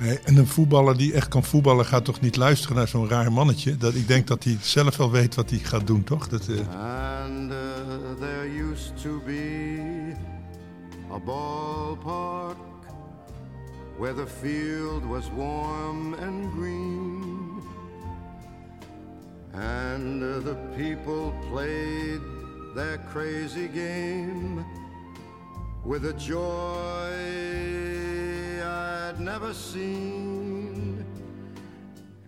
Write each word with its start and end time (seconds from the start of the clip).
Nee, 0.00 0.18
en 0.18 0.36
een 0.36 0.46
voetballer 0.46 0.96
die 0.96 1.12
echt 1.12 1.28
kan 1.28 1.44
voetballen 1.44 1.84
gaat 1.84 2.04
toch 2.04 2.20
niet 2.20 2.36
luisteren 2.36 2.76
naar 2.76 2.88
zo'n 2.88 3.08
raar 3.08 3.32
mannetje. 3.32 3.76
Dat, 3.76 3.94
ik 3.94 4.08
denk 4.08 4.26
dat 4.26 4.44
hij 4.44 4.58
zelf 4.60 4.96
wel 4.96 5.10
weet 5.10 5.34
wat 5.34 5.50
hij 5.50 5.58
gaat 5.58 5.86
doen, 5.86 6.04
toch? 6.04 6.28
Dat, 6.28 6.48
uh... 6.48 6.58
And 6.58 7.50
uh, 7.50 7.56
there 8.20 8.70
used 8.72 9.02
to 9.02 9.22
be 9.26 10.14
a 11.12 11.18
ballpark 11.18 12.56
where 13.98 14.14
the 14.14 14.26
field 14.40 15.04
was 15.04 15.24
warm 15.36 16.14
and 16.14 16.52
green. 16.58 17.24
And 19.52 20.22
uh, 20.22 20.38
the 20.44 20.56
people 20.76 21.32
played 21.50 22.20
their 22.74 23.00
crazy 23.12 23.68
game 23.74 24.64
with 25.86 26.04
a 26.04 26.12
joy 26.12 27.12
I'd 28.62 29.20
never 29.20 29.54
seen. 29.54 31.04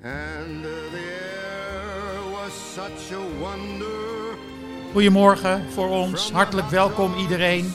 And 0.03 0.63
the 0.63 0.89
air 0.95 2.31
was 2.33 2.53
such 2.75 3.13
a 3.13 3.21
wonder. 3.41 4.37
Goedemorgen 4.93 5.71
voor 5.71 5.89
ons. 5.89 6.31
Hartelijk 6.31 6.69
welkom 6.69 7.15
iedereen 7.15 7.73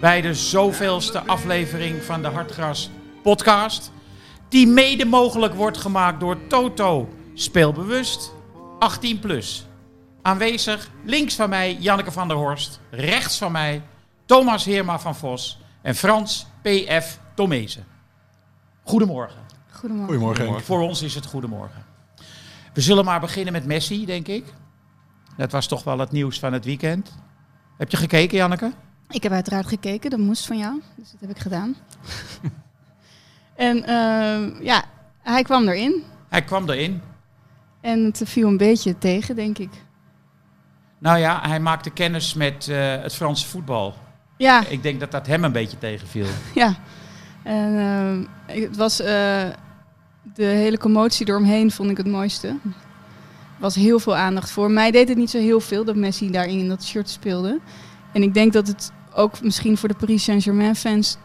bij 0.00 0.20
de 0.20 0.34
zoveelste 0.34 1.26
aflevering 1.26 2.02
van 2.02 2.22
de 2.22 2.28
Hartgras 2.28 2.90
podcast. 3.22 3.92
Die 4.48 4.66
mede 4.66 5.04
mogelijk 5.04 5.54
wordt 5.54 5.78
gemaakt 5.78 6.20
door 6.20 6.46
Toto 6.46 7.08
Speelbewust 7.34 8.32
18 8.78 9.18
plus. 9.18 9.66
Aanwezig 10.22 10.90
links 11.04 11.34
van 11.34 11.48
mij 11.48 11.76
Janneke 11.80 12.12
van 12.12 12.28
der 12.28 12.36
Horst, 12.36 12.80
rechts 12.90 13.38
van 13.38 13.52
mij 13.52 13.82
Thomas 14.26 14.64
Heerma 14.64 14.98
van 14.98 15.14
Vos 15.16 15.60
en 15.82 15.94
Frans 15.94 16.46
PF 16.62 17.18
Tomezen. 17.34 17.84
Goedemorgen. 18.82 19.40
Goedemorgen. 19.70 20.14
Goedemorgen. 20.16 20.64
Voor 20.64 20.80
ons 20.80 21.02
is 21.02 21.14
het 21.14 21.26
goedemorgen. 21.26 21.84
We 22.74 22.80
zullen 22.80 23.04
maar 23.04 23.20
beginnen 23.20 23.52
met 23.52 23.64
Messi, 23.64 24.06
denk 24.06 24.28
ik. 24.28 24.44
Dat 25.36 25.52
was 25.52 25.66
toch 25.66 25.84
wel 25.84 25.98
het 25.98 26.10
nieuws 26.12 26.38
van 26.38 26.52
het 26.52 26.64
weekend. 26.64 27.18
Heb 27.78 27.90
je 27.90 27.96
gekeken, 27.96 28.36
Janneke? 28.36 28.72
Ik 29.08 29.22
heb 29.22 29.32
uiteraard 29.32 29.66
gekeken, 29.66 30.10
dat 30.10 30.18
moest 30.18 30.46
van 30.46 30.58
jou, 30.58 30.82
dus 30.96 31.10
dat 31.10 31.20
heb 31.20 31.30
ik 31.30 31.38
gedaan. 31.38 31.76
en 33.56 33.84
ehm, 33.84 34.62
ja, 34.62 34.84
hij 35.22 35.42
kwam 35.42 35.68
erin 35.68 36.02
Hij 36.28 36.42
kwam 36.42 36.68
erin. 36.70 37.02
en 37.80 38.04
het 38.04 38.22
viel 38.24 38.48
een 38.48 38.56
beetje 38.56 38.98
tegen, 38.98 39.36
denk 39.36 39.58
ik. 39.58 39.70
Nou 40.98 41.18
ja, 41.18 41.40
hij 41.48 41.60
maakte 41.60 41.90
kennis 41.90 42.34
met 42.34 42.68
eh, 42.68 43.00
het 43.02 43.14
Franse 43.14 43.48
voetbal. 43.48 43.94
Ja, 44.42 44.66
Ik 44.68 44.82
denk 44.82 45.00
dat 45.00 45.10
dat 45.10 45.26
hem 45.26 45.44
een 45.44 45.52
beetje 45.52 45.78
tegenviel. 45.78 46.26
ja. 46.54 46.74
En 47.42 48.28
ik- 48.46 48.62
het 48.62 48.76
was 48.76 49.00
eh, 49.00 49.06
de 50.34 50.44
hele 50.44 50.78
commotie 50.78 51.28
eromheen 51.28 51.70
vond 51.70 51.90
ik 51.90 51.96
het 51.96 52.06
mooiste. 52.06 52.48
Er 52.48 53.68
was 53.68 53.74
heel 53.74 53.98
veel 53.98 54.16
aandacht 54.16 54.50
voor. 54.50 54.70
Mij 54.70 54.90
deed 54.90 55.08
het 55.08 55.18
niet 55.18 55.30
zo 55.30 55.38
heel 55.38 55.60
veel 55.60 55.84
dat 55.84 55.96
Messi 55.96 56.30
daarin 56.30 56.58
in 56.58 56.68
dat 56.68 56.84
shirt 56.84 57.08
speelde. 57.10 57.60
En 58.12 58.22
ik 58.22 58.34
denk 58.34 58.52
dat 58.52 58.66
het 58.66 58.92
ook 59.14 59.42
misschien 59.42 59.76
voor 59.76 59.88
de 59.88 59.94
Paris 59.94 60.24
Saint-Germain 60.24 60.76
fans 60.76 61.16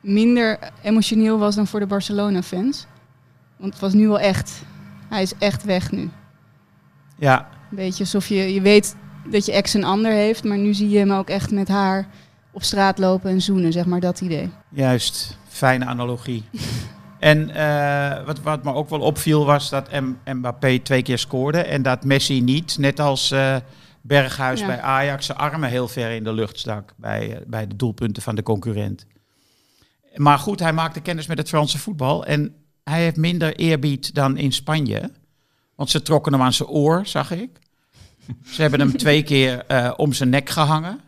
minder 0.00 0.58
emotioneel 0.82 1.38
was 1.38 1.54
dan 1.54 1.66
voor 1.66 1.80
de 1.80 1.86
Barcelona 1.86 2.42
fans. 2.42 2.86
Want 3.56 3.72
het 3.72 3.82
was 3.82 3.92
nu 3.92 4.08
wel 4.08 4.20
echt. 4.20 4.62
Hij 5.08 5.22
is 5.22 5.32
echt 5.38 5.64
weg 5.64 5.90
nu. 5.90 6.10
Ja, 7.18 7.48
Een 7.70 7.76
beetje 7.76 8.02
alsof 8.04 8.26
je, 8.26 8.54
je 8.54 8.60
weet 8.60 8.96
dat 9.30 9.46
je 9.46 9.52
ex 9.52 9.74
een 9.74 9.84
ander 9.84 10.12
heeft, 10.12 10.44
maar 10.44 10.58
nu 10.58 10.74
zie 10.74 10.88
je 10.88 10.98
hem 10.98 11.10
ook 11.12 11.28
echt 11.28 11.50
met 11.50 11.68
haar 11.68 12.06
op 12.52 12.62
straat 12.62 12.98
lopen 12.98 13.30
en 13.30 13.40
zoenen, 13.40 13.72
zeg 13.72 13.84
maar 13.84 14.00
dat 14.00 14.20
idee. 14.20 14.50
juist. 14.68 15.36
Fijne 15.48 15.84
analogie. 15.84 16.44
en 17.18 17.50
eh, 17.50 18.24
wat, 18.26 18.40
wat 18.40 18.64
me 18.64 18.74
ook 18.74 18.88
wel 18.88 19.00
opviel 19.00 19.44
was 19.44 19.70
dat 19.70 19.90
M 19.90 20.14
Mbappé 20.24 20.78
twee 20.78 21.02
keer 21.02 21.18
scoorde 21.18 21.58
en 21.58 21.82
dat 21.82 22.04
Messi 22.04 22.40
niet, 22.40 22.78
net 22.78 23.00
als 23.00 23.30
eh, 23.30 23.56
Berghuis 24.00 24.60
Ja. 24.60 24.66
bij 24.66 24.80
Ajax, 24.80 25.26
zijn 25.26 25.38
armen 25.38 25.68
heel 25.68 25.88
ver 25.88 26.10
in 26.10 26.24
de 26.24 26.32
lucht 26.32 26.58
stak 26.58 26.92
bij, 26.96 27.36
eh, 27.36 27.40
bij 27.46 27.66
de 27.66 27.76
doelpunten 27.76 28.22
van 28.22 28.34
de 28.34 28.42
concurrent. 28.42 29.06
Maar 30.14 30.38
goed, 30.38 30.60
hij 30.60 30.72
maakte 30.72 31.00
kennis 31.00 31.26
met 31.26 31.38
het 31.38 31.48
Franse 31.48 31.78
voetbal 31.78 32.24
en 32.26 32.54
hij 32.84 33.02
heeft 33.02 33.16
minder 33.16 33.56
eerbied 33.56 34.14
dan 34.14 34.36
in 34.36 34.52
Spanje. 34.52 35.10
Want 35.74 35.90
ze 35.90 36.02
trokken 36.02 36.32
hem 36.32 36.42
aan 36.42 36.52
zijn 36.52 36.68
oor, 36.68 37.06
zag 37.06 37.30
ik. 37.30 37.58
Ze 38.44 38.60
hebben 38.62 38.80
hem 38.80 38.96
twee 39.06 39.22
keer 39.22 39.64
om 39.96 40.12
zijn 40.12 40.28
nek 40.28 40.50
gehangen. 40.50 41.00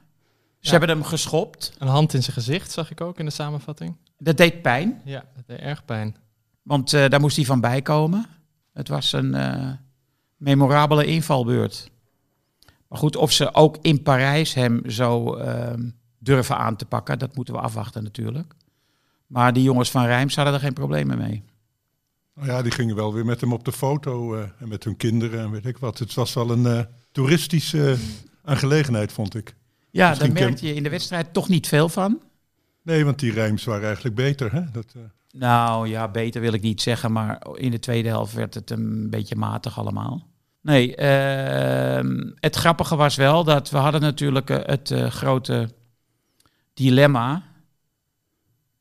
Ze 0.64 0.70
Ja. 0.70 0.78
hebben 0.78 0.97
hem 0.97 1.04
geschopt. 1.06 1.72
Een 1.78 1.88
hand 1.88 2.14
in 2.14 2.22
zijn 2.22 2.34
gezicht 2.36 2.70
zag 2.70 2.91
ik 2.91 3.00
ook 3.00 3.19
in 3.19 3.25
de 3.25 3.30
samenvatting. 3.30 3.97
Dat 4.19 4.36
deed 4.36 4.62
pijn, 4.62 5.00
Ja, 5.04 5.25
dat 5.36 5.47
deed 5.47 5.58
erg 5.58 5.84
pijn. 5.84 6.16
want 6.62 6.92
eh, 6.92 7.08
daar 7.08 7.20
moest 7.20 7.36
hij 7.36 7.44
van 7.44 7.60
bijkomen. 7.60 8.26
Het 8.72 8.88
was 8.88 9.12
een 9.12 9.34
eh, 9.34 9.70
memorabele 10.36 11.04
invalbeurt. 11.04 11.91
Maar 12.88 12.98
goed, 12.98 13.16
of 13.16 13.32
ze 13.32 13.54
ook 13.54 13.76
in 13.80 14.02
Parijs 14.02 14.54
hem 14.54 14.91
zo 14.91 15.34
ehm, 15.34 15.88
durven 16.19 16.56
aan 16.58 16.76
te 16.76 16.84
pakken, 16.86 17.19
dat 17.19 17.36
moeten 17.36 17.54
we 17.54 17.60
afwachten 17.60 18.02
natuurlijk. 18.02 18.54
Maar 19.26 19.52
die 19.52 19.62
jongens 19.62 19.91
van 19.91 20.04
Rijms 20.06 20.36
hadden 20.36 20.54
er 20.54 20.60
geen 20.60 20.72
problemen 20.72 21.19
mee. 21.19 21.44
Nou 22.34 22.48
ja, 22.48 22.62
die 22.62 22.72
gingen 22.72 22.96
wel 22.96 23.12
weer 23.14 23.25
met 23.25 23.41
hem 23.41 23.52
op 23.52 23.64
de 23.64 23.72
foto 23.72 24.34
eh, 24.34 24.42
en 24.58 24.69
met 24.69 24.84
hun 24.84 24.96
kinderen 24.96 25.41
en 25.41 25.50
weet 25.50 25.66
ik 25.66 25.78
wat. 25.78 25.98
Het 25.98 26.14
was 26.14 26.34
wel 26.34 26.50
een 26.50 26.66
eh, 26.66 26.81
toeristische 27.12 27.96
aangelegenheid, 28.44 29.12
vond 29.12 29.34
ik. 29.34 29.54
Ja, 29.94 30.09
Misschien 30.09 30.34
daar 30.34 30.44
merkte 30.44 30.66
je 30.66 30.75
in 30.75 30.82
de 30.82 30.88
wedstrijd 30.88 31.32
toch 31.32 31.49
niet 31.49 31.69
veel 31.69 31.88
van. 31.88 32.22
Nee, 32.82 33.05
want 33.05 33.19
die 33.19 33.32
rijms 33.32 33.65
waren 33.65 33.84
eigenlijk 33.84 34.15
beter. 34.15 34.53
Hè? 34.53 34.62
Dat, 34.72 34.94
eh, 34.97 35.03
Nou 35.41 35.88
ja, 35.88 36.09
beter 36.09 36.41
wil 36.41 36.53
ik 36.53 36.62
niet 36.62 36.82
zeggen, 36.82 37.12
maar 37.12 37.47
in 37.55 37.71
de 37.71 37.78
tweede 37.78 38.09
helft 38.09 38.32
werd 38.32 38.55
het 38.55 38.71
een 38.71 39.10
beetje 39.10 39.37
matig 39.37 39.78
allemaal. 39.78 40.27
Nee, 40.60 40.97
ehm, 40.97 42.31
het 42.41 42.56
grappige 42.56 42.97
was 42.97 43.16
wel 43.16 43.44
dat 43.44 43.71
we 43.71 43.77
hadden 43.77 44.00
natuurlijk 44.00 44.50
eh, 44.50 44.59
het 44.62 44.91
eh, 44.91 45.10
grote 45.10 45.69
dilemma. 46.72 47.43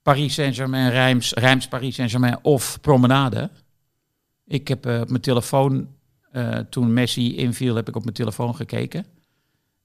Paris 0.01 0.33
Saint-Germain, 0.33 0.89
Rijms, 0.89 1.33
Rijms 1.33 1.67
Paris 1.67 1.95
Saint-Germain 1.95 2.37
of 2.41 2.81
Promenade. 2.81 3.49
Ik 4.45 4.67
heb 4.67 4.85
op 4.85 5.09
mijn 5.09 5.21
telefoon, 5.21 5.87
toen 6.69 6.93
Messi 6.93 7.35
inviel, 7.35 7.75
heb 7.75 7.87
ik 7.87 7.95
op 7.95 8.03
mijn 8.03 8.15
telefoon 8.15 8.55
gekeken. 8.55 9.05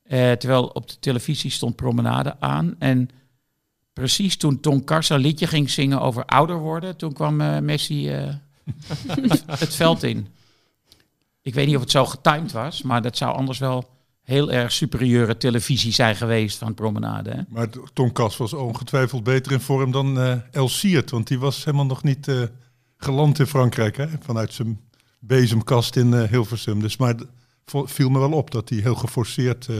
Eh, 0.09 0.33
terwijl 0.33 0.67
op 0.67 0.89
de 0.89 0.99
televisie 1.01 1.51
stond 1.51 1.77
Promenade 1.77 2.41
aan. 2.41 2.75
En 2.79 3.11
precies 3.93 4.37
toen 4.37 4.61
Ton 4.61 4.85
Kars 4.85 5.09
een 5.09 5.21
liedje 5.21 5.47
ging 5.47 5.71
zingen 5.71 6.01
over 6.01 6.25
ouder 6.25 6.59
worden, 6.59 6.97
toen 6.97 7.13
kwam 7.13 7.41
eh, 7.41 7.59
Messi 7.59 8.09
eh, 8.09 8.35
het, 9.47 9.75
veld 9.75 10.03
in. 10.03 10.27
Ik 11.43 11.55
weet 11.55 11.67
niet 11.67 11.75
of 11.75 11.81
het 11.81 11.91
zo 11.91 12.05
getimed 12.05 12.53
was, 12.53 12.83
maar 12.83 13.03
dat 13.03 13.17
zou 13.17 13.37
anders 13.37 13.59
wel 13.59 13.89
heel 14.23 14.53
erg 14.53 14.73
superieure 14.73 15.37
televisie 15.37 15.93
zijn 15.93 16.17
geweest 16.17 16.59
van 16.59 16.75
Promenade. 16.75 17.31
Hè? 17.31 17.41
maar 17.49 17.69
Tom 17.93 18.13
Kas 18.13 18.37
was 18.37 18.53
ongetwijfeld 18.53 19.25
beter 19.25 19.53
in 19.53 19.61
vorm 19.61 19.91
dan 19.91 20.21
eh 20.21 20.37
El 20.51 20.69
Siert. 20.69 21.11
Want 21.11 21.27
die 21.27 21.39
was 21.39 21.65
helemaal 21.65 21.87
nog 21.87 22.03
niet 22.03 22.29
eh, 22.29 22.43
geland 22.97 23.39
in 23.39 23.47
Frankrijk. 23.47 23.97
Hè? 23.97 24.07
Vanuit 24.21 24.53
zijn 24.53 24.81
bezemkast 25.19 25.97
in 25.97 26.15
Hilversum. 26.15 26.81
Dus 26.81 26.97
maar 26.97 27.15
viel 27.73 28.09
me 28.09 28.19
wel 28.19 28.33
op 28.33 28.51
dat 28.51 28.69
hij 28.69 28.79
heel 28.79 28.95
geforceerd, 28.95 29.69
eh, 29.69 29.77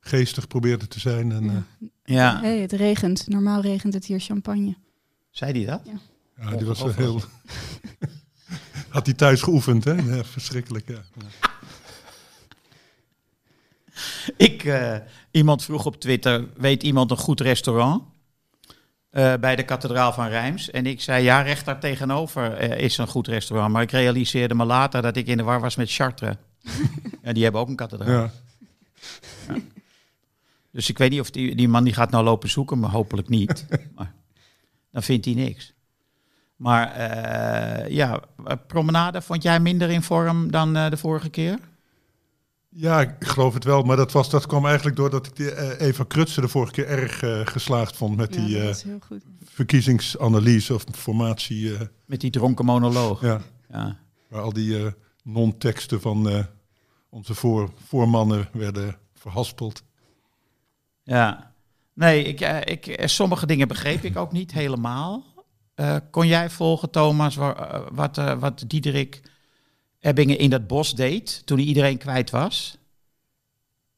geestig 0.00 0.46
probeerde 0.46 0.88
te 0.88 1.00
zijn. 1.00 1.32
En, 1.32 1.44
eh, 1.48 1.54
Ja. 1.80 2.32
Ja, 2.32 2.40
Hey, 2.40 2.58
het 2.58 2.72
regent. 2.72 3.28
Normaal 3.28 3.60
regent 3.60 3.94
het 3.94 4.04
hier 4.06 4.20
champagne. 4.20 4.74
zei 5.30 5.52
hij 5.52 5.64
dat? 5.66 5.80
Ja. 5.84 6.50
Ja, 6.50 6.56
die 6.56 6.66
was 6.66 6.82
wel 6.82 6.92
heel... 6.94 7.20
Had 8.88 9.06
hij 9.06 9.14
thuis 9.14 9.42
geoefend, 9.42 9.84
hè? 9.84 9.92
Ja, 9.92 10.24
verschrikkelijk, 10.24 10.88
ja. 10.88 11.02
Ik, 14.36 14.64
eh, 14.64 14.96
iemand 15.30 15.64
vroeg 15.64 15.86
op 15.86 16.00
Twitter, 16.00 16.46
weet 16.56 16.82
iemand 16.82 17.10
een 17.10 17.16
goed 17.16 17.40
restaurant? 17.40 18.02
Eh, 19.10 19.34
bij 19.40 19.56
de 19.56 19.62
kathedraal 19.64 20.12
van 20.12 20.28
Rijms. 20.28 20.70
En 20.70 20.86
ik 20.86 21.00
zei, 21.00 21.24
ja, 21.24 21.40
recht 21.42 21.64
daar 21.64 21.80
tegenover 21.80 22.52
eh, 22.52 22.84
is 22.84 22.98
een 22.98 23.06
goed 23.06 23.26
restaurant. 23.28 23.72
Maar 23.72 23.82
ik 23.82 23.90
realiseerde 23.90 24.54
me 24.54 24.64
later 24.64 25.02
dat 25.02 25.16
ik 25.16 25.26
in 25.26 25.36
de 25.36 25.42
war 25.42 25.60
was 25.60 25.76
met 25.76 25.92
Chartres. 25.92 26.34
ja, 27.22 27.32
die 27.32 27.42
hebben 27.42 27.60
ook 27.60 27.68
een 27.68 27.76
kathedraal. 27.76 28.08
ja. 28.10 28.30
Dus 30.72 30.88
ik 30.88 30.98
weet 30.98 31.10
niet 31.10 31.20
of 31.20 31.30
die, 31.30 31.54
die 31.56 31.68
man 31.68 31.84
die 31.84 31.92
gaat 31.94 32.10
nou 32.10 32.24
lopen 32.24 32.48
zoeken, 32.50 32.78
maar 32.78 32.90
hopelijk 32.90 33.28
niet. 33.28 33.66
maar 33.96 34.14
dan 34.92 35.02
vindt 35.02 35.24
hij 35.24 35.34
niks. 35.34 35.72
Maar 36.56 36.92
eh, 36.92 37.88
ja, 37.90 38.20
eh, 38.44 38.56
promenade, 38.66 39.22
vond 39.22 39.42
jij 39.42 39.60
minder 39.60 39.90
in 39.90 40.02
vorm 40.02 40.50
dan 40.50 40.76
eh, 40.76 40.90
de 40.90 40.96
vorige 40.96 41.28
keer? 41.30 41.58
Ja, 42.68 43.00
ik 43.00 43.10
geloof 43.18 43.54
het 43.54 43.64
wel. 43.64 43.82
Maar 43.82 43.96
dat, 43.96 44.12
was, 44.12 44.30
dat 44.30 44.46
kwam 44.46 44.66
eigenlijk 44.66 44.96
doordat 44.96 45.26
ik 45.26 45.36
die, 45.36 45.50
eh, 45.50 45.86
Eva 45.88 46.04
Krutse 46.04 46.40
de 46.40 46.48
vorige 46.48 46.72
keer 46.72 46.86
erg 46.86 47.22
eh, 47.22 47.40
geslaagd 47.46 47.96
vond 47.96 48.16
met 48.16 48.34
Ja, 48.34 48.40
die 48.46 48.60
eh, 48.68 48.74
verkiezingsanalyse 49.44 50.74
of 50.74 50.84
formatie. 50.92 51.74
eh, 51.74 51.80
Met 52.04 52.20
die 52.20 52.30
dronken 52.30 52.64
monoloog. 52.64 53.20
ja, 53.20 53.40
Ja. 53.70 53.96
waar 54.28 54.42
al 54.42 54.52
die 54.52 54.84
eh, 54.84 54.92
non-teksten 55.24 56.00
van 56.00 56.28
eh, 56.28 56.44
onze 57.08 57.34
voor, 57.34 57.72
voormannen 57.86 58.48
werden 58.52 58.98
verhaspeld. 59.14 59.82
Ja, 61.02 61.52
nee, 61.92 62.24
ik, 62.24 62.40
eh, 62.40 62.60
ik, 62.64 62.86
eh, 62.86 63.06
sommige 63.06 63.46
dingen 63.46 63.68
begreep 63.68 64.02
ik 64.04 64.16
ook 64.16 64.32
niet 64.32 64.52
helemaal. 64.52 65.24
Eh, 65.74 65.96
kon 66.10 66.26
jij 66.26 66.50
volgen, 66.50 66.90
Thomas, 66.90 67.34
wa- 67.36 67.84
wat, 67.92 68.16
wat 68.16 68.64
Diederik 68.66 69.20
Ebbingen 70.00 70.38
in 70.38 70.50
dat 70.50 70.66
bos 70.66 70.94
deed 70.94 71.46
toen 71.46 71.58
hij 71.58 71.66
iedereen 71.66 71.98
kwijt 71.98 72.30
was? 72.30 72.78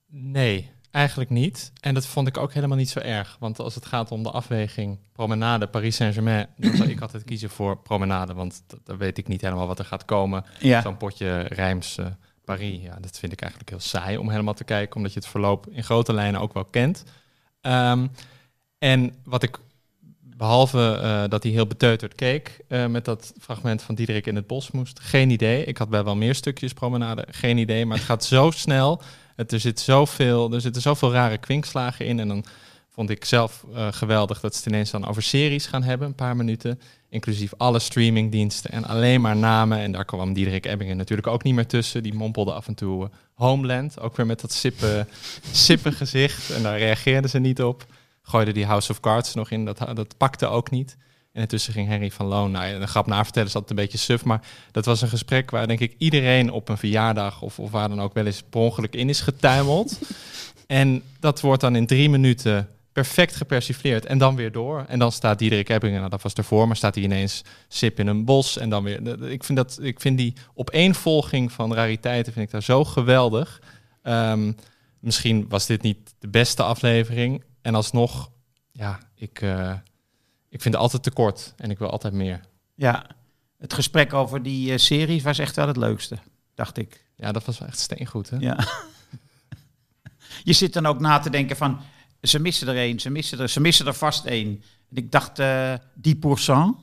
Nee, 0.07 0.71
eigenlijk 0.93 1.31
niet. 1.31 1.73
En 1.81 1.94
dat 1.94 2.06
vond 2.06 2.29
ik 2.29 2.37
ook 2.37 2.53
helemaal 2.53 2.77
niet 2.77 2.91
zo 2.91 2.99
erg. 2.99 3.37
Want 3.41 3.59
als 3.59 3.75
het 3.75 3.87
gaat 3.87 4.11
om 4.11 4.23
de 4.23 4.31
afweging 4.31 4.99
promenade 5.12 5.67
Paris 5.67 5.97
Saint-Germain, 5.97 6.47
dan 6.56 6.77
zou 6.77 6.89
ik 6.89 7.00
altijd 7.00 7.25
kiezen 7.25 7.50
voor 7.50 7.79
promenade. 7.79 8.35
Want 8.35 8.62
dan 8.85 8.97
weet 8.97 9.19
ik 9.19 9.29
niet 9.29 9.41
helemaal 9.41 9.67
wat 9.67 9.79
er 9.79 9.85
gaat 9.85 10.05
komen. 10.05 10.44
Ja, 10.59 10.81
Zo'n 10.81 10.97
potje 10.97 11.41
Rijms 11.41 11.99
eh, 11.99 12.06
Paris, 12.44 12.83
ja, 12.83 12.99
dat 13.00 13.19
vind 13.19 13.33
ik 13.33 13.41
eigenlijk 13.41 13.71
heel 13.71 13.81
saai 13.81 14.17
om 14.17 14.31
helemaal 14.31 14.55
te 14.55 14.65
kijken, 14.65 14.97
omdat 14.97 15.12
je 15.12 15.19
het 15.19 15.29
verloop 15.29 15.67
in 15.71 15.85
grote 15.85 16.12
lijnen 16.12 16.41
ook 16.41 16.53
wel 16.53 16.65
kent. 16.65 17.05
Ehm, 17.61 18.06
en 18.79 19.15
wat 19.25 19.43
ik, 19.43 19.59
behalve 20.21 20.99
eh, 21.03 21.23
dat 21.29 21.43
hij 21.43 21.53
heel 21.53 21.67
beteuterd 21.67 22.15
keek 22.15 22.59
eh, 22.69 22.87
met 22.87 23.05
dat 23.05 23.33
fragment 23.41 23.83
van 23.83 23.94
Diederik 23.94 24.27
in 24.27 24.37
het 24.37 24.47
bos 24.47 24.71
moest, 24.71 25.00
geen 25.00 25.31
idee. 25.31 25.65
Ik 25.65 25.77
had 25.77 25.89
bij 25.89 26.05
wel 26.05 26.17
meer 26.17 26.35
stukjes 26.35 26.73
promenade, 26.73 27.27
geen 27.31 27.59
idee, 27.59 27.87
maar 27.87 27.97
het 27.97 28.06
gaat 28.06 28.25
zo 28.25 28.50
snel. 28.50 29.03
Er, 29.37 29.61
zit 29.61 29.81
zoveel, 29.81 30.52
er 30.52 30.61
zitten 30.61 30.82
zoveel 30.82 31.12
rare 31.12 31.38
kwinkslagen 31.38 32.06
in 32.06 32.20
en 32.20 32.29
dan 32.29 32.44
vond 32.88 33.11
ik 33.11 33.25
zelf 33.25 33.64
eh, 33.75 33.88
geweldig 33.90 34.40
dat 34.40 34.52
ze 34.52 34.58
het 34.58 34.69
ineens 34.69 34.90
dan 34.90 35.06
over 35.06 35.23
series 35.23 35.67
gaan 35.67 35.82
hebben, 35.82 36.06
een 36.06 36.14
paar 36.14 36.37
minuten. 36.37 36.81
Inclusief 37.08 37.52
alle 37.56 37.79
streamingdiensten 37.79 38.70
en 38.70 38.84
alleen 38.84 39.20
maar 39.20 39.37
namen. 39.37 39.79
En 39.79 39.93
daar 39.93 40.05
kwam 40.05 40.32
Diederik 40.32 40.67
Ebbingen 40.67 40.96
natuurlijk 40.96 41.29
ook 41.29 41.43
niet 41.43 41.55
meer 41.55 41.67
tussen. 41.67 42.02
Die 42.02 42.14
mompelde 42.14 42.52
af 42.52 42.67
en 42.67 42.75
toe 42.75 43.05
eh, 43.05 43.11
Homeland, 43.34 44.00
ook 44.00 44.17
weer 44.17 44.26
met 44.26 44.40
dat 44.40 44.52
sippe, 44.52 45.06
sippe 45.52 45.93
gezicht. 45.93 46.50
En 46.50 46.62
daar 46.62 46.79
reageerden 46.79 47.31
ze 47.31 47.38
niet 47.38 47.62
op. 47.62 47.87
Gooide 48.23 48.52
die 48.52 48.67
House 48.67 48.90
of 48.90 49.00
Cards 49.00 49.34
nog 49.34 49.50
in, 49.50 49.64
dat, 49.64 49.79
dat 49.94 50.17
pakte 50.17 50.46
ook 50.46 50.70
niet. 50.70 50.96
En 51.32 51.40
intussen 51.40 51.73
ging 51.73 51.88
Henry 51.88 52.11
van 52.11 52.26
Loon, 52.26 52.50
nou 52.50 52.67
ja, 52.67 52.79
de 52.79 52.87
grap 52.87 53.06
na 53.06 53.25
vertellen 53.25 53.49
is 53.49 53.55
altijd 53.55 53.70
een 53.70 53.84
beetje 53.84 53.99
suf, 53.99 54.25
maar 54.25 54.40
dat 54.70 54.84
was 54.84 55.02
een 55.02 55.08
gesprek 55.08 55.50
waar 55.50 55.67
denk 55.67 55.81
ik 55.81 55.94
iedereen 55.99 56.50
op 56.50 56.69
een 56.69 56.79
verjaardag 56.79 57.43
of, 57.43 57.58
of 57.58 57.70
waar 57.70 57.88
dan 57.88 58.00
ook 58.00 58.14
wel 58.14 58.26
eens 58.26 58.43
per 58.50 58.61
ongeluk 58.61 58.94
in 58.94 59.08
is 59.08 59.20
getuimeld. 59.20 59.99
en 60.67 61.02
dat 61.20 61.40
wordt 61.40 61.61
dan 61.61 61.76
in 61.76 61.87
drie 61.87 62.11
minuten 62.11 62.69
perfect 62.93 63.37
gepersifleerd 63.37 64.06
en 64.06 64.19
dan 64.19 64.37
weer 64.37 64.52
door. 64.52 64.84
En 64.88 64.99
dan 64.99 65.12
staat 65.12 65.38
Diederik 65.38 65.69
Ebbingen, 65.69 65.99
nou, 65.99 66.11
dat 66.11 66.23
was 66.23 66.32
ervoor, 66.32 66.67
maar 66.67 66.76
staat 66.76 66.94
hij 66.94 67.05
ineens 67.05 67.44
sip 67.69 67.99
in 67.99 68.06
een 68.06 68.25
bos 68.25 68.58
en 68.58 68.70
dan 68.70 68.82
weer. 68.82 69.23
Ik 69.31 69.44
vind, 69.44 69.58
dat, 69.58 69.79
ik 69.82 70.00
vind 70.00 70.19
die 70.19 70.34
opeenvolging 70.55 71.52
van 71.52 71.75
rariteiten 71.75 72.32
vind 72.32 72.46
ik 72.46 72.52
daar 72.52 72.62
zo 72.62 72.84
geweldig. 72.84 73.62
Ehm, 74.02 74.52
misschien 74.99 75.46
was 75.49 75.67
dit 75.67 75.82
niet 75.82 76.14
de 76.19 76.29
beste 76.29 76.62
aflevering. 76.62 77.44
En 77.62 77.75
alsnog, 77.75 78.31
ja, 78.73 78.99
ik, 79.14 79.40
eh, 79.40 79.73
ik 80.53 80.61
vind 80.63 80.75
het 80.75 80.83
altijd 80.83 81.03
te 81.03 81.11
kort 81.11 81.55
en 81.57 81.71
ik 81.71 81.79
wil 81.79 81.91
altijd 81.91 82.13
meer. 82.15 82.41
ja. 82.75 83.07
Het 83.59 83.75
gesprek 83.75 84.13
over 84.13 84.43
die 84.43 84.73
eh, 84.73 84.79
series 84.79 85.23
was 85.23 85.39
echt 85.39 85.57
wel 85.57 85.67
het 85.67 85.77
leukste, 85.77 86.19
dacht 86.55 86.77
ik. 86.79 87.05
Ja, 87.17 87.33
dat 87.33 87.45
was 87.45 87.59
wel 87.59 87.69
echt 87.69 87.79
steengoed, 87.79 88.31
hè? 88.31 88.37
Ja. 88.37 88.59
Je 90.45 90.53
zit 90.53 90.73
dan 90.73 90.87
ook 90.87 91.01
na 91.01 91.19
te 91.19 91.31
denken 91.31 91.57
van, 91.57 91.81
ze 92.23 92.39
missen 92.39 92.69
er 92.69 92.77
één, 92.77 93.01
ze 93.01 93.11
missen 93.11 93.39
er, 93.39 93.49
ze 93.49 93.61
missen 93.61 93.87
er 93.87 93.95
vast 93.95 94.25
één. 94.25 94.63
En 94.91 94.97
ik 94.97 95.11
dacht, 95.11 95.39
eh 95.39 95.75
die 95.95 96.17
pourcent, 96.17 96.77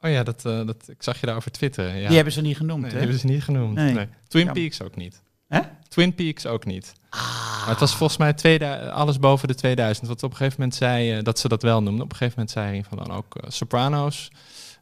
Oh 0.00 0.10
ja, 0.10 0.22
dat, 0.22 0.44
eh, 0.44 0.66
dat, 0.66 0.88
ik 0.88 1.02
zag 1.02 1.20
je 1.20 1.26
daarover 1.26 1.50
twitteren. 1.50 1.96
Ja. 1.96 2.06
die 2.06 2.16
hebben 2.16 2.32
ze 2.32 2.40
niet 2.40 2.56
genoemd. 2.56 2.82
nee, 2.82 2.90
hè? 2.90 2.98
hebben 2.98 3.18
ze 3.18 3.26
niet 3.26 3.42
genoemd. 3.42 3.74
Nee. 3.74 3.92
Nee. 3.92 4.08
Twin 4.28 4.44
Jammer. 4.44 4.62
Peaks 4.62 4.82
ook 4.82 4.96
niet. 4.96 5.22
Hè? 5.54 5.60
Twin 5.88 6.14
Peaks 6.14 6.46
ook 6.46 6.64
niet. 6.64 6.92
Ah. 7.10 7.44
Maar 7.58 7.68
het 7.68 7.80
was 7.80 7.94
volgens 7.94 8.18
mij 8.18 8.32
2000, 8.32 8.90
alles 8.90 9.18
boven 9.18 9.48
de 9.48 9.54
2000. 9.54 10.08
Wat 10.08 10.22
op 10.22 10.30
een 10.30 10.36
gegeven 10.36 10.60
moment 10.60 10.78
zei, 10.78 11.12
eh, 11.12 11.22
dat 11.22 11.38
ze 11.38 11.48
dat 11.48 11.62
wel 11.62 11.82
noemden. 11.82 12.04
Op 12.04 12.10
een 12.10 12.16
gegeven 12.16 12.38
moment 12.38 12.56
zei 12.56 12.66
hij 12.66 12.84
van 12.88 12.98
dan 12.98 13.16
ook 13.16 13.36
eh, 13.36 13.50
Sopranos. 13.50 14.30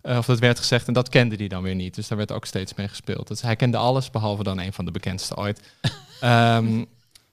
Eh, 0.03 0.17
of 0.19 0.27
dat 0.27 0.39
werd 0.39 0.59
gezegd 0.59 0.87
en 0.87 0.93
dat 0.93 1.09
kende 1.09 1.37
hij 1.37 1.49
dan 1.49 1.63
weer 1.63 1.75
niet. 1.75 1.95
Dus 1.95 2.09
daar 2.09 2.19
werd 2.19 2.33
ook 2.33 2.45
steeds 2.45 2.75
mee 2.75 2.89
gespeeld. 2.89 3.29
Dus 3.29 3.43
hij 3.43 3.57
kende 3.57 3.77
alles, 3.77 4.11
behalve 4.11 4.43
dan 4.43 4.61
een 4.61 4.73
van 4.73 4.85
de 4.85 4.91
bekendste 4.91 5.37
ooit. 5.37 5.61
Ehm, 6.21 6.85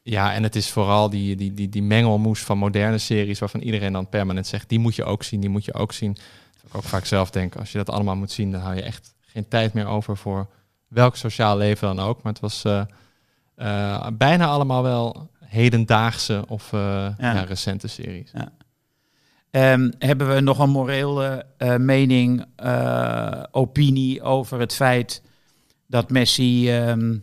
ja, 0.01 0.33
en 0.33 0.43
het 0.43 0.55
is 0.55 0.69
vooral 0.69 1.09
die, 1.09 1.35
die, 1.35 1.53
die, 1.53 1.69
die 1.69 1.83
mengelmoes 1.83 2.39
van 2.39 2.57
moderne 2.57 2.97
series... 2.97 3.39
waarvan 3.39 3.61
iedereen 3.61 3.93
dan 3.93 4.09
permanent 4.09 4.47
zegt, 4.47 4.69
die 4.69 4.79
moet 4.79 4.95
je 4.95 5.03
ook 5.03 5.23
zien, 5.23 5.39
die 5.39 5.49
moet 5.49 5.65
je 5.65 5.73
ook 5.73 5.91
zien. 5.91 6.13
Dat 6.13 6.63
ik 6.67 6.75
ook 6.75 6.83
vaak 6.83 7.05
zelf 7.05 7.29
denk, 7.29 7.55
als 7.55 7.71
je 7.71 7.77
dat 7.77 7.89
allemaal 7.89 8.15
moet 8.15 8.31
zien... 8.31 8.51
dan 8.51 8.61
hou 8.61 8.75
je 8.75 8.81
echt 8.81 9.13
geen 9.25 9.47
tijd 9.47 9.73
meer 9.73 9.85
over 9.85 10.17
voor 10.17 10.47
welk 10.87 11.15
sociaal 11.15 11.57
leven 11.57 11.95
dan 11.95 12.05
ook. 12.05 12.23
Maar 12.23 12.33
het 12.33 12.41
was 12.41 12.63
eh, 13.59 14.07
bijna 14.13 14.47
allemaal 14.47 14.83
wel 14.83 15.29
hedendaagse 15.39 16.43
of 16.47 16.73
eh, 16.73 17.07
ja. 17.17 17.41
recente 17.41 17.87
series. 17.87 18.31
Ehm, 19.51 19.91
hebben 19.97 20.33
we 20.33 20.39
nog 20.39 20.59
een 20.59 20.69
morele 20.69 21.45
eh, 21.57 21.75
mening, 21.75 22.45
opinie 23.51 24.21
over 24.21 24.59
het 24.59 24.73
feit 24.73 25.21
dat 25.87 26.09
Messi 26.09 26.69
ehm, 26.69 27.17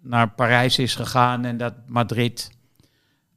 naar 0.00 0.30
Parijs 0.30 0.78
is 0.78 0.94
gegaan 0.94 1.44
en 1.44 1.56
dat 1.56 1.74
Madrid 1.86 2.50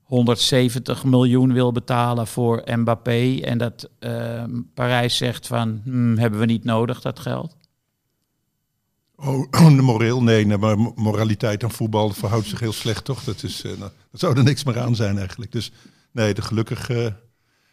170 0.04 1.04
miljoen 1.04 1.54
wil 1.54 1.72
betalen 1.72 2.28
voor 2.28 2.64
Mbappé 2.66 3.40
en 3.42 3.58
dat 3.58 3.90
ehm, 4.00 4.62
Parijs 4.74 5.18
zegt 5.18 5.48
van 5.48 5.82
hmm, 5.84 6.18
hebben 6.18 6.40
we 6.40 6.46
niet 6.46 6.64
nodig 6.64 7.02
dat 7.02 7.20
geld? 7.20 7.56
Oh, 9.16 9.52
moreel? 9.82 10.24
Nee, 10.24 10.58
maar 10.58 10.78
mo- 10.80 10.94
moraliteit 10.96 11.64
aan 11.64 11.72
voetbal 11.72 12.10
verhoudt 12.10 12.48
zich 12.48 12.60
heel 12.60 12.74
slecht, 12.74 13.06
toch? 13.06 13.24
Dat, 13.24 13.44
is, 13.44 13.62
eh, 13.64 13.72
nou, 13.78 13.92
dat 14.12 14.20
zou 14.20 14.38
er 14.38 14.44
niks 14.44 14.64
meer 14.64 14.80
aan 14.80 14.96
zijn 14.96 15.18
eigenlijk. 15.18 15.52
Dus 15.52 15.72
nee, 16.12 16.34
de 16.34 16.42
gelukkig, 16.42 16.90
eh, 16.90 17.08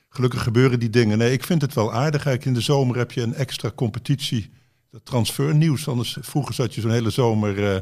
gelukkig 0.09 0.43
gebeuren 0.43 0.79
die 0.81 0.91
dingen. 0.91 1.19
Nee, 1.19 1.33
ik 1.33 1.45
vind 1.45 1.63
het 1.63 1.75
wel 1.75 1.93
aardig. 1.93 2.27
Eigenlijk 2.27 2.45
in 2.45 2.55
de 2.55 2.61
zomer 2.61 2.97
heb 2.97 3.13
je 3.13 3.23
een 3.23 3.35
extra 3.35 3.71
competitie. 3.75 4.51
Dat 4.91 5.05
transfernieuws. 5.05 5.89
Anders, 5.89 6.17
vroeger 6.21 6.55
zat 6.55 6.75
je 6.75 6.81
zo'n 6.81 6.91
hele 6.91 7.11
zomer 7.11 7.59
eh, 7.75 7.81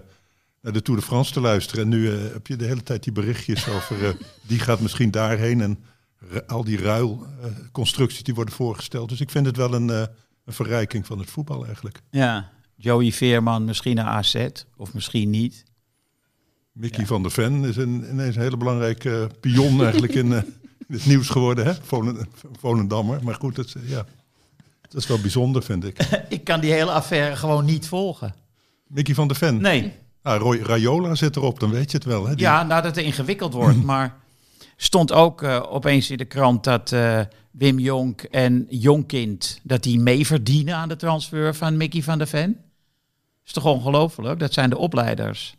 naar 0.60 0.72
de 0.72 0.82
Tour 0.82 1.00
de 1.00 1.06
France 1.06 1.32
te 1.32 1.40
luisteren. 1.40 1.82
En 1.84 1.88
nu 1.90 2.10
eh, 2.12 2.32
heb 2.32 2.46
je 2.46 2.56
de 2.56 2.64
hele 2.66 2.82
tijd 2.82 3.02
die 3.02 3.12
berichtjes 3.12 3.68
over... 3.68 4.04
eh, 4.04 4.10
die 4.42 4.58
gaat 4.58 4.80
misschien 4.80 5.10
daarheen. 5.10 5.60
En 5.60 5.78
al 6.46 6.64
die 6.64 6.78
ruilconstructies 6.82 8.22
die 8.22 8.34
worden 8.34 8.54
voorgesteld. 8.54 9.08
Dus 9.08 9.20
ik 9.20 9.30
vind 9.30 9.46
het 9.46 9.56
wel 9.56 9.74
een, 9.74 9.90
eh, 9.90 10.02
een 10.44 10.52
verrijking 10.52 11.06
van 11.06 11.18
het 11.18 11.30
voetbal 11.30 11.66
eigenlijk. 11.66 12.00
Ja, 12.10 12.50
Joey 12.82 13.12
Veerman 13.12 13.64
misschien 13.64 13.94
naar 13.96 14.06
AZ 14.06 14.46
of 14.76 14.94
misschien 14.94 15.30
niet. 15.30 15.64
Mickey 16.72 17.00
Ja. 17.00 17.06
van 17.06 17.22
der 17.22 17.30
Ven 17.30 17.64
is 17.64 17.76
een, 17.76 18.04
ineens 18.10 18.36
een 18.36 18.42
hele 18.42 18.56
belangrijke 18.56 19.30
pion 19.40 19.82
eigenlijk 19.82 20.14
in, 20.14 20.32
eh, 20.32 20.38
in 20.88 20.94
het 20.94 21.06
nieuws 21.06 21.28
geworden. 21.28 21.66
Hè? 21.66 21.72
Volendammer. 22.58 23.24
Maar 23.24 23.34
goed, 23.34 23.56
dat, 23.56 23.66
is, 23.66 23.74
eh, 23.74 23.88
ja, 23.88 24.04
dat 24.88 25.00
is 25.02 25.06
wel 25.06 25.20
bijzonder, 25.20 25.62
vind 25.62 25.84
ik. 25.84 25.98
Ik 26.28 26.44
kan 26.44 26.60
die 26.60 26.72
hele 26.72 26.90
affaire 26.90 27.36
gewoon 27.36 27.64
niet 27.64 27.88
volgen. 27.88 28.34
Mickey 28.86 29.14
van 29.14 29.28
der 29.28 29.36
Ven. 29.36 29.60
Nee, 29.60 29.92
Ah, 30.22 30.40
Roy, 30.40 30.58
Rayola 30.58 31.14
zit 31.14 31.36
erop, 31.36 31.60
dan 31.60 31.70
weet 31.70 31.90
je 31.90 31.96
het 31.96 32.06
wel. 32.06 32.26
Hè? 32.26 32.34
Die- 32.34 32.44
Ja, 32.44 32.62
nou 32.62 32.82
dat 32.82 32.96
het 32.96 33.04
ingewikkeld 33.04 33.52
wordt. 33.52 33.82
maar 33.92 34.16
stond 34.76 35.12
ook 35.12 35.42
eh, 35.42 35.62
opeens 35.68 36.10
in 36.10 36.16
de 36.16 36.24
krant 36.24 36.64
dat 36.64 36.94
Wim 37.50 37.78
Jonk 37.78 38.22
en 38.22 38.66
Jonkind... 38.68 39.60
dat 39.62 39.82
die 39.82 39.98
mee 40.00 40.26
verdienen 40.26 40.74
aan 40.76 40.88
de 40.88 40.96
transfer 40.96 41.54
van 41.54 41.76
Mickey 41.76 42.02
van 42.02 42.18
der 42.18 42.26
Ven. 42.26 42.56
Is 43.56 43.62
toch 43.62 43.72
ongelooflijk? 43.74 44.38
Dat 44.40 44.52
zijn 44.52 44.70
de 44.70 44.78
opleiders. 44.78 45.56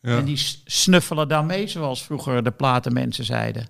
ja. 0.00 0.18
En 0.18 0.24
die 0.24 0.36
snuffelen 0.64 1.28
dan 1.28 1.46
mee, 1.46 1.66
zoals 1.68 2.02
vroeger 2.04 2.44
de 2.44 2.50
platenmensen 2.50 3.24
zeiden. 3.24 3.66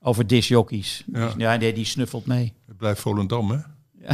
Over 0.00 0.26
disjockeys. 0.26 1.04
Ja. 1.12 1.34
Ja, 1.36 1.56
nee, 1.56 1.72
die 1.72 1.84
snuffelt 1.84 2.26
mee. 2.26 2.52
Het 2.66 2.76
blijft 2.76 3.00
Volendam, 3.00 3.50
hè? 3.50 3.56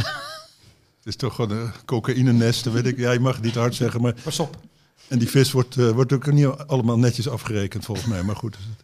Het 0.97 1.07
is 1.07 1.15
toch 1.15 1.35
gewoon 1.35 1.57
een 1.57 1.71
cocaïnenest, 1.85 2.71
weet 2.71 2.85
ik. 2.85 2.97
Ja, 2.97 3.11
je 3.11 3.19
mag 3.19 3.35
het 3.35 3.43
niet 3.43 3.55
hard 3.55 3.75
zeggen, 3.75 4.01
maar... 4.01 4.13
Pas 4.23 4.39
op. 4.39 4.57
En 5.07 5.19
die 5.19 5.29
vis 5.29 5.51
wordt, 5.51 5.77
eh, 5.77 5.89
wordt 5.89 6.13
ook 6.13 6.31
niet 6.31 6.45
allemaal 6.45 6.97
netjes 6.99 7.27
afgerekend, 7.29 7.85
volgens 7.85 8.07
mij. 8.07 8.23
Maar 8.23 8.35
goed. 8.35 8.55
is 8.57 8.63
het. 8.65 8.83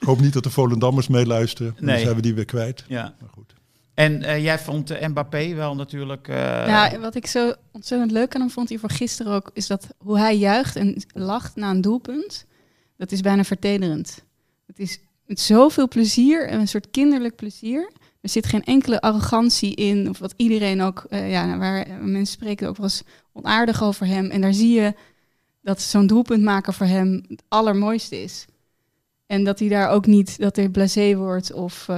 Ik 0.00 0.06
hoop 0.08 0.20
niet 0.20 0.32
dat 0.32 0.42
de 0.42 0.50
Volendammers 0.50 1.08
meeluisteren. 1.08 1.72
Dan 1.76 1.84
Nee. 1.84 2.02
zijn 2.02 2.16
we 2.16 2.22
die 2.22 2.34
weer 2.34 2.44
kwijt. 2.44 2.84
Ja. 2.88 3.14
Maar 3.20 3.28
goed. 3.32 3.52
En 3.94 4.22
eh, 4.22 4.42
jij 4.42 4.58
vond 4.58 4.90
eh, 4.90 5.08
Mbappé 5.08 5.54
wel 5.54 5.74
natuurlijk... 5.74 6.28
eh, 6.28 6.36
Ja, 6.66 6.98
wat 6.98 7.14
ik 7.14 7.26
zo 7.26 7.54
ontzettend 7.72 8.10
leuk 8.10 8.34
aan 8.34 8.40
hem 8.40 8.50
vond 8.50 8.74
voor 8.76 8.90
gisteren 8.90 9.32
ook, 9.32 9.50
is 9.52 9.66
dat 9.66 9.86
hoe 9.98 10.18
hij 10.18 10.36
juicht 10.36 10.76
en 10.76 11.04
lacht 11.12 11.56
na 11.56 11.70
een 11.70 11.80
doelpunt, 11.80 12.46
dat 12.96 13.12
is 13.12 13.20
bijna 13.20 13.44
vertederend. 13.44 14.24
Het 14.66 14.78
is 14.78 15.00
met 15.26 15.40
zoveel 15.40 15.88
plezier 15.88 16.48
en 16.48 16.60
een 16.60 16.68
soort 16.68 16.90
kinderlijk 16.90 17.36
plezier. 17.36 17.90
Er 18.20 18.28
zit 18.28 18.46
geen 18.46 18.64
enkele 18.64 19.00
arrogantie 19.00 19.74
in, 19.74 20.08
of 20.08 20.18
wat 20.18 20.34
iedereen 20.36 20.80
ook, 20.80 21.06
ja, 21.10 21.46
nou, 21.46 21.58
waar 21.58 21.86
mensen 22.00 22.26
spreken 22.26 22.68
ook 22.68 22.76
wel 22.76 22.86
eens 22.86 23.02
onaardig 23.32 23.82
over 23.82 24.06
hem. 24.06 24.30
En 24.30 24.40
daar 24.40 24.54
zie 24.54 24.80
je 24.80 24.94
dat 25.62 25.80
zo'n 25.80 26.06
doelpunt 26.06 26.42
maken 26.42 26.72
voor 26.72 26.86
hem 26.86 27.24
het 27.28 27.42
allermooiste 27.48 28.22
is. 28.22 28.44
En 29.26 29.44
dat 29.44 29.58
hij 29.58 29.68
daar 29.68 29.88
ook 29.88 30.06
niet, 30.06 30.38
dat 30.38 30.56
hij 30.56 30.68
blasé 30.68 31.16
wordt 31.16 31.52
of... 31.52 31.88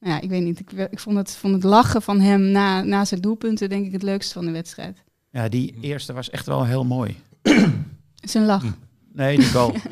nou 0.00 0.12
ja, 0.12 0.20
ik 0.20 0.28
weet 0.28 0.42
niet. 0.42 0.60
Ik, 0.60 0.72
ik 0.72 0.98
vond, 0.98 1.16
het, 1.16 1.36
vond 1.36 1.54
het 1.54 1.62
lachen 1.62 2.02
van 2.02 2.20
hem 2.20 2.40
na, 2.40 2.82
na 2.82 3.04
zijn 3.04 3.20
doelpunten 3.20 3.68
denk 3.68 3.86
ik 3.86 3.92
het 3.92 4.02
leukste 4.02 4.32
van 4.32 4.44
de 4.44 4.50
wedstrijd. 4.50 5.04
ja, 5.30 5.48
die 5.48 5.74
eerste 5.80 6.12
was 6.12 6.30
echt 6.30 6.46
wel 6.46 6.64
heel 6.64 6.84
mooi. 6.84 7.16
Zijn 8.14 8.44
lach. 8.44 8.64
Nee, 9.12 9.36
die 9.36 9.46
goal. 9.46 9.74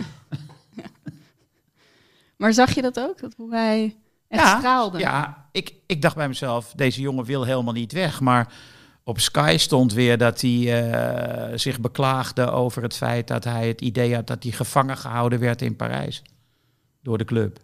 Maar 2.37 2.53
zag 2.53 2.75
je 2.75 2.83
dat 2.83 3.01
ook? 3.01 3.21
Dat 3.21 3.35
hoe 3.37 3.55
hij 3.55 3.97
echt 4.29 4.49
straalde? 4.49 4.99
Ja, 4.99 5.49
ik, 5.53 5.75
ik 5.87 6.03
dacht 6.03 6.15
bij 6.17 6.29
mezelf, 6.29 6.73
deze 6.77 7.01
jongen 7.01 7.25
wil 7.25 7.45
helemaal 7.45 7.73
niet 7.73 7.93
weg. 7.93 8.21
Maar 8.21 8.53
op 9.05 9.21
Sky 9.21 9.55
stond 9.59 9.93
weer 9.93 10.19
dat 10.19 10.41
hij 10.41 10.83
eh, 10.83 11.59
zich 11.59 11.81
beklaagde 11.81 12.51
over 12.51 12.83
het 12.83 12.97
feit 12.97 13.29
dat 13.29 13.45
hij 13.45 13.69
het 13.69 13.81
idee 13.81 14.15
had 14.15 14.27
dat 14.27 14.43
hij 14.43 14.53
gevangen 14.53 14.97
gehouden 14.97 15.39
werd 15.41 15.63
in 15.63 15.77
Parijs. 15.77 16.23
Door 17.03 17.19
de 17.19 17.25
club. 17.25 17.59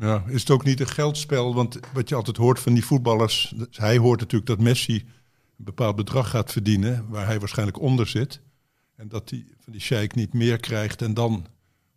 Ja, 0.00 0.24
is 0.26 0.40
het 0.40 0.50
ook 0.50 0.64
niet 0.64 0.80
een 0.80 0.88
geldspel? 0.88 1.54
Want 1.54 1.78
wat 1.92 2.08
je 2.08 2.14
altijd 2.14 2.36
hoort 2.36 2.60
van 2.60 2.74
die 2.74 2.84
voetballers... 2.84 3.54
Hij 3.70 3.96
hoort 3.96 4.20
natuurlijk 4.20 4.50
dat 4.50 4.60
Messi 4.60 4.94
een 5.58 5.64
bepaald 5.64 5.96
bedrag 5.96 6.30
gaat 6.30 6.52
verdienen... 6.52 7.06
waar 7.08 7.26
hij 7.26 7.38
waarschijnlijk 7.38 7.80
onder 7.80 8.06
zit. 8.06 8.40
En 8.96 9.08
dat 9.08 9.30
hij 9.30 9.46
van 9.60 9.72
die 9.72 9.82
sheik 9.82 10.14
niet 10.14 10.32
meer 10.32 10.56
krijgt 10.60 11.02
en 11.02 11.14
dan 11.14 11.46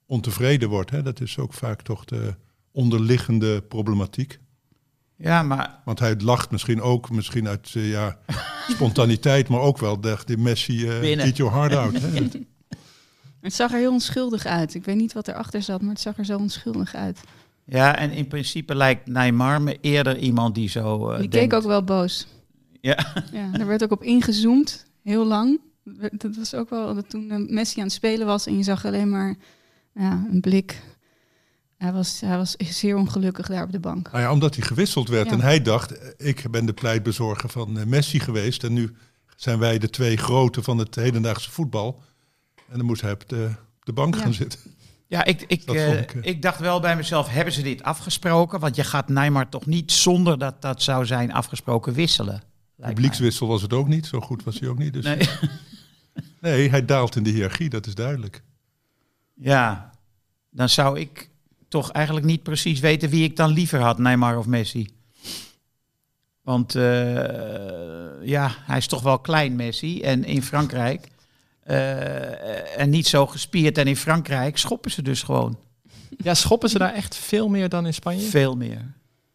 ontevreden 0.06 0.70
wordt. 0.70 0.90
Hè? 0.90 1.04
Dat 1.04 1.22
is 1.22 1.38
ook 1.38 1.54
vaak 1.54 1.82
toch 1.82 2.06
de 2.06 2.36
onderliggende 2.72 3.62
problematiek. 3.62 4.40
Ja, 5.16 5.44
maar 5.44 5.82
Want 5.86 6.00
hij 6.00 6.16
lacht 6.20 6.52
misschien 6.52 6.82
ook, 6.82 7.10
misschien 7.10 7.48
uit 7.48 7.72
eh, 7.76 7.90
ja, 7.90 8.20
spontaniteit... 8.76 9.48
maar 9.48 9.62
ook 9.62 9.78
wel, 9.78 10.00
dacht 10.00 10.28
die 10.28 10.38
Messi, 10.38 11.00
Binnen. 11.00 11.26
eat 11.26 11.38
your 11.38 11.54
heart 11.54 11.74
out. 11.76 12.02
Hè? 12.02 12.28
Het 13.42 13.54
zag 13.54 13.72
er 13.72 13.78
heel 13.78 13.92
onschuldig 13.92 14.46
uit. 14.46 14.74
Ik 14.74 14.86
weet 14.86 14.96
niet 14.96 15.14
wat 15.14 15.28
erachter 15.28 15.62
zat, 15.62 15.82
maar 15.82 15.92
het 15.92 16.02
zag 16.02 16.18
er 16.18 16.26
zo 16.26 16.38
onschuldig 16.38 16.96
uit. 16.96 17.20
Ja, 17.66 17.96
en 17.98 18.12
in 18.12 18.28
principe 18.28 18.76
lijkt 18.76 19.08
Neymar 19.08 19.62
me 19.62 19.78
eerder 19.82 20.18
iemand 20.18 20.56
die 20.56 20.70
zo. 20.70 21.10
eh, 21.10 21.20
Die 21.20 21.28
denkt. 21.30 21.50
keek 21.50 21.60
ook 21.62 21.68
wel 21.68 21.84
boos. 21.84 22.28
Ja. 22.82 22.98
Ja, 23.32 23.50
er 23.54 23.66
werd 23.68 23.84
ook 23.84 23.92
op 23.92 24.04
ingezoomd, 24.04 24.86
heel 25.04 25.26
lang. 25.26 25.60
Dat 26.12 26.36
was 26.36 26.54
ook 26.54 26.70
wel 26.70 26.96
dat 26.96 27.10
toen 27.10 27.32
eh, 27.32 27.38
Messi 27.50 27.80
aan 27.80 27.86
het 27.86 27.94
spelen 27.94 28.26
was 28.28 28.46
en 28.46 28.58
je 28.58 28.64
zag 28.64 28.86
alleen 28.86 29.10
maar 29.10 29.36
ja, 29.94 30.26
een 30.32 30.42
blik. 30.42 30.82
Hij 31.78 31.92
was, 31.94 32.20
hij 32.20 32.38
was 32.38 32.56
zeer 32.58 32.96
ongelukkig 32.96 33.48
daar 33.48 33.64
op 33.64 33.72
de 33.72 33.80
bank. 33.80 34.12
Nou 34.12 34.24
ja, 34.24 34.32
omdat 34.32 34.56
hij 34.56 34.66
gewisseld 34.66 35.10
werd. 35.10 35.26
Ja. 35.28 35.32
En 35.32 35.42
hij 35.42 35.62
dacht, 35.62 35.92
eh, 35.98 36.28
ik 36.28 36.52
ben 36.52 36.66
de 36.66 36.74
pleitbezorger 36.74 37.50
van 37.50 37.90
Messi 37.90 38.20
geweest. 38.20 38.64
En 38.64 38.74
nu 38.74 38.96
zijn 39.36 39.60
wij 39.60 39.78
de 39.78 39.90
twee 39.90 40.18
grote 40.18 40.64
van 40.64 40.78
het 40.78 40.96
hedendaagse 40.96 41.52
voetbal. 41.52 42.02
En 42.70 42.78
dan 42.78 42.86
moest 42.86 43.02
hij 43.02 43.12
op 43.12 43.30
de, 43.30 43.50
op 43.80 43.86
de 43.86 43.94
bank 43.94 44.16
Ja. 44.16 44.22
gaan 44.22 44.34
zitten. 44.34 44.60
Ja, 45.12 45.24
ik, 45.24 45.44
ik, 45.48 45.64
eh, 45.64 46.00
ik, 46.00 46.14
eh. 46.14 46.22
ik 46.24 46.42
dacht 46.42 46.60
wel 46.60 46.80
bij 46.80 46.96
mezelf, 46.96 47.30
hebben 47.30 47.54
ze 47.54 47.62
dit 47.62 47.84
afgesproken? 47.84 48.60
Want 48.60 48.76
je 48.76 48.84
gaat 48.84 49.10
Neymar 49.10 49.50
toch 49.50 49.66
niet 49.66 49.92
zonder 49.92 50.38
dat 50.38 50.62
dat 50.62 50.82
zou 50.82 51.06
zijn 51.06 51.34
afgesproken 51.34 51.94
wisselen. 51.94 52.44
Publiekswissel 52.78 53.48
was 53.48 53.62
het 53.62 53.74
ook 53.74 53.88
niet. 53.88 54.06
Zo 54.06 54.20
goed 54.20 54.44
was 54.44 54.60
hij 54.60 54.70
ook 54.70 54.78
niet. 54.78 54.94
Dus 54.94 55.06
nee. 55.06 55.18
Nee. 56.42 56.70
hij 56.70 56.86
daalt 56.86 57.16
in 57.16 57.24
de 57.24 57.30
hiërarchie, 57.30 57.70
dat 57.70 57.86
is 57.86 57.96
duidelijk. 57.96 58.44
Ja, 59.34 59.92
dan 60.50 60.70
zou 60.70 61.00
ik 61.00 61.30
toch 61.68 61.92
eigenlijk 61.92 62.26
niet 62.26 62.44
precies 62.44 62.80
weten 62.80 63.10
wie 63.10 63.24
ik 63.24 63.36
dan 63.36 63.52
liever 63.52 63.80
had, 63.80 63.98
Neymar 63.98 64.38
of 64.38 64.46
Messi. 64.46 64.88
Want 66.42 66.76
eh, 66.76 66.84
ja, 68.22 68.52
hij 68.58 68.78
is 68.78 68.88
toch 68.88 69.02
wel 69.02 69.20
klein, 69.20 69.56
Messi. 69.56 70.02
En 70.02 70.24
in 70.24 70.44
Frankrijk, 70.44 71.11
eh, 71.64 72.80
en 72.80 72.90
niet 72.90 73.08
zo 73.08 73.28
gespierd. 73.28 73.78
En 73.78 73.88
in 73.88 73.96
Frankrijk 73.96 74.58
schoppen 74.58 74.92
ze 74.92 75.02
dus 75.02 75.24
gewoon 75.24 75.60
Ja, 76.18 76.34
schoppen 76.34 76.70
ze 76.70 76.78
daar 76.78 76.94
echt 76.94 77.16
veel 77.16 77.50
meer 77.50 77.70
dan 77.70 77.86
in 77.86 77.94
Spanje? 77.94 78.22
veel 78.22 78.56
meer. 78.56 78.94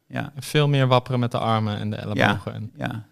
Ja, 0.08 0.32
Veel 0.36 0.68
meer 0.68 0.86
wapperen 0.86 1.20
met 1.20 1.30
de 1.30 1.38
armen 1.38 1.78
en 1.78 1.90
de 1.90 1.96
ellebogen. 1.96 2.54
En... 2.54 2.70
ja. 2.76 3.06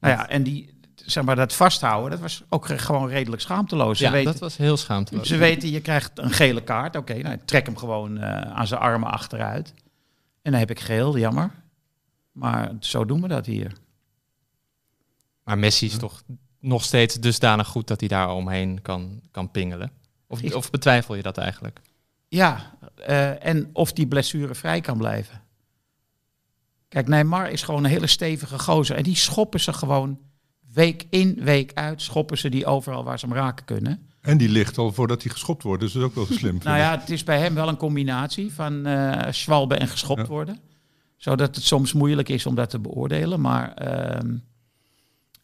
Nou 0.00 0.14
ja, 0.14 0.28
en 0.28 0.42
die, 0.42 0.78
zeg 0.94 1.24
maar, 1.24 1.36
dat 1.36 1.54
vasthouden, 1.54 2.10
dat 2.10 2.20
was 2.20 2.42
ook 2.48 2.66
gewoon 2.66 3.08
redelijk 3.08 3.42
schaamteloos. 3.42 3.98
Ze 3.98 4.04
Ja, 4.04 4.10
weten, 4.10 4.32
dat 4.32 4.40
was 4.40 4.56
heel 4.56 4.76
schaamteloos. 4.76 5.28
Ze 5.28 5.36
weten, 5.36 5.70
je 5.70 5.80
krijgt 5.80 6.18
een 6.18 6.30
gele 6.30 6.62
kaart. 6.62 6.96
Oké, 6.96 7.14
nou, 7.14 7.38
trek 7.44 7.66
hem 7.66 7.76
gewoon 7.76 8.18
eh, 8.18 8.40
aan 8.40 8.66
zijn 8.66 8.80
armen 8.80 9.10
achteruit. 9.10 9.74
En 10.42 10.50
dan 10.50 10.60
heb 10.60 10.70
ik 10.70 10.80
geel, 10.80 11.18
jammer. 11.18 11.50
Maar 12.32 12.72
zo 12.80 13.04
doen 13.04 13.22
we 13.22 13.28
dat 13.28 13.46
hier. 13.46 13.72
Maar 15.44 15.58
Messi 15.58 15.86
is 15.86 15.96
toch 15.98 16.22
nog 16.60 16.84
steeds 16.84 17.14
dusdanig 17.14 17.66
goed 17.68 17.86
dat 17.86 18.00
hij 18.00 18.08
daar 18.08 18.30
omheen 18.34 18.82
kan, 18.82 19.20
kan 19.30 19.50
pingelen? 19.50 19.90
Of, 20.26 20.42
Ik- 20.42 20.54
of 20.54 20.70
betwijfel 20.70 21.14
je 21.14 21.22
dat 21.22 21.38
eigenlijk? 21.38 21.80
Ja, 22.28 22.74
eh, 23.06 23.44
en 23.46 23.70
of 23.72 23.92
die 23.92 24.06
blessure 24.06 24.54
vrij 24.54 24.80
kan 24.80 24.98
blijven. 24.98 25.40
Kijk, 26.88 27.08
Neymar 27.08 27.50
is 27.50 27.62
gewoon 27.62 27.84
een 27.84 27.90
hele 27.90 28.06
stevige 28.06 28.58
gozer. 28.58 28.96
En 28.96 29.02
die 29.02 29.16
schoppen 29.16 29.60
ze 29.60 29.72
gewoon 29.72 30.18
week 30.72 31.06
in, 31.10 31.38
week 31.42 31.70
uit. 31.74 32.02
Schoppen 32.02 32.38
ze 32.38 32.48
die 32.48 32.66
overal 32.66 33.04
waar 33.04 33.18
ze 33.18 33.26
hem 33.26 33.34
raken 33.34 33.64
kunnen. 33.64 34.08
En 34.20 34.38
die 34.38 34.48
ligt 34.48 34.78
al 34.78 34.92
voordat 34.92 35.22
hij 35.22 35.32
geschopt 35.32 35.62
wordt. 35.62 35.82
Dus 35.82 35.92
dat 35.92 36.02
is 36.02 36.08
ook 36.08 36.14
wel 36.14 36.24
slim. 36.26 36.50
vind 36.50 36.64
Nou 36.64 36.78
ja, 36.78 36.98
het 36.98 37.10
is 37.10 37.24
bij 37.24 37.38
hem 37.38 37.54
wel 37.54 37.68
een 37.68 37.76
combinatie 37.76 38.52
van 38.52 38.86
eh 38.86 39.32
schwalben 39.32 39.80
en 39.80 39.88
geschopt 39.88 40.20
Ja. 40.20 40.26
worden. 40.26 40.58
Zodat 41.16 41.54
het 41.54 41.64
soms 41.64 41.92
moeilijk 41.92 42.28
is 42.28 42.46
om 42.46 42.54
dat 42.54 42.70
te 42.70 42.78
beoordelen. 42.78 43.40
Maar 43.40 43.74
ehm, 43.74 44.36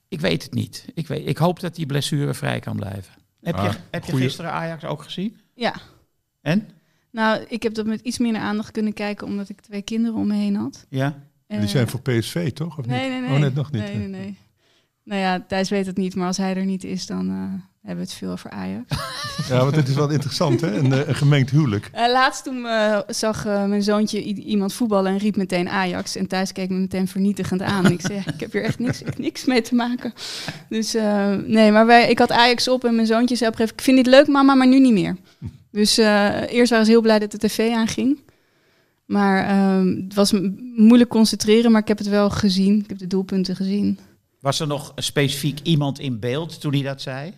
ik 0.09 0.21
weet 0.21 0.43
het 0.43 0.53
niet. 0.53 0.85
Ik, 0.95 1.07
weet, 1.07 1.27
ik 1.29 1.37
hoop 1.37 1.61
dat 1.61 1.75
die 1.75 1.87
blessure 1.87 2.35
vrij 2.35 2.61
kan 2.61 2.77
blijven. 2.77 3.15
Heb, 3.41 3.55
Ah, 3.55 3.73
je, 3.73 3.79
heb 3.91 4.05
je 4.05 4.17
gisteren 4.17 4.51
Ajax 4.53 4.85
ook 4.85 5.03
gezien? 5.03 5.37
Ja, 5.55 5.75
En? 6.41 6.69
nou, 7.11 7.45
ik 7.49 7.63
heb 7.63 7.75
dat 7.75 7.87
met 7.87 8.01
iets 8.01 8.19
minder 8.19 8.41
aandacht 8.43 8.71
kunnen 8.71 8.93
kijken 8.93 9.27
omdat 9.27 9.49
ik 9.49 9.61
twee 9.61 9.83
kinderen 9.83 10.19
om 10.19 10.27
me 10.27 10.35
heen 10.35 10.55
had. 10.57 10.87
Ja? 10.89 11.25
die 11.47 11.59
Eh, 11.59 11.67
zijn 11.67 11.89
voor 11.89 12.01
PSV, 12.01 12.53
toch? 12.53 12.79
Of 12.79 12.87
Nee, 12.87 13.01
niet? 13.01 13.11
nee, 13.11 13.21
nee. 13.21 13.31
Oh, 13.31 13.39
net 13.39 13.55
nog 13.55 13.73
niet. 13.73 13.83
Nee, 13.83 13.97
nee, 13.97 14.09
nee. 14.09 14.37
Nou 15.07 15.21
ja, 15.21 15.45
Thijs 15.49 15.69
weet 15.69 15.87
het 15.87 15.97
niet, 15.97 16.15
maar 16.15 16.27
als 16.27 16.37
hij 16.37 16.57
er 16.57 16.65
niet 16.65 16.85
is, 16.85 17.07
dan 17.07 17.29
eh, 17.29 17.35
hebben 17.83 18.05
we 18.05 18.11
het 18.11 18.13
veel 18.13 18.31
over 18.31 18.51
Ajax. 18.51 18.85
Ja, 19.49 19.59
want 19.59 19.77
het 19.77 19.89
is 19.89 19.95
wel 19.95 20.11
interessant, 20.11 20.61
hè? 20.61 20.77
Een, 20.77 20.93
eh, 20.93 21.09
een 21.09 21.15
gemengd 21.15 21.51
huwelijk. 21.51 21.89
Eh, 21.93 22.11
laatst 22.11 22.45
toen 22.45 22.67
zag 23.07 23.45
mijn 23.45 23.83
zoontje 23.83 24.23
iemand 24.23 24.73
voetballen 24.73 25.13
en 25.13 25.19
riep 25.19 25.37
meteen 25.37 25.69
Ajax. 25.69 26.17
En 26.17 26.27
Thijs 26.27 26.53
keek 26.53 26.69
me 26.69 26.77
meteen 26.77 27.09
vernietigend 27.09 27.63
aan. 27.63 27.91
ik 27.93 28.01
zei, 28.01 28.23
ik 28.35 28.41
heb 28.41 28.53
hier 28.53 28.63
echt 28.63 28.79
niks, 28.79 29.03
niks 29.17 29.45
mee 29.45 29.63
te 29.63 29.75
maken. 29.75 30.13
Dus 30.69 30.93
nee, 31.47 31.73
maar 31.73 31.87
wij, 31.87 32.11
ik 32.11 32.19
had 32.19 32.33
Ajax 32.33 32.69
op 32.69 32.85
en 32.85 32.95
mijn 32.95 33.07
zoontje 33.07 33.37
zei 33.37 33.51
op 33.51 33.59
een 33.59 33.67
ik 33.67 33.81
vind 33.81 33.97
dit 33.97 34.07
leuk 34.07 34.27
mama, 34.27 34.55
maar 34.55 34.69
nu 34.69 34.81
niet 34.81 34.93
meer. 34.93 35.17
Dus 35.71 35.97
eerst 35.97 36.71
waren 36.71 36.85
ze 36.85 36.91
heel 36.91 37.01
blij 37.01 37.19
dat 37.19 37.31
de 37.31 37.39
tv 37.39 37.73
aanging. 37.73 38.19
Maar 39.05 39.47
ehm, 39.47 39.87
het 39.87 40.15
was 40.15 40.33
moeilijk 40.77 41.11
concentreren, 41.11 41.73
maar 41.73 41.81
ik 41.81 41.89
heb 41.89 41.99
het 41.99 42.09
wel 42.09 42.31
gezien. 42.31 42.79
Ik 42.79 42.89
heb 42.89 42.99
de 42.99 43.07
doelpunten 43.07 43.57
gezien. 43.57 43.99
Was 44.41 44.61
er 44.61 44.67
nog 44.67 44.93
specifiek 44.97 45.61
iemand 45.63 45.99
in 45.99 46.19
beeld 46.21 46.61
toen 46.61 46.73
hij 46.73 46.83
dat 46.83 47.01
zei? 47.03 47.35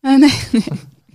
Eh, 0.00 0.16
nee, 0.18 0.32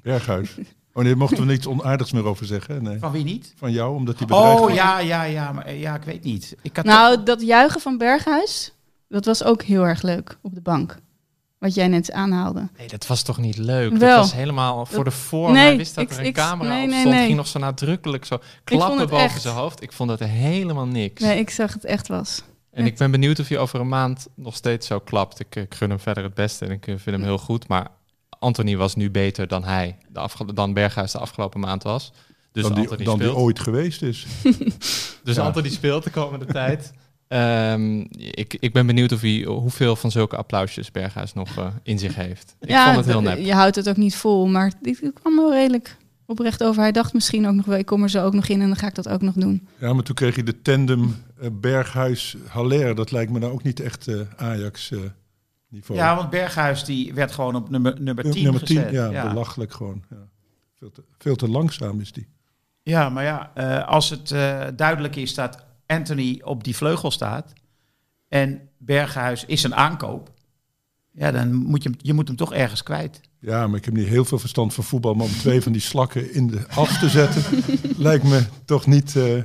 Berghuis. 0.04 0.56
Oh 0.94 1.04
nee, 1.04 1.16
mochten 1.16 1.40
we 1.40 1.46
niks 1.46 1.68
onaardigs 1.68 2.12
meer 2.12 2.26
over 2.26 2.46
zeggen. 2.46 2.84
Nee. 2.84 3.00
Van 3.00 3.12
wie 3.12 3.24
niet? 3.24 3.54
Van 3.58 3.72
jou, 3.72 3.96
omdat 3.96 4.18
hij 4.18 4.28
bedreigd 4.28 4.60
Oh 4.60 4.66
was. 4.66 4.74
ja, 4.76 5.00
ja, 5.00 5.24
ja, 5.24 5.52
maar, 5.52 5.66
eh, 5.66 5.80
ja, 5.82 5.96
ik 5.96 6.04
weet 6.04 6.24
niet. 6.24 6.56
Ik 6.62 6.76
had 6.76 6.86
Nou, 6.86 7.24
dat 7.24 7.42
juichen 7.42 7.82
van 7.82 7.98
Berghuis, 7.98 8.74
dat 9.08 9.26
was 9.26 9.44
ook 9.44 9.62
heel 9.64 9.84
erg 9.84 10.02
leuk 10.02 10.38
op 10.42 10.54
de 10.56 10.62
bank. 10.62 10.98
Wat 11.58 11.74
jij 11.74 11.88
net 11.88 12.12
aanhaalde. 12.12 12.70
Nee, 12.78 12.88
dat 12.88 13.08
was 13.08 13.22
toch 13.24 13.38
niet 13.38 13.58
leuk? 13.58 13.90
Wel. 13.98 14.00
Dat 14.00 14.18
was 14.18 14.34
helemaal 14.34 14.86
voor 14.86 15.04
de 15.04 15.12
vorm. 15.12 15.54
Nee, 15.54 15.66
Hij 15.66 15.78
wist 15.78 15.96
dat 15.96 16.04
ik- 16.04 16.12
er 16.12 16.20
een 16.20 16.26
ik- 16.26 16.34
camera 16.34 16.70
nee, 16.70 16.84
op 16.84 16.90
nee, 16.90 17.00
stond. 17.00 17.16
nee. 17.16 17.26
Ging 17.26 17.38
nog 17.38 17.48
zo 17.48 17.60
nadrukkelijk 17.60 18.26
zo 18.26 18.38
vond 18.38 18.50
klappen 18.64 19.00
het 19.00 19.10
boven 19.10 19.26
echt. 19.26 19.42
zijn 19.42 19.56
hoofd. 19.56 19.82
Ik 19.84 19.92
vond 19.92 20.10
dat 20.10 20.20
helemaal 20.20 20.86
niks. 20.86 21.22
Nee, 21.22 21.40
ik 21.40 21.50
zag 21.50 21.74
het 21.74 21.86
echt 21.86 22.08
was. 22.08 22.42
En 22.80 22.86
ik 22.86 22.98
ben 22.98 23.12
benieuwd 23.12 23.40
of 23.40 23.48
hij 23.48 23.58
over 23.58 23.80
een 23.80 23.88
maand 23.88 24.28
nog 24.36 24.56
steeds 24.56 24.88
zo 24.88 25.00
klapt. 25.00 25.40
Ik, 25.40 25.56
ik 25.56 25.76
gun 25.76 25.90
hem 25.90 26.00
verder 26.00 26.24
het 26.24 26.34
beste 26.34 26.66
en 26.66 26.72
ik 26.72 26.88
eh, 26.88 26.96
vind 26.98 27.16
hem 27.16 27.24
heel 27.24 27.38
goed. 27.38 27.68
Maar 27.68 27.88
Anthony 28.40 28.78
was 28.78 28.96
nu 28.96 29.12
beter 29.12 29.48
dan 29.48 29.64
hij, 29.64 29.98
de 30.10 30.54
dan 30.54 30.74
Berghuis 30.74 31.12
de 31.12 31.18
afgelopen 31.18 31.60
maand 31.60 31.84
was. 31.84 32.12
Dus 32.52 32.64
dan 32.64 32.74
die, 32.74 32.84
Anthony 32.84 33.04
dan 33.04 33.20
die 33.20 33.36
ooit 33.36 33.60
geweest 33.60 34.02
is. 34.02 34.26
Dus 35.24 35.36
Ja. 35.36 35.44
Anthony 35.44 35.70
speelt 35.70 36.04
de 36.04 36.10
komende 36.10 36.46
tijd. 36.62 36.94
Ehm, 37.28 38.06
ik, 38.18 38.58
ik 38.60 38.74
ben 38.74 38.86
benieuwd 38.86 39.12
of 39.12 39.22
hij, 39.22 39.44
hoeveel 39.48 39.96
van 39.96 40.12
zulke 40.12 40.38
applausjes 40.38 40.92
Berghuis 40.92 41.34
nog 41.34 41.58
eh, 41.58 41.68
in 41.84 42.00
zich 42.00 42.16
heeft. 42.16 42.56
Ik 42.60 42.70
ja, 42.70 42.86
vond 42.86 42.96
het 42.96 43.06
heel 43.06 43.22
nep. 43.22 43.38
je 43.38 43.54
houdt 43.54 43.76
het 43.76 43.90
ook 43.90 43.98
niet 43.98 44.16
vol, 44.16 44.48
maar 44.48 44.74
ik 44.82 45.12
kwam 45.14 45.36
wel 45.36 45.54
redelijk 45.54 45.98
oprecht 46.30 46.64
over. 46.64 46.82
Hij 46.82 46.92
dacht 46.92 47.14
misschien 47.14 47.48
ook 47.48 47.54
nog 47.54 47.66
wel, 47.66 47.78
ik 47.78 47.86
kom 47.86 48.04
er 48.04 48.10
zo 48.10 48.26
ook 48.26 48.34
nog 48.34 48.48
in 48.48 48.62
en 48.62 48.68
dan 48.68 48.76
ga 48.76 48.88
ik 48.88 48.96
dat 48.96 49.10
ook 49.10 49.22
nog 49.22 49.34
doen. 49.34 49.68
Ja, 49.80 49.94
maar 49.94 50.04
toen 50.04 50.16
kreeg 50.16 50.36
je 50.36 50.44
de 50.44 50.62
tandem 50.62 51.16
eh, 51.40 51.50
Berghuis-Haller. 51.52 52.96
Dat 52.96 53.12
lijkt 53.12 53.32
me 53.32 53.40
nou 53.40 53.52
ook 53.52 53.64
niet 53.64 53.80
echt 53.80 54.08
eh, 54.08 54.20
Ajax-niveau. 54.38 56.00
Ja, 56.00 56.16
want 56.16 56.30
Berghuis 56.30 56.84
die 56.84 57.14
werd 57.14 57.32
gewoon 57.32 57.56
op 57.56 57.70
nummer, 57.70 58.02
nummer 58.02 58.32
10 58.32 58.44
Nummer 58.44 58.64
10, 58.64 58.78
gezet. 58.78 58.92
ja, 58.92 59.10
ja. 59.10 59.28
belachelijk 59.28 59.74
gewoon. 59.74 60.04
Ja. 60.10 60.28
Veel, 60.80 60.92
te, 60.92 61.04
veel 61.18 61.36
te 61.36 61.50
langzaam 61.50 62.00
is 62.00 62.12
die. 62.12 62.28
Ja, 62.84 63.10
maar 63.10 63.24
ja, 63.24 63.52
eh, 63.54 63.88
als 63.88 64.10
het 64.10 64.32
eh, 64.32 64.68
duidelijk 64.76 65.16
is 65.16 65.34
dat 65.34 65.66
Anthony 65.86 66.42
op 66.44 66.64
die 66.64 66.76
vleugel 66.76 67.12
staat 67.12 67.54
en 68.28 68.70
Berghuis 68.78 69.46
is 69.46 69.64
een 69.64 69.76
aankoop, 69.76 70.32
ja, 71.12 71.32
dan 71.32 71.54
moet 71.54 71.84
je, 71.84 71.92
je 71.98 72.14
moet 72.14 72.28
hem 72.28 72.38
toch 72.38 72.54
ergens 72.54 72.84
kwijt. 72.84 73.22
Ja, 73.40 73.68
maar 73.68 73.78
ik 73.78 73.86
heb 73.86 73.94
niet 73.94 74.08
heel 74.08 74.26
veel 74.26 74.40
verstand 74.40 74.74
van 74.74 74.84
voetbal. 74.84 75.14
Maar 75.14 75.26
om 75.26 75.32
twee 75.32 75.62
van 75.62 75.72
die 75.72 75.82
slakken 75.82 76.34
in 76.34 76.48
de 76.48 76.66
as 76.76 77.00
te 77.00 77.10
zetten, 77.10 77.44
lijkt 78.08 78.24
me 78.24 78.46
toch 78.66 78.86
niet 78.88 79.16
eh, 79.16 79.44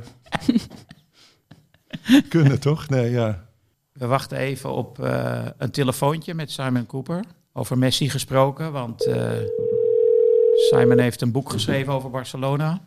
kunnen, 2.29 2.61
toch? 2.61 2.89
Nee, 2.89 3.11
ja. 3.11 3.45
We 3.93 4.07
wachten 4.07 4.39
even 4.39 4.73
op 4.73 4.99
eh, 4.99 5.47
een 5.59 5.71
telefoontje 5.71 6.35
met 6.35 6.51
Simon 6.51 6.87
Cooper. 6.87 7.25
Over 7.53 7.79
Messi 7.79 8.11
gesproken, 8.11 8.73
want 8.73 9.07
eh, 9.07 9.31
Simon 10.71 10.99
heeft 10.99 11.21
een 11.21 11.33
boek 11.33 11.51
geschreven 11.51 11.93
over 11.93 12.11
Barcelona. 12.11 12.81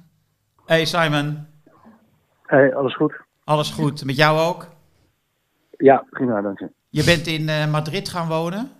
Hey 0.65 0.85
Simon, 0.85 1.45
Hey, 2.47 2.75
alles 2.75 2.95
goed? 2.95 3.13
alles 3.43 3.69
goed? 3.69 4.05
Met 4.05 4.15
jou 4.15 4.39
ook? 4.39 4.69
Ja, 5.77 6.05
prima, 6.09 6.41
dank 6.41 6.59
je. 6.59 6.69
Je 6.89 7.03
bent 7.03 7.27
in 7.27 7.49
eh, 7.49 7.71
Madrid 7.71 8.09
gaan 8.09 8.27
wonen? 8.27 8.71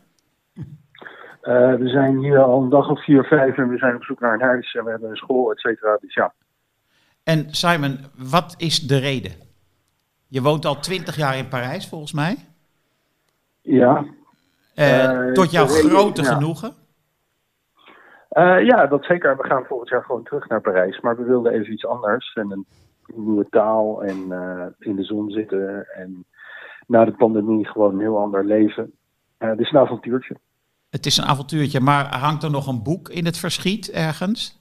Eh, 1.48 1.74
we 1.76 1.88
zijn 1.88 2.18
hier 2.18 2.40
al 2.40 2.62
een 2.62 2.70
dag 2.70 2.90
of 2.90 3.04
vier, 3.04 3.24
vijf 3.24 3.58
en 3.58 3.70
we 3.70 3.78
zijn 3.78 3.96
op 3.96 4.04
zoek 4.04 4.20
naar 4.20 4.34
een 4.34 4.42
huis 4.42 4.74
en 4.74 4.84
we 4.84 4.90
hebben 4.90 5.10
een 5.10 5.16
school, 5.16 5.52
et 5.52 5.60
cetera. 5.60 5.98
Dus 6.02 6.14
ja, 6.14 6.34
En 7.24 7.46
Simon, 7.50 7.98
wat 8.18 8.56
is 8.58 8.80
de 8.88 8.98
reden? 8.98 9.32
Je 10.28 10.42
woont 10.42 10.66
al 10.66 10.80
twintig 10.80 11.16
jaar 11.16 11.38
in 11.38 11.48
Parijs, 11.48 11.90
volgens 11.90 12.14
mij. 12.14 12.36
ja. 13.62 14.06
Eh, 14.76 15.04
Eh, 15.28 15.34
tot 15.34 15.52
jouw 15.52 15.66
reden, 15.66 15.90
grote 15.90 16.22
ja. 16.22 16.34
genoegen. 16.34 16.74
Ja, 18.64 18.88
dat 18.88 19.06
zeker. 19.06 19.38
We 19.38 19.44
gaan 19.44 19.66
volgend 19.66 19.90
jaar 19.90 20.04
gewoon 20.04 20.24
terug 20.24 20.48
naar 20.48 20.62
Parijs. 20.62 21.00
Maar 21.00 21.18
we 21.18 21.24
wilden 21.24 21.54
even 21.54 21.74
iets 21.74 21.86
anders 21.86 22.34
en 22.34 22.52
een 22.52 22.66
nieuwe 23.16 23.48
taal 23.50 24.04
en 24.04 24.18
in 24.80 24.96
de 24.96 25.04
zon 25.04 25.30
zitten. 25.32 25.88
En 25.96 26.26
na 26.88 27.06
de 27.06 27.12
pandemie 27.12 27.68
gewoon 27.68 27.94
een 27.94 28.00
heel 28.00 28.18
ander 28.18 28.46
leven. 28.46 28.92
Dit 29.38 29.60
is 29.60 29.72
een 29.72 29.80
avontuurtje. 29.80 30.36
Het 30.90 31.06
is 31.06 31.18
een 31.18 31.26
avontuurtje, 31.26 31.80
maar 31.80 32.18
hangt 32.18 32.44
er 32.44 32.52
nog 32.52 32.68
een 32.68 32.84
boek 32.84 33.10
in 33.10 33.26
het 33.26 33.38
verschiet 33.38 33.92
ergens? 33.92 34.56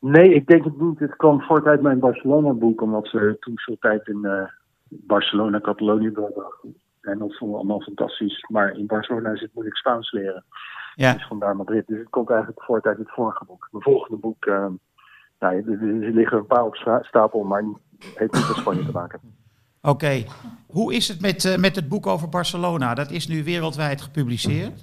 Nee, 0.00 0.34
ik 0.34 0.46
denk 0.46 0.64
het 0.64 0.80
niet. 0.80 0.98
Het 0.98 1.16
kwam 1.16 1.40
voort 1.42 1.64
uit 1.66 1.82
mijn 1.82 1.98
Barcelona-boek, 1.98 2.80
omdat 2.82 3.10
we 3.10 3.36
toen 3.40 3.58
veel 3.58 3.76
tijd 3.80 4.06
in 4.06 4.24
eh, 4.24 4.42
Barcelona, 4.88 5.60
Catalonië 5.60 6.12
doorbrachten. 6.12 6.76
En 7.00 7.18
dat 7.18 7.36
vonden 7.36 7.56
we 7.56 7.62
allemaal 7.62 7.80
fantastisch. 7.82 8.44
Maar 8.48 8.70
in 8.78 8.86
Barcelona 8.86 9.30
is 9.30 9.40
het 9.40 9.50
moeilijk 9.54 9.76
Spaans 9.76 10.12
leren. 10.12 10.44
Ja, 10.94 11.12
Dus 11.12 11.26
vandaar 11.26 11.56
Madrid. 11.56 11.86
Dus 11.86 11.98
het 11.98 12.08
komt 12.10 12.30
eigenlijk 12.30 12.62
voort 12.62 12.84
uit 12.84 12.98
het 12.98 13.10
vorige 13.10 13.44
boek. 13.44 13.68
Mijn 13.70 13.82
volgende 13.84 14.16
boek, 14.16 14.44
eh, 14.44 14.66
nou, 15.38 15.54
er, 15.56 16.12
liggen 16.14 16.38
een 16.38 16.46
paar 16.46 16.64
op 16.64 16.76
sta- 16.76 17.02
stapel, 17.02 17.42
maar 17.44 17.62
het 17.98 18.18
heeft 18.18 18.32
niet 18.32 18.48
met 18.48 18.56
Spanje 18.56 18.84
te 18.84 18.92
maken. 18.92 19.20
Oké. 19.88 20.24
Hoe 20.68 20.94
is 20.94 21.08
het 21.08 21.20
met, 21.20 21.44
eh, 21.44 21.56
met 21.56 21.76
het 21.76 21.88
boek 21.88 22.06
over 22.06 22.28
Barcelona? 22.28 22.94
Dat 22.94 23.10
is 23.10 23.28
nu 23.28 23.44
wereldwijd 23.44 24.00
gepubliceerd. 24.00 24.82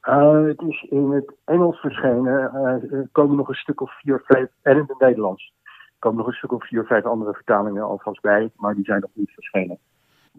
Eh, 0.00 0.44
het 0.44 0.60
is 0.60 0.86
in 0.90 1.10
het 1.10 1.34
Engels 1.44 1.80
verschenen. 1.80 2.50
Eh, 2.54 2.92
er 2.92 3.08
komen 3.12 3.36
nog 3.36 3.48
een 3.48 3.54
stuk 3.54 3.80
of 3.80 4.00
vier, 4.00 4.22
vijf, 4.24 4.48
en 4.62 4.76
in 4.76 4.84
het 4.86 4.98
Nederlands. 4.98 5.52
Er 5.64 5.98
komen 5.98 6.18
nog 6.18 6.26
een 6.26 6.32
stuk 6.32 6.52
of 6.52 6.66
vier, 6.66 6.84
vijf 6.84 7.04
andere 7.04 7.32
vertalingen 7.32 7.82
alvast 7.82 8.20
bij, 8.20 8.50
maar 8.56 8.74
die 8.74 8.84
zijn 8.84 9.00
nog 9.00 9.10
niet 9.14 9.30
verschenen. 9.30 9.78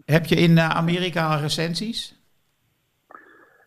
Heb 0.04 0.24
je 0.24 0.34
in 0.34 0.60
Amerika 0.60 1.34
recensies? 1.34 2.20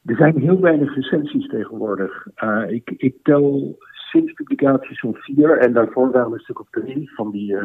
Er 0.06 0.16
zijn 0.16 0.40
heel 0.40 0.60
weinig 0.60 0.96
recensies 0.96 1.48
tegenwoordig. 1.48 2.28
Ik, 2.68 2.90
ik 2.98 3.16
tel 3.24 3.78
sinds 3.92 4.34
publicatie 4.34 4.96
zo'n 4.96 5.16
vier 5.16 5.58
en 5.58 5.74
daarvoor 5.74 6.12
waren 6.12 6.28
er 6.28 6.34
een 6.34 6.40
stuk 6.40 6.60
of 6.60 6.68
drie 6.70 7.12
van 7.16 7.32
die 7.32 7.58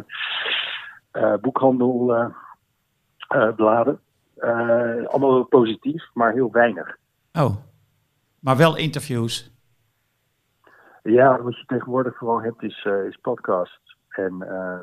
boekhandelbladen. 1.40 4.00
Eh, 4.36 5.06
allemaal 5.06 5.32
wel 5.32 5.44
positief, 5.44 6.10
maar 6.14 6.32
heel 6.32 6.50
weinig. 6.50 6.96
Oh, 7.32 7.56
maar 8.40 8.56
wel 8.56 8.76
interviews. 8.76 9.50
Ja, 11.02 11.42
wat 11.42 11.58
je 11.58 11.64
tegenwoordig 11.66 12.16
vooral 12.16 12.42
hebt 12.42 12.62
is, 12.62 12.84
eh, 12.84 13.04
is 13.04 13.18
podcasts. 13.22 13.96
En 14.08 14.42
eh, 14.48 14.78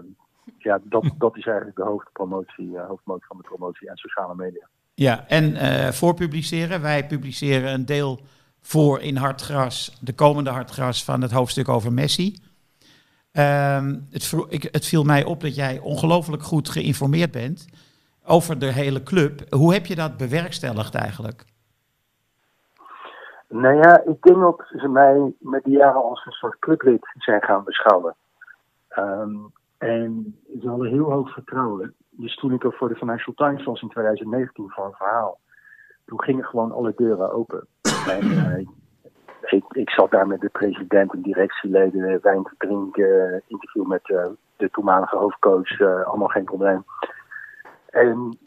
ja, 0.57 0.79
dat, 0.83 1.03
dat 1.17 1.37
is 1.37 1.45
eigenlijk 1.45 1.77
de 1.77 1.83
hoofdpromotie, 1.83 2.77
eh, 2.77 2.87
hoofdmoot 2.87 3.25
van 3.25 3.37
de 3.37 3.43
promotie 3.43 3.89
en 3.89 3.97
sociale 3.97 4.35
media. 4.35 4.67
Ja, 4.93 5.27
en 5.27 5.55
eh 5.55 5.91
voor 5.91 6.13
publiceren. 6.13 6.81
Wij 6.81 7.07
publiceren 7.07 7.73
een 7.73 7.85
deel 7.85 8.19
voor 8.61 9.01
in 9.01 9.15
Hartgras, 9.15 9.97
de 10.01 10.13
komende 10.13 10.49
Hartgras 10.49 11.03
van 11.03 11.21
het 11.21 11.31
hoofdstuk 11.31 11.69
over 11.69 11.93
Messi. 11.93 12.35
Ehm, 13.37 13.95
het, 14.11 14.33
ik, 14.49 14.63
het 14.71 14.85
viel 14.85 15.03
mij 15.03 15.25
op 15.25 15.41
dat 15.41 15.55
jij 15.55 15.79
ongelooflijk 15.79 16.43
goed 16.43 16.69
geïnformeerd 16.69 17.31
bent 17.31 17.67
over 18.25 18.59
de 18.59 18.71
hele 18.71 19.03
club. 19.03 19.53
Hoe 19.53 19.73
heb 19.73 19.85
je 19.85 19.95
dat 19.95 20.17
bewerkstelligd 20.17 20.95
eigenlijk? 20.95 21.45
Nou 23.47 23.75
ja, 23.75 24.01
ik 24.05 24.21
denk 24.21 24.39
dat 24.39 24.63
ze 24.75 24.87
mij 24.87 25.33
met 25.39 25.63
de 25.63 25.69
jaren 25.69 26.03
als 26.03 26.25
een 26.25 26.31
soort 26.31 26.59
clublid 26.59 27.07
zijn 27.17 27.41
gaan 27.41 27.63
beschouwen. 27.63 28.15
Ehm, 28.87 29.35
en 29.77 30.39
ze 30.61 30.69
hadden 30.69 30.89
heel 30.89 31.11
hoog 31.11 31.33
vertrouwen. 31.33 31.95
Dus 32.09 32.35
toen 32.35 32.53
ik 32.53 32.63
er 32.63 32.73
voor 32.73 32.89
de 32.89 32.95
Financial 32.95 33.35
Times 33.35 33.63
was 33.63 33.81
in 33.81 33.89
2019 33.89 34.69
voor 34.69 34.85
een 34.85 34.91
verhaal, 34.91 35.39
toen 36.05 36.21
gingen 36.21 36.45
gewoon 36.45 36.71
alle 36.71 36.93
deuren 36.95 37.31
open. 37.31 37.67
En 38.07 38.21
eh, 38.21 38.67
ik, 39.51 39.63
ik 39.71 39.89
zat 39.89 40.11
daar 40.11 40.27
met 40.27 40.41
de 40.41 40.49
president 40.49 41.13
en 41.13 41.21
directieleden 41.21 42.19
wijn 42.21 42.43
te 42.43 42.55
drinken, 42.57 43.41
interview 43.47 43.85
met 43.85 44.09
eh, 44.09 44.25
de 44.55 44.69
toenmalige 44.69 45.15
hoofdcoach, 45.15 45.79
eh, 45.79 46.03
allemaal 46.03 46.27
geen 46.27 46.43
probleem. 46.43 46.85
En 47.89 48.37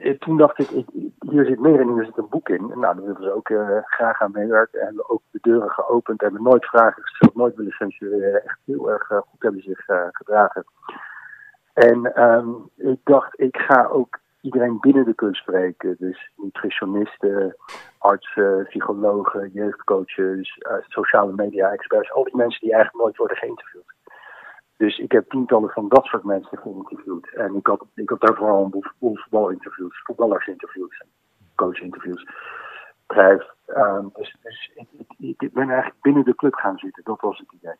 eh, 0.00 0.18
toen 0.18 0.36
dacht 0.36 0.58
ik, 0.58 0.84
hier 1.18 1.44
zit 1.44 1.60
meer 1.60 1.80
en 1.80 1.92
hier 1.92 2.04
zit 2.04 2.16
een 2.16 2.28
boek 2.28 2.48
in. 2.48 2.66
Nou, 2.66 2.80
daar 2.80 3.02
wilden 3.02 3.22
ze 3.22 3.32
ook 3.32 3.50
graag 3.84 4.20
aan 4.20 4.30
meewerken. 4.32 4.80
En 4.80 4.86
hebben 4.86 5.10
ook 5.10 5.22
de 5.30 5.38
deuren 5.42 5.70
geopend. 5.70 6.20
Hebben 6.20 6.42
nooit 6.42 6.64
vragen 6.66 7.02
gesteld, 7.02 7.34
nooit 7.34 7.56
willen 7.56 7.72
censureren. 7.72 8.44
Echt 8.44 8.58
heel 8.64 8.90
erg 8.90 9.06
goed 9.06 9.42
hebben 9.42 9.62
zich 9.62 9.84
gedragen. 10.12 10.64
En 11.72 12.14
ehm, 12.14 12.48
ik 12.76 13.00
dacht, 13.04 13.40
ik 13.40 13.56
ga 13.56 13.86
ook 13.86 14.18
iedereen 14.40 14.80
binnen 14.80 15.04
de 15.04 15.14
kunst 15.14 15.40
spreken. 15.40 15.96
Dus 15.98 16.30
nutritionisten, 16.36 17.56
artsen, 17.98 18.64
psychologen, 18.68 19.50
jeugdcoaches, 19.52 20.58
eh, 20.58 20.74
sociale 20.86 21.32
media-experts. 21.32 22.12
Al 22.12 22.24
die 22.24 22.36
mensen 22.36 22.60
die 22.60 22.72
eigenlijk 22.72 23.04
nooit 23.04 23.16
worden 23.16 23.36
geïnterviewd. 23.36 23.96
Dus 24.76 24.98
ik 24.98 25.12
heb 25.12 25.28
tientallen 25.30 25.70
van 25.70 25.88
dat 25.88 26.04
soort 26.04 26.24
mensen 26.24 26.58
geïnterviewd. 26.58 27.34
En 27.34 27.54
ik 27.54 27.66
had, 27.66 27.84
ik 27.94 28.08
had 28.08 28.20
daar 28.20 28.34
vooral 28.34 28.64
een 28.64 28.70
boel, 28.98 29.16
voetbalinterviews, 29.16 30.02
voetballersinterviews, 30.02 31.02
coachinterviews. 31.54 32.26
Cruijff. 33.06 33.54
Ehm, 33.66 34.06
dus 34.12 34.36
dus 34.42 34.70
ik, 34.74 34.88
ik, 35.18 35.42
ik 35.42 35.52
ben 35.52 35.68
eigenlijk 35.68 36.00
binnen 36.00 36.24
de 36.24 36.34
club 36.34 36.54
gaan 36.54 36.78
zitten. 36.78 37.04
Dat 37.04 37.20
was 37.20 37.38
het 37.38 37.52
idee. 37.52 37.76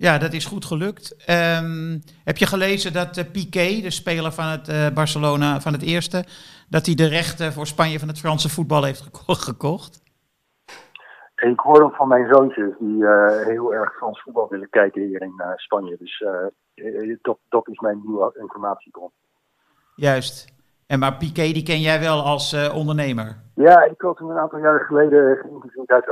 Ja, 0.00 0.18
dat 0.18 0.32
is 0.32 0.44
goed 0.44 0.64
gelukt. 0.64 1.24
Ehm, 1.26 1.98
heb 2.24 2.36
je 2.36 2.46
gelezen 2.46 2.92
dat 2.92 3.16
eh, 3.16 3.24
Piqué, 3.32 3.80
de 3.82 3.90
speler 3.90 4.32
van 4.32 4.44
het 4.44 4.68
eh, 4.68 4.88
Barcelona, 4.94 5.60
van 5.60 5.72
het 5.72 5.82
eerste, 5.82 6.24
dat 6.68 6.86
hij 6.86 6.94
de 6.94 7.06
rechten 7.06 7.52
voor 7.52 7.66
Spanje 7.66 7.98
van 7.98 8.08
het 8.08 8.18
Franse 8.18 8.48
voetbal 8.48 8.84
heeft 8.84 9.00
geko- 9.00 9.34
gekocht? 9.34 10.02
Ik 11.36 11.60
hoor 11.60 11.78
dan 11.78 11.92
van 11.92 12.08
mijn 12.08 12.28
zoontjes 12.32 12.74
die 12.78 13.06
eh, 13.06 13.46
heel 13.46 13.74
erg 13.74 13.96
Frans 13.96 14.22
voetbal 14.22 14.48
willen 14.48 14.70
kijken 14.70 15.02
hier 15.02 15.22
in 15.22 15.42
Spanje. 15.56 15.96
Dus 15.98 16.24
dat, 17.22 17.38
dat 17.48 17.68
is 17.68 17.78
mijn 17.78 18.00
nieuwe 18.04 18.36
informatiebron. 18.40 19.10
Juist. 19.94 20.54
En 20.86 20.98
maar 20.98 21.16
Piqué, 21.16 21.52
die 21.52 21.62
ken 21.62 21.80
jij 21.80 22.00
wel 22.00 22.22
als 22.22 22.70
ondernemer. 22.72 23.36
Ja, 23.54 23.84
ik 23.84 24.00
had 24.00 24.18
hem 24.18 24.30
een 24.30 24.38
aantal 24.38 24.58
jaren 24.58 24.86
geleden 24.86 25.44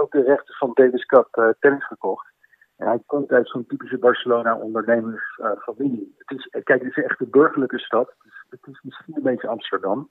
ook 0.01 0.13
de 0.13 0.23
rechten 0.23 0.55
van 0.55 0.71
Davis 0.75 1.05
Cup 1.05 1.55
tennis 1.61 1.87
gekocht. 1.87 2.35
Hij 2.77 3.03
komt 3.07 3.31
uit 3.31 3.49
zo'n 3.49 3.67
typische 3.67 3.99
Barcelona-ondernemersfamilie. 3.99 6.15
het 6.19 6.39
is, 6.39 6.49
kijk, 6.51 6.83
het 6.83 6.97
is 6.97 7.05
echt 7.05 7.21
een 7.21 7.31
burgerlijke 7.31 7.79
stad. 7.79 8.15
Het 8.19 8.27
is, 8.27 8.45
het 8.51 8.67
is 8.67 8.81
misschien 8.83 9.17
een 9.17 9.23
beetje 9.23 9.49
Amsterdam. 9.49 10.11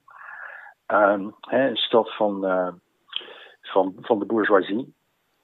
Ehm, 0.86 1.30
hè, 1.40 1.68
een 1.68 1.76
stad 1.76 2.16
van, 2.16 2.46
eh, 2.46 2.72
van, 3.60 3.96
van 4.00 4.18
de 4.18 4.24
bourgeoisie. 4.24 4.94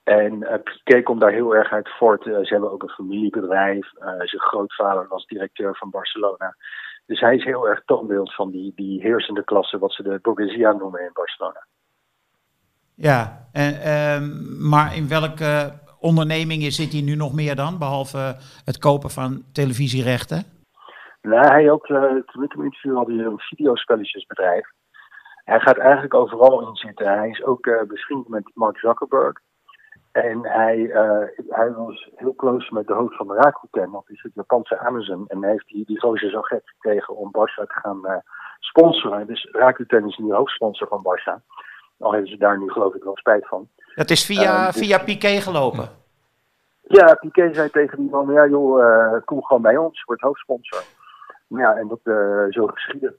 En 0.02 0.34
uh, 0.34 0.54
Piqué 0.62 1.02
komt 1.02 1.20
daar 1.20 1.32
heel 1.32 1.54
erg 1.54 1.72
uit 1.72 1.88
voort. 1.88 2.22
Ze 2.22 2.46
hebben 2.48 2.70
ook 2.70 2.82
een 2.82 2.88
familiebedrijf. 2.88 3.90
Zijn 3.98 4.40
grootvader 4.40 5.08
was 5.08 5.26
directeur 5.26 5.76
van 5.76 5.90
Barcelona. 5.90 6.56
Dus 7.06 7.20
hij 7.20 7.36
is 7.36 7.44
heel 7.44 7.68
erg 7.68 7.82
toonbeeld 7.84 8.34
van 8.34 8.50
die, 8.50 8.72
die 8.74 9.00
heersende 9.00 9.44
klasse, 9.44 9.78
wat 9.78 9.92
ze 9.92 10.02
de 10.02 10.18
bourgeoisie 10.22 10.66
noemen 10.66 11.00
in 11.00 11.10
Barcelona. 11.12 11.66
Ja, 12.94 13.48
en, 13.52 13.80
ehm, 13.80 14.68
maar 14.68 14.96
in 14.96 15.08
welke 15.08 15.80
ondernemingen 16.02 16.72
zit 16.72 16.92
hij 16.92 17.02
nu 17.02 17.14
nog 17.14 17.32
meer 17.34 17.56
dan, 17.56 17.78
behalve 17.78 18.36
het 18.64 18.78
kopen 18.78 19.10
van 19.10 19.42
televisierechten? 19.52 20.44
Nou, 21.22 21.46
hij 21.46 21.70
ook, 21.70 21.86
toen 21.86 22.42
ik 22.44 22.52
hem 22.52 22.96
had 22.96 23.06
hij 23.06 23.16
een 23.16 23.38
videospelletjesbedrijf. 23.38 24.66
Hij 25.44 25.60
gaat 25.60 25.78
eigenlijk 25.78 26.14
overal 26.14 26.68
in 26.68 26.76
zitten. 26.76 27.18
Hij 27.18 27.28
is 27.28 27.44
ook 27.44 27.66
uh, 27.66 27.82
bevriend 27.82 28.28
met 28.28 28.50
Mark 28.54 28.78
Zuckerberg. 28.78 29.40
En 30.12 30.46
hij, 30.46 30.78
uh, 30.78 31.26
hij 31.48 31.72
was 31.72 32.10
heel 32.14 32.34
close 32.34 32.74
met 32.74 32.86
de 32.86 32.92
hoofd 32.94 33.16
van 33.16 33.26
de 33.26 33.34
Rakuten, 33.34 33.90
dat 33.90 34.04
is 34.06 34.22
het 34.22 34.34
Japanse 34.34 34.78
Amazon. 34.78 35.24
En 35.28 35.44
heeft 35.44 35.66
die, 35.66 35.84
die 35.86 36.00
gozer 36.00 36.30
zo 36.30 36.40
gek 36.40 36.62
gekregen 36.64 37.16
om 37.16 37.30
Barça 37.30 37.66
te 37.66 37.80
gaan 37.80 38.00
uh, 38.04 38.16
sponsoren. 38.58 39.26
Dus 39.26 39.48
Rakuten 39.52 40.06
is 40.06 40.16
nu 40.16 40.32
hoofdsponsor 40.32 40.88
van 40.88 41.02
Barça. 41.02 41.60
Al 42.02 42.12
hebben 42.12 42.30
ze 42.30 42.36
daar 42.36 42.58
nu 42.58 42.70
geloof 42.70 42.94
ik 42.94 43.02
wel 43.02 43.16
spijt 43.16 43.48
van. 43.48 43.68
Dat 43.94 44.10
is 44.10 44.24
via, 44.24 44.66
dus, 44.66 44.76
via 44.76 44.98
Piqué 44.98 45.40
gelopen? 45.40 45.88
Ja, 46.82 47.14
Piqué 47.14 47.54
zei 47.54 47.70
tegen 47.70 47.98
die 47.98 48.10
man, 48.10 48.32
ja 48.32 48.46
joh, 48.46 49.24
kom 49.24 49.42
gewoon 49.42 49.62
bij 49.62 49.76
ons, 49.76 50.04
word 50.04 50.20
hoofdsponsor. 50.20 50.82
Ja, 51.46 51.76
en 51.76 51.88
dat 51.88 52.00
zo 52.50 52.66
geschieden. 52.66 53.16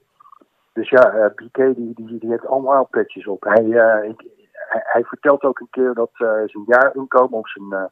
Dus 0.74 0.90
ja, 0.90 1.14
uh, 1.14 1.26
Piqué 1.34 1.74
die, 1.74 1.92
die, 1.94 2.18
die 2.18 2.30
heeft 2.30 2.46
allemaal 2.46 2.84
petjes 2.84 3.26
op. 3.26 3.44
Hij, 3.44 3.64
uh, 3.64 4.08
ik, 4.08 4.24
hij, 4.52 4.82
hij, 4.84 5.04
vertelt 5.04 5.42
ook 5.42 5.60
een 5.60 5.70
keer 5.70 5.94
dat 5.94 6.10
uh, 6.12 6.28
zijn 6.28 6.64
jaarinkomen 6.66 7.38
of 7.38 7.50
zijn 7.50 7.90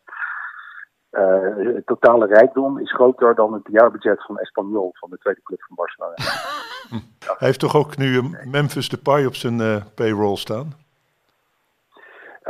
totale 1.85 2.27
rijkdom 2.27 2.79
is 2.79 2.93
groter 2.93 3.35
dan 3.35 3.53
het 3.53 3.63
jaarbudget 3.71 4.25
van 4.25 4.39
Espanyol, 4.39 4.91
van 4.95 5.11
de 5.11 5.19
tweede 5.19 5.43
club 5.43 5.63
van 5.63 5.77
Barcelona. 5.77 6.15
hij 7.39 7.49
heeft 7.49 7.61
toch 7.61 7.77
ook 7.77 7.97
nu 7.97 8.23
Memphis 8.45 8.89
Depay 8.89 9.25
op 9.25 9.35
zijn 9.35 9.83
payroll 9.95 10.37
staan? 10.37 10.82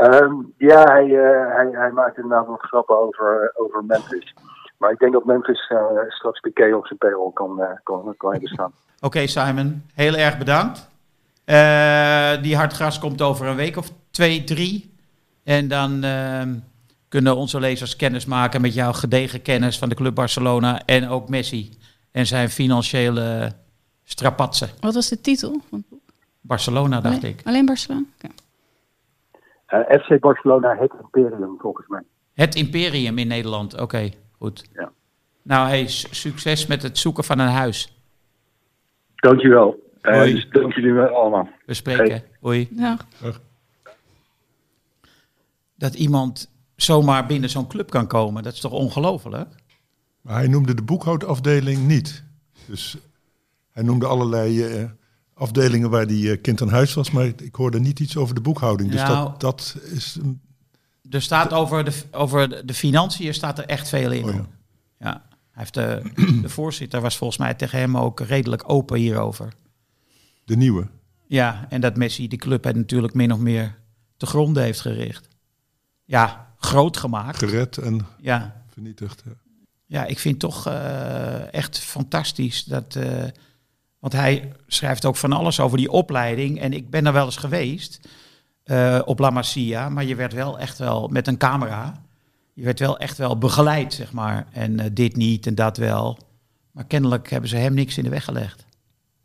Um, 0.01 0.55
ja, 0.59 0.85
hij, 0.85 1.07
hij, 1.57 1.69
hij 1.73 1.91
maakt 1.91 2.17
inderdaad 2.17 2.47
wat 2.47 2.61
grappen 2.61 2.99
over, 2.99 3.53
over 3.57 3.85
Memphis. 3.85 4.35
Maar 4.79 4.91
ik 4.91 4.99
denk 4.99 5.13
dat 5.13 5.25
Memphis 5.25 5.73
straks 6.09 6.41
Piqué 6.41 6.75
op 6.75 6.87
zijn 6.87 6.99
payroll 6.99 7.33
kan, 7.33 7.61
kan, 7.83 8.15
kan 8.17 8.31
hebben 8.31 8.49
staan. 8.49 8.73
Oké, 8.97 9.07
okay, 9.07 9.27
Simon, 9.27 9.83
heel 9.95 10.15
erg 10.15 10.39
bedankt. 10.39 10.91
Uh, 11.47 12.43
die 12.43 12.57
hartgras 12.57 12.99
komt 12.99 13.23
over 13.23 13.47
een 13.47 13.57
week 13.57 13.77
of 13.77 13.91
twee, 14.11 14.45
drie. 14.45 14.95
En 15.45 15.69
dan 15.69 16.05
uh, 16.05 16.43
kunnen 17.09 17.37
onze 17.37 17.61
lezers 17.61 17.97
kennis 17.97 18.25
maken 18.25 18.61
met 18.61 18.75
jouw 18.75 18.93
gedegen 18.93 19.43
kennis 19.43 19.79
van 19.79 19.89
de 19.89 19.95
Club 19.95 20.15
Barcelona 20.15 20.83
en 20.85 21.09
ook 21.09 21.29
Messi 21.29 21.79
en 22.11 22.27
zijn 22.27 22.51
financiële 22.51 23.53
strapatsen. 24.05 24.69
Wat 24.81 24.95
was 24.95 25.09
de 25.09 25.21
titel 25.21 25.61
van 25.69 25.79
het 25.79 25.89
boek? 25.89 26.01
Barcelona, 26.41 27.01
dacht 27.01 27.17
alleen, 27.17 27.31
ik. 27.31 27.41
Alleen 27.45 27.67
Barcelona? 27.67 28.05
Okay. 28.17 28.31
Uh, 29.73 29.81
FC 29.81 30.21
Barcelona, 30.21 30.77
het 30.77 30.93
Imperium, 31.03 31.55
volgens 31.59 31.87
mij. 31.87 32.03
Het 32.35 32.55
Imperium 32.55 33.19
in 33.19 33.27
Nederland, 33.27 33.73
oké, 33.73 33.83
okay, 33.83 34.15
goed. 34.39 34.65
Ja. 34.73 34.93
Nou, 35.43 35.69
hey, 35.69 35.87
succes 35.87 36.67
met 36.67 36.83
het 36.83 36.99
zoeken 36.99 37.25
van 37.25 37.39
een 37.39 37.49
huis. 37.49 38.03
Dankjewel. 39.15 39.91
Uh, 40.03 40.23
dus 40.23 40.49
dank 40.51 40.73
jullie 40.73 40.93
wel 40.93 41.09
allemaal. 41.09 41.49
We 41.67 41.75
spreken. 41.75 42.11
Hey. 42.11 42.25
Hoi. 42.41 42.69
Ja. 42.77 42.97
Dat 45.75 45.95
iemand 45.95 46.51
zomaar 46.77 47.27
binnen 47.27 47.51
zo'n 47.51 47.67
club 47.67 47.91
kan 47.91 48.07
komen, 48.07 48.43
dat 48.43 48.53
is 48.53 48.61
toch 48.61 48.73
ongelooflijk? 48.73 49.49
Maar 50.21 50.35
hij 50.35 50.47
noemde 50.47 50.75
de 50.75 50.83
boekhoudafdeling 50.83 51.87
niet. 51.87 52.25
Dus 52.67 52.97
hij 53.71 53.83
noemde 53.83 54.07
allerlei 54.07 54.81
uh, 54.81 54.91
afdelingen 55.43 55.91
waar 55.91 56.07
die 56.07 56.25
uh, 56.25 56.41
kind 56.43 56.63
aan 56.63 56.69
huis 56.69 56.95
was, 56.95 57.11
maar 57.11 57.25
ik 57.25 57.55
hoorde 57.55 57.81
niet 57.81 58.01
iets 58.01 58.17
over 58.17 58.35
de 58.35 58.41
boekhouding. 58.41 58.91
Dus 58.91 59.01
nou, 59.01 59.25
dat, 59.25 59.41
dat 59.41 59.77
is... 59.83 60.19
Een... 60.23 60.41
Er 61.11 61.23
staat 61.23 61.53
over 61.53 61.85
de, 61.85 61.93
over 62.11 62.67
de 62.67 62.75
financiën 62.75 63.35
staat 63.35 63.59
er 63.59 63.65
echt 63.65 63.89
veel 63.89 64.11
in. 64.11 64.25
Oh, 64.25 64.35
ja. 64.35 64.47
ja. 64.99 65.23
Hij 65.31 65.63
heeft 65.63 65.75
de, 65.75 66.03
de 66.43 66.49
voorzitter 66.59 67.01
was 67.01 67.17
volgens 67.17 67.39
mij 67.39 67.55
tegen 67.55 67.79
hem 67.79 67.97
ook 67.97 68.21
redelijk 68.21 68.63
open 68.67 68.99
hierover. 68.99 69.53
De 70.45 70.57
nieuwe? 70.57 70.87
Ja, 71.27 71.67
en 71.69 71.81
dat 71.81 71.97
Messi 71.97 72.29
de 72.29 72.37
club 72.37 72.65
het 72.65 72.77
natuurlijk 72.77 73.15
min 73.15 73.33
of 73.33 73.39
meer 73.39 73.79
te 74.17 74.27
gronden 74.27 74.63
heeft 74.63 74.81
gericht. 74.81 75.29
Ja, 76.05 76.55
groot 76.57 76.97
gemaakt. 76.97 77.39
Gered 77.39 77.77
en 77.77 78.07
ja. 78.21 78.63
vernietigd. 78.69 79.23
Ja. 79.27 79.33
ja, 79.87 80.05
ik 80.05 80.19
vind 80.19 80.39
toch 80.39 80.69
uh, 80.69 81.55
echt 81.55 81.79
fantastisch 81.79 82.65
dat... 82.65 82.95
Uh, 82.95 83.25
want 84.03 84.13
hij 84.13 84.53
schrijft 84.67 85.05
ook 85.05 85.17
van 85.17 85.33
alles 85.33 85.61
over 85.61 85.79
die 85.79 85.91
opleiding. 85.91 86.61
En 86.61 86.73
ik 86.73 86.91
ben 86.91 87.07
er 87.07 87.13
wel 87.13 87.25
eens 87.25 87.37
geweest 87.37 88.09
uh, 88.65 89.01
op 89.05 89.19
La 89.19 89.31
Masia. 89.31 89.89
Maar 89.89 90.05
je 90.05 90.15
werd 90.15 90.33
wel 90.33 90.59
echt 90.59 90.79
wel 90.79 91.09
met 91.09 91.27
een 91.27 91.37
camera 91.37 92.03
je 92.55 92.65
werd 92.65 92.79
wel 92.79 92.99
echt 92.99 93.19
wel 93.19 93.39
begeleid, 93.39 93.95
zeg 93.95 94.13
maar. 94.13 94.47
En 94.53 94.81
uh, 94.81 94.87
dit 94.93 95.17
niet 95.17 95.47
en 95.47 95.55
dat 95.55 95.77
wel. 95.77 96.19
Maar 96.71 96.85
kennelijk 96.85 97.31
hebben 97.31 97.49
ze 97.51 97.57
hem 97.57 97.75
niks 97.75 97.99
in 97.99 98.05
de 98.05 98.11
weg 98.11 98.25
gelegd. 98.25 98.65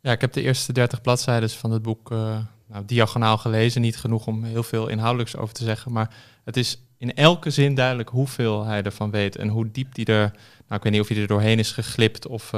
Ja, 0.00 0.12
ik 0.12 0.20
heb 0.20 0.32
de 0.32 0.42
eerste 0.42 0.72
30 0.72 1.00
bladzijden 1.00 1.50
van 1.50 1.70
het 1.70 1.82
boek 1.82 2.10
uh, 2.10 2.38
nou, 2.66 2.84
diagonaal 2.84 3.38
gelezen. 3.38 3.80
Niet 3.80 3.96
genoeg 3.96 4.26
om 4.26 4.44
heel 4.44 4.62
veel 4.62 4.88
inhoudelijks 4.88 5.36
over 5.36 5.54
te 5.54 5.64
zeggen. 5.64 5.92
Maar 5.92 6.14
het 6.44 6.56
is 6.56 6.82
in 6.96 7.14
elke 7.14 7.50
zin 7.50 7.74
duidelijk 7.74 8.08
hoeveel 8.08 8.64
hij 8.64 8.82
ervan 8.82 9.10
weet. 9.10 9.36
En 9.36 9.48
hoe 9.48 9.70
diep 9.70 9.94
hij 9.94 10.04
er. 10.04 10.30
Nou, 10.66 10.76
ik 10.76 10.82
weet 10.82 10.92
niet 10.92 11.00
of 11.00 11.08
hij 11.08 11.16
er 11.16 11.26
doorheen 11.26 11.58
is 11.58 11.72
geglipt. 11.72 12.26
of 12.26 12.50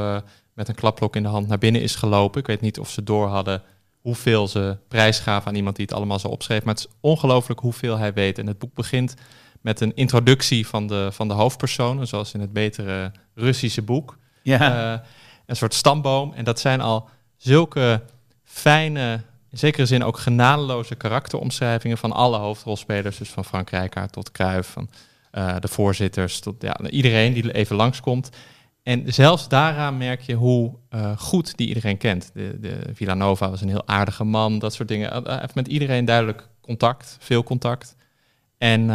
met 0.60 0.68
een 0.68 0.74
klapblok 0.74 1.16
in 1.16 1.22
de 1.22 1.28
hand 1.28 1.48
naar 1.48 1.58
binnen 1.58 1.82
is 1.82 1.94
gelopen. 1.94 2.40
Ik 2.40 2.46
weet 2.46 2.60
niet 2.60 2.78
of 2.78 2.90
ze 2.90 3.02
door 3.02 3.26
hadden 3.28 3.62
hoeveel 4.00 4.48
ze 4.48 4.76
prijs 4.88 5.18
gaven 5.18 5.48
aan 5.48 5.54
iemand 5.54 5.76
die 5.76 5.84
het 5.84 5.94
allemaal 5.94 6.18
zo 6.18 6.28
opschreef. 6.28 6.64
Maar 6.64 6.74
het 6.74 6.84
is 6.84 6.92
ongelooflijk 7.00 7.60
hoeveel 7.60 7.98
hij 7.98 8.12
weet. 8.12 8.38
En 8.38 8.46
het 8.46 8.58
boek 8.58 8.74
begint 8.74 9.14
met 9.60 9.80
een 9.80 9.94
introductie 9.94 10.66
van 10.66 10.86
de, 10.86 11.08
van 11.12 11.28
de 11.28 11.34
hoofdpersonen, 11.34 12.06
zoals 12.06 12.34
in 12.34 12.40
het 12.40 12.52
betere 12.52 13.12
Russische 13.34 13.82
boek. 13.82 14.18
Ja. 14.42 14.92
Uh, 14.92 15.00
een 15.46 15.56
soort 15.56 15.74
stamboom. 15.74 16.32
En 16.32 16.44
dat 16.44 16.60
zijn 16.60 16.80
al 16.80 17.08
zulke 17.36 18.02
fijne, 18.44 19.20
in 19.50 19.58
zekere 19.58 19.86
zin 19.86 20.04
ook 20.04 20.18
genadeloze 20.18 20.94
karakteromschrijvingen 20.94 21.98
van 21.98 22.12
alle 22.12 22.38
hoofdrolspelers. 22.38 23.18
Dus 23.18 23.30
van 23.30 23.44
Frank 23.44 23.70
Rijkaard 23.70 24.12
tot 24.12 24.32
Kruijf, 24.32 24.66
van 24.66 24.90
uh, 25.32 25.56
de 25.60 25.68
voorzitters, 25.68 26.40
tot 26.40 26.62
ja, 26.62 26.80
iedereen 26.88 27.32
die 27.32 27.52
even 27.52 27.76
langskomt. 27.76 28.30
En 28.82 29.12
zelfs 29.12 29.48
daaraan 29.48 29.96
merk 29.96 30.20
je 30.20 30.34
hoe 30.34 30.74
uh, 30.90 31.18
goed 31.18 31.56
die 31.56 31.68
iedereen 31.68 31.96
kent. 31.96 32.30
De, 32.34 32.56
de 32.60 32.80
Villanova 32.92 33.50
was 33.50 33.60
een 33.60 33.68
heel 33.68 33.86
aardige 33.86 34.24
man, 34.24 34.58
dat 34.58 34.74
soort 34.74 34.88
dingen. 34.88 35.24
Hij 35.24 35.38
heeft 35.40 35.54
met 35.54 35.68
iedereen 35.68 36.04
duidelijk 36.04 36.48
contact, 36.60 37.16
veel 37.20 37.42
contact. 37.42 37.96
En 38.58 38.80
uh, 38.80 38.88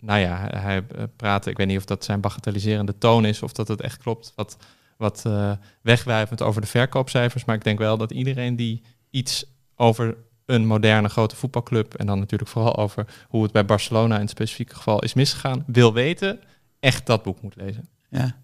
nou 0.00 0.18
ja, 0.18 0.48
hij 0.54 0.86
praatte, 1.16 1.50
ik 1.50 1.56
weet 1.56 1.66
niet 1.66 1.78
of 1.78 1.84
dat 1.84 2.04
zijn 2.04 2.20
bagatelliserende 2.20 2.98
toon 2.98 3.24
is 3.24 3.42
of 3.42 3.52
dat 3.52 3.68
het 3.68 3.80
echt 3.80 4.02
klopt, 4.02 4.32
wat, 4.34 4.56
wat 4.96 5.24
uh, 5.26 5.52
wegwijvend 5.82 6.42
over 6.42 6.60
de 6.60 6.66
verkoopcijfers. 6.66 7.44
Maar 7.44 7.56
ik 7.56 7.64
denk 7.64 7.78
wel 7.78 7.96
dat 7.96 8.10
iedereen 8.10 8.56
die 8.56 8.82
iets 9.10 9.44
over 9.76 10.16
een 10.46 10.66
moderne 10.66 11.08
grote 11.08 11.36
voetbalclub 11.36 11.94
en 11.94 12.06
dan 12.06 12.18
natuurlijk 12.18 12.50
vooral 12.50 12.76
over 12.76 13.06
hoe 13.28 13.42
het 13.42 13.52
bij 13.52 13.64
Barcelona 13.64 14.14
in 14.14 14.20
het 14.20 14.30
specifieke 14.30 14.74
geval 14.74 15.02
is 15.02 15.14
misgegaan, 15.14 15.64
wil 15.66 15.92
weten, 15.92 16.40
echt 16.80 17.06
dat 17.06 17.22
boek 17.22 17.42
moet 17.42 17.56
lezen. 17.56 17.88
Ja, 18.08 18.36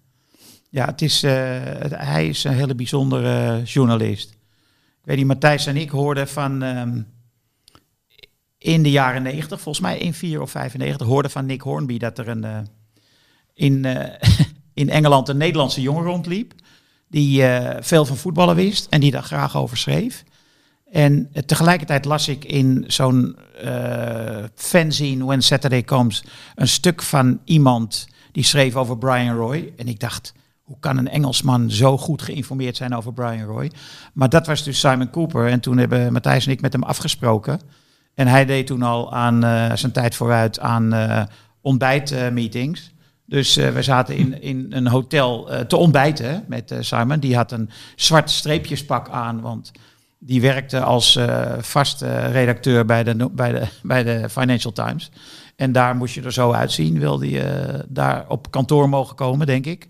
ja 0.69 0.85
het 0.85 1.01
is, 1.01 1.23
uh, 1.23 1.31
hij 1.89 2.27
is 2.27 2.43
een 2.43 2.53
hele 2.53 2.75
bijzondere 2.75 3.61
journalist. 3.63 4.29
Ik 4.29 5.05
weet 5.05 5.17
niet, 5.17 5.25
Matthijs 5.25 5.65
en 5.65 5.77
ik 5.77 5.89
hoorden 5.89 6.27
van... 6.27 6.61
Um, 6.61 7.07
in 8.59 8.83
de 8.83 8.91
jaren 8.91 9.23
90, 9.23 9.61
volgens 9.61 9.85
mij 9.85 9.97
in 9.97 10.13
4 10.13 10.41
of 10.41 10.51
95, 10.51 11.07
hoorde 11.07 11.29
van 11.29 11.45
Nick 11.45 11.61
Hornby 11.61 11.97
dat 11.97 12.17
er 12.17 12.27
een, 12.27 12.45
uh, 12.45 12.57
in, 13.53 13.83
uh, 13.83 14.03
in 14.73 14.89
Engeland 14.89 15.29
een 15.29 15.37
Nederlandse 15.37 15.81
jongen 15.81 16.03
rondliep. 16.03 16.53
Die 17.07 17.41
uh, 17.41 17.69
veel 17.79 18.05
van 18.05 18.17
voetballen 18.17 18.55
wist 18.55 18.87
en 18.89 18.99
die 18.99 19.11
daar 19.11 19.23
graag 19.23 19.57
over 19.57 19.77
schreef. 19.77 20.23
En 20.91 21.31
tegelijkertijd 21.45 22.05
las 22.05 22.27
ik 22.27 22.45
in 22.45 22.83
zo'n 22.87 23.37
fanzine 24.55 25.25
When 25.25 25.41
Saturday 25.41 25.83
Comes 25.83 26.23
een 26.55 26.67
stuk 26.67 27.01
van 27.01 27.39
iemand 27.45 28.07
die 28.31 28.43
schreef 28.43 28.75
over 28.75 28.97
Brian 28.97 29.35
Roy. 29.35 29.73
En 29.77 29.87
ik 29.87 29.99
dacht, 29.99 30.33
hoe 30.69 30.79
kan 30.79 30.97
een 30.97 31.07
Engelsman 31.07 31.71
zo 31.71 31.97
goed 31.97 32.21
geïnformeerd 32.21 32.77
zijn 32.77 32.95
over 32.95 33.13
Brian 33.13 33.47
Roy? 33.47 33.71
Maar 34.13 34.29
dat 34.29 34.47
was 34.47 34.63
dus 34.63 34.79
Simon 34.79 35.09
Cooper. 35.09 35.47
En 35.47 35.59
toen 35.59 35.77
hebben 35.77 36.13
Matthijs 36.13 36.45
en 36.45 36.51
ik 36.51 36.61
met 36.61 36.73
hem 36.73 36.83
afgesproken. 36.83 37.61
En 38.13 38.27
hij 38.27 38.45
deed 38.45 38.67
toen 38.67 38.81
al 38.81 39.13
aan 39.13 39.45
uh, 39.45 39.75
zijn 39.75 39.91
tijd 39.91 40.15
vooruit 40.15 40.59
aan 40.59 40.93
uh, 40.93 41.23
ontbijtmeetings. 41.61 42.91
dus 43.25 43.57
uh, 43.57 43.69
we 43.69 43.81
zaten 43.81 44.15
in, 44.15 44.41
in 44.41 44.67
een 44.69 44.87
hotel 44.87 45.49
te 45.67 45.75
ontbijten 45.75 46.43
met 46.47 46.75
Simon. 46.79 47.19
Die 47.19 47.35
had 47.35 47.51
een 47.51 47.69
zwart 47.95 48.29
streepjespak 48.29 49.09
aan, 49.09 49.41
want 49.41 49.71
Die 50.21 50.41
werkte 50.41 50.81
als 50.81 51.15
eh 51.15 51.53
vaste 51.59 52.25
redacteur 52.25 52.85
bij 52.85 53.03
de, 53.03 53.29
bij, 53.31 53.51
de, 53.51 53.67
bij 53.83 54.03
de 54.03 54.29
Financial 54.29 54.73
Times. 54.73 55.11
En 55.59 55.71
daar 55.71 55.95
moest 55.95 56.13
je 56.13 56.21
er 56.21 56.33
zo 56.33 56.51
uitzien. 56.51 56.99
Wilde 56.99 57.29
je 57.29 57.41
eh, 57.41 57.79
daar 57.87 58.25
op 58.27 58.51
kantoor 58.51 58.89
mogen 58.89 59.15
komen, 59.15 59.47
denk 59.47 59.65
ik. 59.65 59.85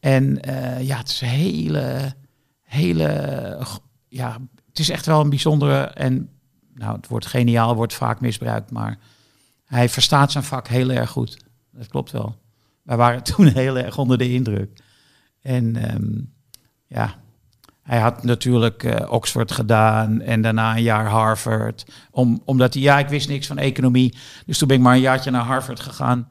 En 0.00 0.40
eh, 0.40 0.86
ja, 0.86 0.96
het 0.96 1.08
is 1.08 1.20
een 1.20 1.28
hele, 1.28 2.14
hele... 2.62 3.66
Ja, 4.08 4.38
het 4.68 4.78
is 4.78 4.90
echt 4.90 5.06
wel 5.06 5.20
een 5.20 5.30
bijzondere... 5.30 5.80
En 5.80 6.30
nou, 6.74 6.96
het 6.96 7.08
woord 7.08 7.26
geniaal 7.26 7.74
wordt 7.74 7.94
vaak 7.94 8.20
misbruikt, 8.20 8.70
maar 8.70 8.98
hij 9.64 9.88
verstaat 9.88 10.32
zijn 10.32 10.44
vak 10.44 10.68
heel 10.68 10.90
erg 10.90 11.10
goed. 11.10 11.36
Dat 11.72 11.88
klopt 11.88 12.10
wel. 12.10 12.38
Wij 12.82 12.96
waren 12.96 13.22
toen 13.34 13.46
heel 13.46 13.78
erg 13.78 13.98
onder 13.98 14.18
de 14.18 14.32
indruk. 14.32 14.80
En 15.40 15.76
ehm, 15.76 16.20
ja, 16.86 17.14
hij 17.82 17.98
had 17.98 18.24
natuurlijk 18.24 18.82
eh, 18.84 19.12
Oxford 19.12 19.52
gedaan 19.52 20.20
en 20.20 20.42
daarna 20.42 20.76
een 20.76 20.82
jaar 20.82 21.06
Harvard. 21.06 21.86
Om, 22.10 22.42
omdat 22.44 22.74
hij, 22.74 22.82
ja, 22.82 22.98
ik 22.98 23.08
wist 23.08 23.28
niks 23.28 23.46
van 23.46 23.58
economie. 23.58 24.14
Dus 24.46 24.58
toen 24.58 24.68
ben 24.68 24.76
ik 24.76 24.82
maar 24.82 24.94
een 24.94 25.00
jaartje 25.00 25.30
naar 25.30 25.44
Harvard 25.44 25.80
gegaan. 25.80 26.28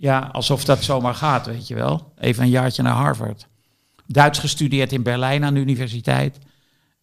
Ja, 0.00 0.28
alsof 0.32 0.64
dat 0.64 0.82
zomaar 0.82 1.14
gaat, 1.14 1.46
weet 1.46 1.66
je 1.66 1.74
wel. 1.74 2.12
Even 2.18 2.42
een 2.42 2.48
jaartje 2.48 2.82
naar 2.82 2.94
Harvard. 2.94 3.48
Duits 4.06 4.38
gestudeerd 4.38 4.92
in 4.92 5.02
Berlijn 5.02 5.44
aan 5.44 5.54
de 5.54 5.60
universiteit. 5.60 6.38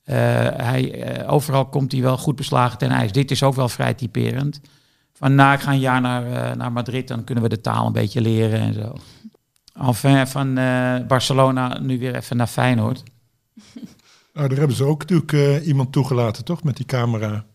Eh, 0.03 0.15
hij, 0.55 1.01
eh, 1.01 1.33
overal 1.33 1.65
komt 1.65 1.91
hij 1.91 2.01
wel 2.01 2.17
goed 2.17 2.35
beslagen 2.35 2.77
ten 2.77 2.89
ijs. 2.89 3.11
Dit 3.11 3.31
is 3.31 3.43
ook 3.43 3.55
wel 3.55 3.69
vrij 3.69 3.93
typerend. 3.93 4.61
Van 5.13 5.35
nou, 5.35 5.53
ik 5.53 5.59
ga 5.59 5.71
een 5.71 5.79
jaar 5.79 6.01
naar, 6.01 6.31
eh, 6.31 6.55
naar 6.55 6.71
Madrid, 6.71 7.07
dan 7.07 7.23
kunnen 7.23 7.43
we 7.43 7.49
de 7.49 7.61
taal 7.61 7.85
een 7.85 7.93
beetje 7.93 8.21
leren 8.21 8.59
en 8.59 8.73
zo. 8.73 8.93
Enfin, 9.73 10.27
van 10.27 10.53
Barcelona 11.07 11.79
nu 11.79 11.99
weer 11.99 12.15
even 12.15 12.37
naar 12.37 12.47
Feyenoord. 12.47 13.03
Nou, 14.33 14.49
daar 14.49 14.57
hebben 14.57 14.77
ze 14.77 14.83
ook 14.83 15.05
natuurlijk 15.05 15.63
iemand 15.65 15.91
toegelaten, 15.91 16.45
toch? 16.45 16.63
Met 16.63 16.77
die 16.77 16.85
camera. 16.85 17.45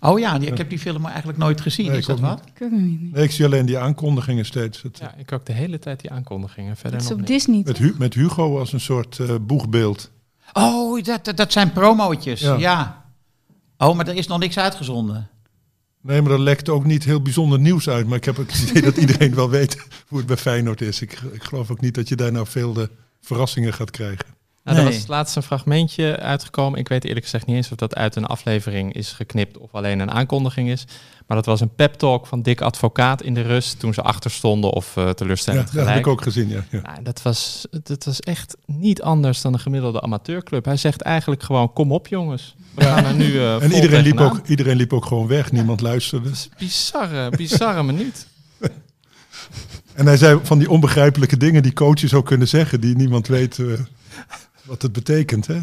Oh 0.00 0.18
ja, 0.18 0.38
ik 0.38 0.58
heb 0.58 0.68
die 0.70 0.78
film 0.78 1.06
eigenlijk 1.06 1.38
nooit 1.38 1.60
gezien. 1.60 1.86
Nee, 1.86 1.94
is 1.96 2.00
ik 2.02 2.08
dat 2.08 2.20
wat? 2.20 2.42
Ik 2.54 2.70
niet. 2.70 3.12
Nee, 3.12 3.24
ik 3.24 3.30
zie 3.30 3.44
alleen 3.44 3.66
die 3.66 3.78
aankondigingen 3.78 4.44
steeds. 4.44 4.82
Het, 4.82 4.98
Ja, 4.98 5.14
ik 5.16 5.32
ook 5.32 5.46
de 5.46 5.52
hele 5.52 5.78
tijd 5.78 6.00
die 6.00 6.10
aankondigingen. 6.10 6.76
Verder 6.76 6.92
Dat 6.92 7.00
is 7.00 7.08
nog 7.08 7.12
op 7.12 7.18
niet. 7.18 7.28
Disney. 7.28 7.62
met, 7.64 7.66
toch? 7.74 7.84
Hu- 7.84 7.94
met 7.98 8.14
Hugo 8.14 8.58
als 8.58 8.72
een 8.72 8.80
soort 8.80 9.18
eh, 9.18 9.34
boegbeeld. 9.40 10.10
Oh, 10.52 11.02
dat, 11.04 11.24
dat, 11.24 11.36
dat 11.36 11.52
zijn 11.52 11.72
promootjes. 11.72 12.40
Ja. 12.40 12.56
Ja. 12.56 13.04
Oh, 13.78 13.96
maar 13.96 14.08
er 14.08 14.14
is 14.16 14.26
nog 14.26 14.38
niks 14.38 14.58
uitgezonden. 14.58 15.28
Nee, 16.00 16.22
maar 16.22 16.32
er 16.32 16.40
lekt 16.40 16.68
ook 16.68 16.84
niet 16.84 17.04
heel 17.04 17.22
bijzonder 17.22 17.58
nieuws 17.60 17.88
uit. 17.88 18.06
Maar 18.06 18.16
ik 18.16 18.24
heb 18.24 18.38
ook 18.38 18.50
het 18.50 18.60
idee 18.70 18.82
dat 18.82 18.96
iedereen 18.96 19.34
wel 19.34 19.50
weet 19.50 19.86
hoe 20.08 20.18
het 20.18 20.26
bij 20.26 20.36
Feyenoord 20.36 20.80
is. 20.80 21.00
Ik, 21.00 21.20
ik 21.32 21.42
geloof 21.42 21.70
ook 21.70 21.80
niet 21.80 21.94
dat 21.94 22.08
je 22.08 22.16
daar 22.16 22.32
nou 22.32 22.46
veel 22.46 22.72
de 22.72 22.90
verrassingen 23.20 23.72
gaat 23.72 23.90
krijgen. 23.90 24.26
Nou, 24.64 24.78
er 24.78 24.84
was 24.84 25.06
laatst 25.06 25.36
een 25.36 25.42
fragmentje 25.42 26.16
uitgekomen. 26.16 26.78
Ik 26.78 26.88
weet 26.88 27.04
eerlijk 27.04 27.24
gezegd 27.24 27.46
niet 27.46 27.56
eens 27.56 27.70
of 27.70 27.76
dat 27.76 27.94
uit 27.94 28.16
een 28.16 28.26
aflevering 28.26 28.92
is 28.92 29.12
geknipt 29.12 29.58
of 29.58 29.74
alleen 29.74 30.00
een 30.00 30.10
aankondiging 30.10 30.70
is. 30.70 30.84
Maar 31.26 31.36
dat 31.36 31.46
was 31.46 31.60
een 31.60 31.74
pep 31.74 31.94
talk 31.94 32.26
van 32.26 32.42
Dick 32.42 32.60
Advocaat 32.60 33.22
in 33.22 33.34
de 33.34 33.42
rust 33.42 33.78
toen 33.78 33.94
ze 33.94 34.02
achter 34.02 34.30
stonden 34.30 34.70
of 34.70 34.94
Ja, 34.94 35.14
teleurstellend 35.14 35.72
dat 35.72 35.86
heb 35.86 35.98
ik 35.98 36.06
ook 36.06 36.22
gezien, 36.22 36.48
ja. 36.48 36.64
ja. 36.70 36.80
Nou, 36.80 37.02
dat, 37.02 37.22
was, 37.22 37.66
dat 37.82 38.04
was 38.04 38.20
echt 38.20 38.56
niet 38.66 39.02
anders 39.02 39.40
dan 39.40 39.52
een 39.52 39.60
gemiddelde 39.60 40.00
amateurclub. 40.00 40.64
Hij 40.64 40.76
zegt 40.76 41.00
eigenlijk 41.00 41.42
gewoon, 41.42 41.72
kom 41.72 41.92
op 41.92 42.06
jongens. 42.06 42.54
We 42.74 42.84
gaan 42.84 43.04
er 43.04 43.14
nu 43.14 43.38
eh 43.38 43.62
En 43.62 43.72
iedereen 43.72 44.02
liep, 44.02 44.20
ook, 44.20 44.40
iedereen 44.46 44.76
liep 44.76 44.92
ook 44.92 45.06
gewoon 45.06 45.26
weg. 45.26 45.52
Niemand 45.52 45.80
luisterde. 45.80 46.28
Dat 46.28 46.36
is 46.36 46.48
een 46.50 46.56
bizarre, 46.58 47.30
bizarre 47.30 47.82
minuut. 47.82 48.26
En 49.92 50.06
hij 50.06 50.16
zei 50.16 50.40
van 50.42 50.58
die 50.58 50.70
onbegrijpelijke 50.70 51.36
dingen 51.36 51.62
die 51.62 51.72
coaches 51.72 52.14
ook 52.14 52.26
kunnen 52.26 52.48
zeggen. 52.48 52.80
Die 52.80 52.96
niemand 52.96 53.26
weet 53.26 53.58
eh, 53.58 53.66
wat 54.62 54.82
het 54.82 54.92
betekent. 54.92 55.46
Hè? 55.46 55.60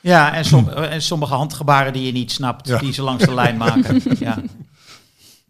Ja, 0.00 0.34
en, 0.34 0.44
som- 0.44 0.68
en 0.68 1.02
sommige 1.02 1.34
handgebaren 1.34 1.92
die 1.92 2.06
je 2.06 2.12
niet 2.12 2.32
snapt, 2.32 2.68
Ja. 2.68 2.78
die 2.78 2.92
ze 2.92 3.02
langs 3.02 3.24
de 3.24 3.34
lijn 3.34 3.56
maken. 3.56 4.00
ja. 4.18 4.42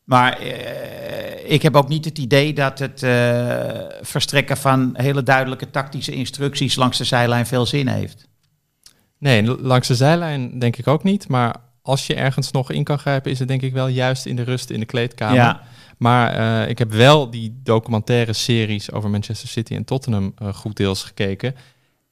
Maar 0.05 0.39
eh, 0.39 1.53
ik 1.53 1.63
heb 1.63 1.77
ook 1.77 1.89
niet 1.89 2.05
het 2.05 2.19
idee 2.19 2.53
dat 2.53 2.79
het 2.79 3.03
eh, 3.03 3.71
verstrekken 4.03 4.57
van 4.57 4.91
hele 4.93 5.23
duidelijke 5.23 5.71
tactische 5.71 6.13
instructies 6.13 6.75
langs 6.77 6.99
de 6.99 7.05
zijlijn 7.05 7.47
veel 7.47 7.67
zin 7.67 7.89
heeft. 7.89 8.29
Nee, 9.19 9.43
langs 9.61 9.89
de 9.89 9.95
zijlijn 9.95 10.59
denk 10.59 10.77
ik 10.77 10.87
ook 10.87 11.03
niet. 11.03 11.29
Maar 11.29 11.57
als 11.83 12.07
je 12.07 12.15
ergens 12.15 12.51
nog 12.51 12.71
in 12.71 12.85
kan 12.85 12.99
grijpen, 12.99 13.31
is 13.31 13.39
het 13.39 13.49
denk 13.49 13.63
ik 13.63 13.73
wel 13.73 13.87
juist 13.89 14.27
in 14.27 14.37
de 14.37 14.43
rust 14.43 14.71
in 14.71 14.81
de 14.81 14.87
kleedkamer. 14.87 15.35
Ja, 15.37 15.63
Maar 15.99 16.33
eh, 16.63 16.69
ik 16.71 16.79
heb 16.79 16.93
wel 16.93 17.31
die 17.31 17.61
documentaire 17.63 18.33
series 18.33 18.93
over 18.93 19.11
Manchester 19.11 19.49
City 19.49 19.75
en 19.75 19.85
Tottenham 19.85 20.33
eh, 20.39 20.55
goed 20.55 20.77
deels 20.77 21.03
gekeken. 21.03 21.55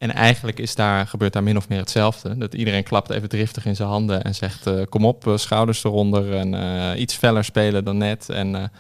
En 0.03 0.15
eigenlijk 0.15 0.59
is 0.59 0.75
daar, 0.75 1.07
gebeurt 1.07 1.33
daar 1.33 1.43
min 1.43 1.57
of 1.57 1.69
meer 1.69 1.79
hetzelfde. 1.79 2.39
Dat 2.39 2.55
iedereen 2.55 2.83
klapt 2.83 3.11
even 3.11 3.29
driftig 3.29 3.67
in 3.67 3.77
zijn 3.77 3.89
handen 3.89 4.25
en 4.25 4.35
zegt... 4.35 4.67
eh, 4.67 4.83
kom 4.89 5.05
op, 5.05 5.27
eh, 5.27 5.37
schouders 5.37 5.85
eronder 5.85 6.35
en 6.35 6.55
eh, 6.55 7.01
iets 7.01 7.15
feller 7.15 7.45
spelen 7.45 7.85
dan 7.85 7.97
net. 7.97 8.29
En 8.29 8.71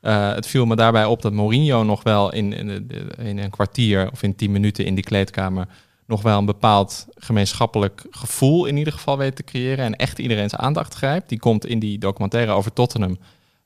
het 0.00 0.46
viel 0.46 0.66
me 0.66 0.76
daarbij 0.76 1.04
op 1.04 1.22
dat 1.22 1.32
Mourinho 1.32 1.84
nog 1.84 2.02
wel 2.02 2.32
in, 2.32 2.52
in, 2.52 2.90
in 3.18 3.38
een 3.38 3.50
kwartier 3.50 4.10
of 4.12 4.22
in 4.22 4.34
tien 4.34 4.52
minuten 4.52 4.84
in 4.84 4.94
die 4.94 5.04
kleedkamer... 5.04 5.66
nog 6.06 6.22
wel 6.22 6.38
een 6.38 6.44
bepaald 6.44 7.06
gemeenschappelijk 7.14 8.06
gevoel 8.10 8.66
in 8.66 8.76
ieder 8.76 8.92
geval 8.92 9.18
weet 9.18 9.36
te 9.36 9.44
creëren... 9.44 9.84
en 9.84 9.96
echt 9.96 10.18
iedereen's 10.18 10.54
aandacht 10.54 10.94
grijpt. 10.94 11.28
Die 11.28 11.38
komt 11.38 11.66
in 11.66 11.78
die 11.78 11.98
documentaire 11.98 12.52
over 12.52 12.72
Tottenham 12.72 13.18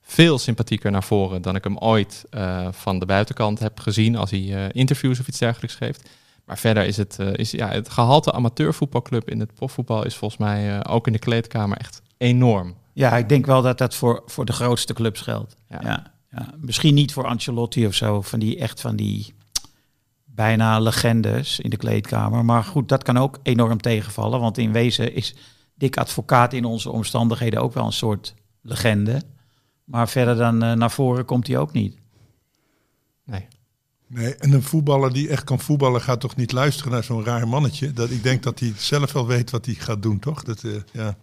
veel 0.03 0.38
sympathieker 0.38 0.90
naar 0.90 1.05
voren 1.05 1.42
dan 1.42 1.57
ik 1.57 1.64
hem 1.64 1.79
ooit 1.79 2.25
van 2.70 2.99
de 2.99 3.07
buitenkant 3.07 3.59
heb 3.59 3.81
gezien 3.81 4.16
als 4.16 4.31
hij 4.31 4.70
interviews 4.73 5.20
of 5.20 5.29
iets 5.29 5.38
dergelijks 5.38 5.75
geeft. 5.77 6.09
Maar 6.51 6.59
verder 6.59 6.85
is 6.85 6.97
het, 6.97 7.19
eh, 7.19 7.33
is, 7.33 7.51
ja, 7.51 7.69
het 7.69 7.89
gehalte 7.89 8.33
amateurvoetbalclub 8.33 9.31
in 9.31 9.41
het 9.41 9.55
profvoetbal 9.55 10.05
is 10.05 10.17
volgens 10.17 10.41
mij 10.41 10.79
eh, 10.79 10.95
ook 10.95 11.07
in 11.07 11.13
de 11.13 11.19
kleedkamer 11.19 11.77
echt 11.77 12.03
enorm. 12.17 12.75
ja 12.93 13.17
ik 13.17 13.29
denk 13.29 13.47
wel 13.47 13.63
dat 13.63 13.79
dat 13.79 13.95
voor, 13.95 14.23
voor 14.27 14.45
de 14.45 14.53
grootste 14.53 14.93
clubs 14.93 15.21
geldt. 15.21 15.57
Ja. 15.69 15.81
Ja. 15.83 16.13
Ja, 16.31 16.55
Misschien 16.57 16.95
niet 16.95 17.13
voor 17.13 17.27
Ancelotti 17.27 17.87
of 17.87 17.95
zo, 17.95 18.21
van 18.21 18.39
die 18.39 18.59
echt 18.59 18.81
van 18.81 18.97
die 18.97 19.35
bijna 20.25 20.79
legendes 20.79 21.61
in 21.61 21.71
de 21.71 21.77
kleedkamer. 21.77 22.45
Maar 22.45 22.65
goed, 22.65 22.89
dat 22.89 23.03
kan 23.03 23.17
ook 23.17 23.39
enorm 23.43 23.81
tegenvallen. 23.81 24.41
Want 24.41 24.59
in 24.59 24.73
wezen 24.73 25.15
is 25.15 25.35
Dick 25.75 25.97
Advocaat 25.97 26.53
in 26.53 26.65
onze 26.65 26.91
omstandigheden 26.91 27.63
ook 27.63 27.73
wel 27.73 27.87
een 27.87 27.93
soort 27.93 28.35
legende. 28.63 29.23
Maar 29.85 30.09
verder 30.09 30.37
dan 30.37 30.63
eh, 30.63 30.73
naar 30.73 30.91
voren 30.91 31.25
komt 31.25 31.47
hij 31.47 31.59
ook 31.59 31.73
niet. 31.73 31.97
Nee. 33.25 33.47
Nee, 34.12 34.37
en 34.37 34.53
een 34.53 34.62
voetballer 34.62 35.12
die 35.12 35.29
echt 35.29 35.44
kan 35.44 35.61
voetballen 35.61 36.01
gaat 36.01 36.20
toch 36.20 36.37
niet 36.37 36.53
luisteren 36.53 36.92
naar 36.92 37.05
zo'n 37.05 37.25
raar 37.25 37.49
mannetje. 37.49 37.92
Dat, 37.92 38.11
ik 38.11 38.23
denk 38.23 38.42
dat 38.42 38.59
hij 38.59 38.73
zelf 38.77 39.12
wel 39.12 39.27
weet 39.27 39.51
wat 39.51 39.66
hij 39.66 39.75
gaat 39.75 40.03
doen, 40.03 40.18
toch? 40.18 40.42
Dat, 40.42 40.64
eh, 40.64 40.73
ja. 40.92 41.16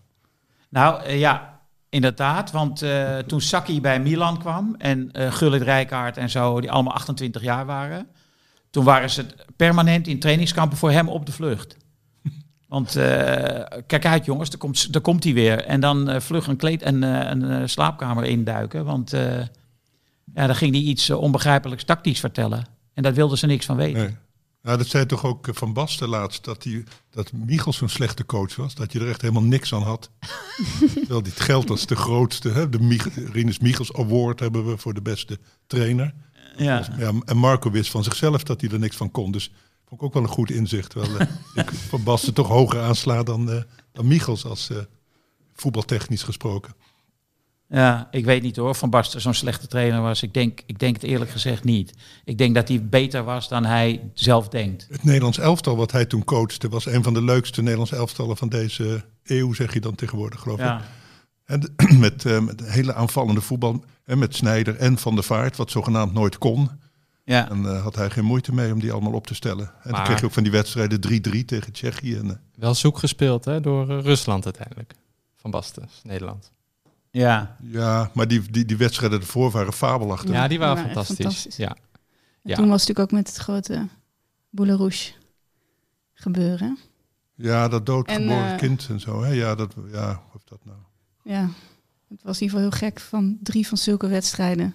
Nou 0.69 1.03
eh, 1.03 1.19
ja, 1.19 1.59
inderdaad. 1.89 2.51
Want 2.51 2.81
eh, 2.81 3.17
toen 3.17 3.41
Saki 3.41 3.81
bij 3.81 3.99
Milan 3.99 4.39
kwam 4.39 4.75
en 4.77 5.09
Gullit 5.13 5.61
Rijkaard 5.61 6.17
en 6.17 6.29
zo, 6.29 6.61
die 6.61 6.71
allemaal 6.71 6.93
28 6.93 7.41
jaar 7.41 7.65
waren. 7.65 8.07
Toen 8.69 8.83
waren 8.83 9.09
ze 9.09 9.25
permanent 9.55 10.07
in 10.07 10.19
trainingskampen 10.19 10.77
voor 10.77 10.91
hem 10.91 11.09
op 11.09 11.25
de 11.25 11.31
vlucht. 11.31 11.77
Want 12.67 12.91
kijk 13.87 14.05
uit 14.05 14.25
jongens, 14.25 14.49
daar 14.49 14.59
komt, 14.59 14.93
daar 14.93 15.01
komt 15.01 15.23
hij 15.23 15.33
weer. 15.33 15.65
En 15.65 15.79
dan 15.79 16.21
vlug 16.21 16.47
een, 16.47 16.57
kleed, 16.57 16.81
en, 16.81 17.01
een 17.01 17.69
slaapkamer 17.69 18.23
induiken. 18.23 18.85
Want 18.85 19.11
ja, 20.33 20.47
dan 20.47 20.55
ging 20.55 20.73
hij 20.73 20.83
iets 20.83 21.09
onbegrijpelijks 21.09 21.83
tactisch 21.83 22.19
vertellen. 22.19 22.76
En 22.97 23.03
daar 23.03 23.13
wilden 23.13 23.37
ze 23.37 23.45
niks 23.45 23.65
van 23.65 23.75
weten. 23.75 24.01
Nee. 24.01 24.15
Nou, 24.61 24.77
dat 24.77 24.87
zei 24.87 25.05
toch 25.05 25.25
ook 25.25 25.47
eh, 25.47 25.55
Van 25.55 25.73
Basten 25.73 26.07
laatst, 26.07 26.43
dat, 26.43 26.61
die, 26.61 26.83
dat 27.09 27.31
Michels 27.31 27.77
zo'n 27.77 27.89
slechte 27.89 28.25
coach 28.25 28.55
was. 28.55 28.75
Dat 28.75 28.91
je 28.91 28.99
er 28.99 29.09
echt 29.09 29.21
helemaal 29.21 29.43
niks 29.43 29.73
aan 29.73 29.81
had. 29.81 30.09
Terwijl 30.93 31.23
dit 31.23 31.39
geldt 31.39 31.69
als 31.69 31.85
de 31.85 31.95
grootste. 31.95 32.49
Hè? 32.49 32.69
De 32.69 32.79
Mich 32.79 33.07
Rinus 33.31 33.59
Michels 33.59 33.93
Award 33.93 34.39
hebben 34.39 34.65
we 34.65 34.77
voor 34.77 34.93
de 34.93 35.01
beste 35.01 35.39
trainer. 35.67 36.13
Ja. 36.55 36.87
Ja, 36.97 37.11
en 37.25 37.37
Marco 37.37 37.71
wist 37.71 37.91
van 37.91 38.03
zichzelf 38.03 38.43
dat 38.43 38.61
hij 38.61 38.69
er 38.69 38.79
niks 38.79 38.95
van 38.95 39.11
kon. 39.11 39.31
Dus 39.31 39.51
vond 39.85 40.01
ik 40.01 40.07
ook 40.07 40.13
wel 40.13 40.23
een 40.23 40.29
goed 40.29 40.51
inzicht. 40.51 40.89
Terwijl 40.89 41.17
eh, 41.17 41.27
ik 41.63 41.69
Van 41.71 42.03
Basten 42.03 42.33
toch 42.33 42.47
hoger 42.47 42.81
aansla 42.81 43.23
dan, 43.23 43.51
eh, 43.51 43.61
dan 43.91 44.07
Michels 44.07 44.45
als 44.45 44.71
voetbaltechnisch 45.53 46.23
gesproken. 46.23 46.73
Ja, 47.69 48.07
ik 48.11 48.25
weet 48.25 48.41
niet 48.41 48.55
hoor, 48.55 48.69
of 48.69 48.77
Van 48.77 48.89
Basten 48.89 49.21
zo'n 49.21 49.33
slechte 49.33 49.67
trainer 49.67 50.01
was. 50.01 50.23
Ik 50.23 50.33
denk, 50.33 50.61
ik 50.65 50.79
denk 50.79 50.95
het 50.95 51.03
eerlijk 51.03 51.31
gezegd 51.31 51.63
niet. 51.63 51.93
Ik 52.23 52.37
denk 52.37 52.55
dat 52.55 52.67
hij 52.67 52.85
beter 52.85 53.23
was 53.23 53.47
dan 53.47 53.65
hij 53.65 54.09
zelf 54.13 54.47
denkt. 54.49 54.87
Het 54.89 55.03
Nederlands 55.03 55.37
elftal 55.37 55.75
wat 55.75 55.91
hij 55.91 56.05
toen 56.05 56.23
coachte 56.23 56.69
was 56.69 56.85
een 56.85 57.03
van 57.03 57.13
de 57.13 57.21
leukste 57.23 57.61
Nederlands 57.61 57.91
elftallen 57.91 58.37
van 58.37 58.49
deze 58.49 59.03
eeuw, 59.23 59.53
zeg 59.53 59.73
je 59.73 59.79
dan 59.81 59.95
tegenwoordig, 59.95 60.39
geloof 60.39 60.59
ik. 60.59 60.65
Ja, 60.65 60.81
En 61.45 61.59
de- 61.59 61.73
met, 61.99 62.25
eh, 62.25 62.39
met 62.39 62.61
hele 62.71 62.93
aanvallende 62.93 63.41
voetbal. 63.41 63.83
En 64.05 64.17
met 64.17 64.35
Snijder 64.35 64.75
en 64.75 64.97
Van 64.97 65.15
der 65.15 65.23
Vaart, 65.23 65.57
wat 65.57 65.71
zogenaamd 65.71 66.13
nooit 66.13 66.37
kon. 66.37 66.69
ja. 67.23 67.49
En 67.49 67.65
eh, 67.65 67.83
had 67.83 67.95
hij 67.95 68.09
geen 68.09 68.25
moeite 68.25 68.53
mee 68.53 68.73
om 68.73 68.79
die 68.79 68.91
allemaal 68.91 69.13
op 69.13 69.27
te 69.27 69.35
stellen. 69.35 69.71
En 69.83 69.91
dan 69.91 70.03
kreeg 70.03 70.19
je 70.19 70.25
ook 70.25 70.31
van 70.33 70.43
die 70.43 70.51
wedstrijden 70.51 70.99
3-3 70.99 71.45
tegen 71.45 71.73
Tsjechië. 71.73 72.15
En, 72.15 72.29
eh, 72.29 72.35
Wel 72.55 72.75
zoek 72.75 72.97
gespeeld 72.97 73.45
hè, 73.45 73.61
door 73.61 73.85
Rusland 74.01 74.45
uiteindelijk. 74.45 74.93
Van 75.35 75.51
Basten, 75.51 75.89
Nederland. 76.03 76.51
Ja. 77.19 77.55
ja, 77.61 78.11
maar 78.13 78.27
die, 78.27 78.51
die, 78.51 78.65
die 78.65 78.77
wedstrijden 78.77 79.19
ervoor 79.19 79.51
waren 79.51 79.73
fabelachtig. 79.73 80.31
Ja, 80.31 80.47
die 80.47 80.59
waren 80.59 80.77
fantastisch. 80.83 81.15
fantastisch. 81.15 81.55
Ja. 81.55 81.69
En 81.69 81.75
Ja. 82.41 82.55
Toen 82.55 82.67
was 82.69 82.79
het 82.79 82.87
natuurlijk 82.87 82.99
ook 82.99 83.11
met 83.11 83.27
het 83.27 83.37
grote 83.37 83.87
Boule 84.49 84.75
Rouge 84.75 85.11
gebeuren. 86.13 86.77
Ja, 87.35 87.67
dat 87.67 87.85
doodgeboren 87.85 88.45
En, 88.45 88.51
eh, 88.51 88.57
kind 88.57 88.87
en 88.89 88.99
zo. 88.99 89.23
Hè? 89.23 89.31
Ja, 89.31 89.55
dat, 89.55 89.73
ja, 89.91 90.21
of 90.33 90.43
dat 90.43 90.59
nou. 90.65 90.77
Ja, 91.23 91.49
het 92.09 92.23
was 92.23 92.35
in 92.39 92.43
ieder 92.43 92.59
geval 92.59 92.59
heel 92.59 92.89
gek 92.89 92.99
van 92.99 93.37
drie 93.43 93.67
van 93.67 93.77
zulke 93.77 94.07
wedstrijden. 94.07 94.73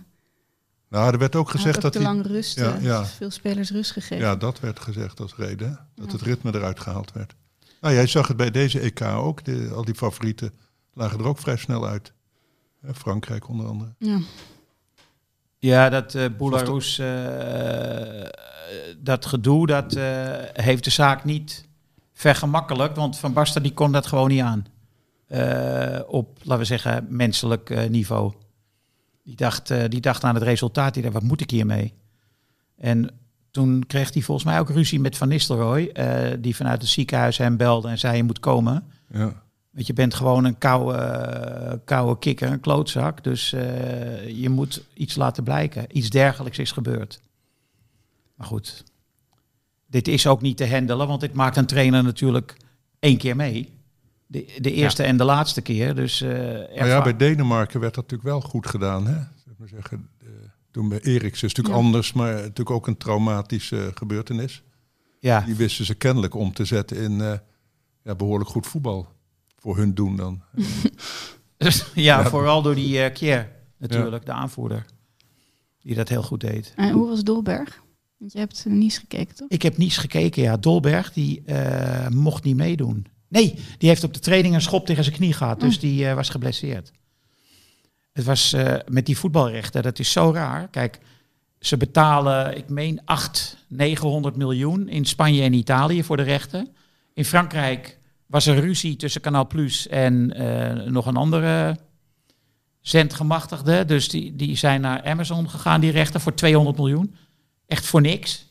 Nou, 0.88 1.12
er 1.12 1.18
werd 1.18 1.36
ook 1.36 1.50
gezegd 1.50 1.76
ook 1.76 1.82
dat 1.82 1.92
te 1.92 1.98
hij... 1.98 2.06
lang 2.06 2.26
rust, 2.26 2.58
Ja, 2.58 2.74
eh, 2.74 2.82
ja. 2.82 3.04
veel 3.04 3.30
spelers 3.30 3.70
rust 3.70 3.90
gegeven. 3.92 4.24
Ja, 4.24 4.36
dat 4.36 4.60
werd 4.60 4.80
gezegd 4.80 5.20
als 5.20 5.34
reden. 5.36 5.68
hè? 5.68 5.74
Dat 5.94 6.06
Ja. 6.06 6.12
het 6.12 6.20
ritme 6.22 6.54
eruit 6.54 6.80
gehaald 6.80 7.12
werd. 7.12 7.34
Nou, 7.80 7.94
jij 7.94 8.06
zag 8.06 8.28
het 8.28 8.36
bij 8.36 8.50
deze 8.50 8.80
EK 8.80 9.00
ook. 9.02 9.44
De, 9.44 9.70
al 9.74 9.84
die 9.84 9.94
favorieten 9.94 10.52
lagen 10.92 11.18
er 11.18 11.24
ook 11.26 11.38
vrij 11.38 11.56
snel 11.56 11.86
uit. 11.86 12.12
Hè, 12.82 12.94
Frankrijk 12.94 13.48
onder 13.48 13.66
andere. 13.66 13.94
Ja. 13.98 14.18
Ja, 15.58 15.88
dat 15.88 16.14
eh 16.14 16.24
Belarus, 16.38 16.98
eh, 16.98 18.28
dat 18.98 19.26
gedoe, 19.26 19.66
dat 19.66 19.92
eh, 19.94 20.04
heeft 20.52 20.84
de 20.84 20.90
zaak 20.90 21.24
niet 21.24 21.68
vergemakkelijkt. 22.12 22.96
Want 22.96 23.18
Van 23.18 23.32
Basten 23.32 23.62
die 23.62 23.72
kon 23.74 23.92
dat 23.92 24.06
gewoon 24.06 24.28
niet 24.28 24.40
aan. 24.42 24.66
Eh, 25.26 26.00
op, 26.06 26.38
laten 26.42 26.58
we 26.58 26.64
zeggen, 26.64 27.06
menselijk 27.08 27.70
eh, 27.70 27.88
niveau. 27.90 28.32
Die 29.24 29.36
dacht, 29.36 29.70
eh, 29.70 29.84
die 29.88 30.00
dacht 30.00 30.24
aan 30.24 30.34
het 30.34 30.42
resultaat. 30.44 30.94
Die 30.94 31.02
dacht, 31.02 31.14
wat 31.14 31.22
moet 31.22 31.40
ik 31.40 31.50
hiermee? 31.50 31.94
En 32.76 33.10
toen 33.50 33.84
kreeg 33.86 34.12
hij 34.12 34.22
volgens 34.22 34.46
mij 34.46 34.60
ook 34.60 34.70
ruzie 34.70 35.00
met 35.00 35.16
Van 35.16 35.28
Nistelrooy. 35.28 35.86
eh, 35.88 36.30
die 36.38 36.56
vanuit 36.56 36.80
het 36.80 36.90
ziekenhuis 36.90 37.38
hem 37.38 37.56
belde 37.56 37.88
en 37.88 37.98
zei, 37.98 38.16
je 38.16 38.22
moet 38.24 38.40
komen. 38.40 38.84
Ja. 39.08 39.41
Want 39.72 39.86
je 39.86 39.92
bent 39.92 40.14
gewoon 40.14 40.44
een 40.44 40.58
koude, 40.58 40.98
eh, 40.98 41.78
koude 41.84 42.18
kikker, 42.18 42.50
een 42.52 42.60
klootzak. 42.60 43.24
Dus 43.24 43.52
eh, 43.52 44.28
je 44.40 44.48
moet 44.48 44.84
iets 44.94 45.14
laten 45.16 45.44
blijken. 45.44 45.84
Iets 45.96 46.10
dergelijks 46.10 46.58
is 46.58 46.72
gebeurd. 46.72 47.20
Maar 48.34 48.46
goed, 48.46 48.84
dit 49.86 50.08
is 50.08 50.26
ook 50.26 50.40
niet 50.40 50.56
te 50.56 50.68
handelen, 50.70 51.06
want 51.06 51.20
dit 51.20 51.32
maakt 51.34 51.56
een 51.56 51.66
trainer 51.66 52.02
natuurlijk 52.04 52.56
één 52.98 53.16
keer 53.18 53.36
mee. 53.36 53.68
De, 54.26 54.54
de 54.60 54.72
eerste 54.72 55.02
en 55.02 55.16
de 55.16 55.24
laatste 55.24 55.60
keer. 55.62 55.94
Dus, 55.94 56.20
eh, 56.20 56.30
Maar 56.78 56.86
ja, 56.86 57.02
bij 57.02 57.16
Denemarken 57.16 57.80
werd 57.80 57.94
dat 57.94 58.02
natuurlijk 58.10 58.30
wel 58.30 58.40
goed 58.50 58.66
gedaan. 58.66 59.06
Hè? 59.06 59.14
Zeg 59.44 59.54
maar 59.56 59.68
zeggen, 59.68 60.08
eh, 60.20 60.28
toen 60.70 60.88
bij 60.88 61.00
Eriksen 61.00 61.48
is 61.48 61.56
het 61.56 61.56
natuurlijk 61.56 61.74
Ja. 61.74 61.84
anders, 61.84 62.12
maar 62.12 62.34
natuurlijk 62.34 62.70
ook 62.70 62.86
een 62.86 62.96
traumatische 62.96 63.90
gebeurtenis. 63.94 64.62
ja. 65.20 65.40
Die 65.40 65.54
wisten 65.54 65.84
ze 65.84 65.94
kennelijk 65.94 66.34
om 66.34 66.52
te 66.52 66.64
zetten 66.64 66.96
in 66.96 67.20
eh, 67.20 67.32
ja, 68.02 68.14
behoorlijk 68.14 68.50
goed 68.50 68.66
voetbal. 68.66 69.08
Voor 69.62 69.76
hun 69.76 69.94
doen 69.94 70.16
dan. 70.16 70.42
ja, 71.56 71.70
Ja. 71.94 72.24
vooral 72.24 72.62
door 72.62 72.74
die 72.74 72.98
uh, 72.98 73.12
Kier 73.12 73.48
natuurlijk, 73.78 74.26
de 74.26 74.32
aanvoerder. 74.32 74.86
Die 75.80 75.94
dat 75.94 76.08
heel 76.08 76.22
goed 76.22 76.40
deed. 76.40 76.72
En 76.76 76.90
hoe 76.90 77.08
was 77.08 77.22
Dolberg? 77.22 77.82
Want 78.18 78.32
je 78.32 78.38
hebt 78.38 78.64
uh, 78.66 78.72
Nice 78.72 79.00
gekeken, 79.00 79.34
toch? 79.34 79.48
Ik 79.48 79.62
heb 79.62 79.76
niets 79.76 79.96
gekeken, 79.96 80.42
ja. 80.42 80.56
Dolberg, 80.56 81.12
die 81.12 81.42
eh, 81.44 82.08
mocht 82.08 82.44
niet 82.44 82.56
meedoen. 82.56 83.06
Nee, 83.28 83.58
die 83.78 83.88
heeft 83.88 84.04
op 84.04 84.14
de 84.14 84.20
training 84.20 84.54
een 84.54 84.60
schop 84.60 84.86
tegen 84.86 85.04
zijn 85.04 85.16
knie 85.16 85.32
gehad. 85.32 85.60
Dus 85.60 85.78
die 85.80 86.08
eh, 86.08 86.14
was 86.14 86.28
geblesseerd. 86.28 86.92
Het 88.12 88.24
was 88.24 88.52
eh, 88.52 88.74
met 88.88 89.06
die 89.06 89.18
voetbalrechten, 89.18 89.82
dat 89.82 89.98
is 89.98 90.12
zo 90.12 90.30
raar. 90.34 90.68
Kijk, 90.68 90.98
ze 91.58 91.76
betalen, 91.76 92.56
ik 92.56 92.68
meen, 92.68 93.00
8, 93.04 93.56
900 93.68 94.36
miljoen 94.36 94.88
in 94.88 95.04
Spanje 95.04 95.42
en 95.42 95.52
Italië 95.52 96.04
voor 96.04 96.16
de 96.16 96.22
rechten. 96.22 96.68
In 97.14 97.24
Frankrijk 97.24 97.98
was 98.32 98.46
er 98.46 98.60
ruzie 98.60 98.96
tussen 98.96 99.20
Canal 99.20 99.46
Plus 99.46 99.88
en 99.88 100.32
eh, 100.32 100.86
nog 100.86 101.06
een 101.06 101.16
andere 101.16 101.76
zendgemachtigde. 102.80 103.84
Dus 103.84 104.08
die, 104.08 104.36
die 104.36 104.56
zijn 104.56 104.80
naar 104.80 105.04
Amazon 105.04 105.50
gegaan, 105.50 105.80
die 105.80 105.90
rechten, 105.90 106.20
voor 106.20 106.34
200 106.34 106.76
miljoen. 106.76 107.14
Echt 107.66 107.86
voor 107.86 108.00
niks. 108.00 108.46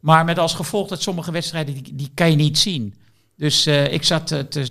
Maar 0.00 0.24
met 0.24 0.38
als 0.38 0.54
gevolg 0.54 0.88
dat 0.88 1.02
sommige 1.02 1.32
wedstrijden, 1.32 1.74
die, 1.74 1.94
die 1.94 2.10
kan 2.14 2.30
je 2.30 2.36
niet 2.36 2.58
zien. 2.58 2.94
Dus 3.36 3.66
eh, 3.66 3.92
ik 3.92 4.02
zat 4.02 4.30
eh, 4.30 4.40
te, 4.40 4.68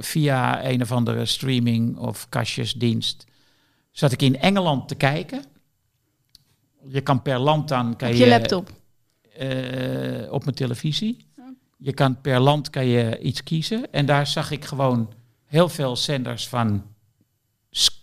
via 0.00 0.64
een 0.64 0.82
of 0.82 0.92
andere 0.92 1.26
streaming 1.26 1.96
of 1.96 2.28
kastjesdienst, 2.28 3.24
zat 3.90 4.12
ik 4.12 4.22
in 4.22 4.40
Engeland 4.40 4.88
te 4.88 4.94
kijken. 4.94 5.44
Je 6.88 7.00
kan 7.00 7.22
per 7.22 7.38
land 7.38 7.68
dan... 7.68 7.96
Kan 7.96 8.08
Op 8.08 8.14
je 8.14 8.28
laptop. 8.28 8.70
eh, 9.32 10.32
op 10.32 10.44
mijn 10.44 10.56
televisie. 10.56 11.27
Je 11.80 11.92
kan 11.92 12.20
per 12.20 12.40
land 12.40 12.70
kan 12.70 12.86
je 12.86 13.18
iets 13.18 13.42
kiezen. 13.42 13.92
En 13.92 14.06
daar 14.06 14.26
zag 14.26 14.50
ik 14.50 14.64
gewoon 14.64 15.12
heel 15.44 15.68
veel 15.68 15.96
zenders 15.96 16.48
van, 16.48 16.84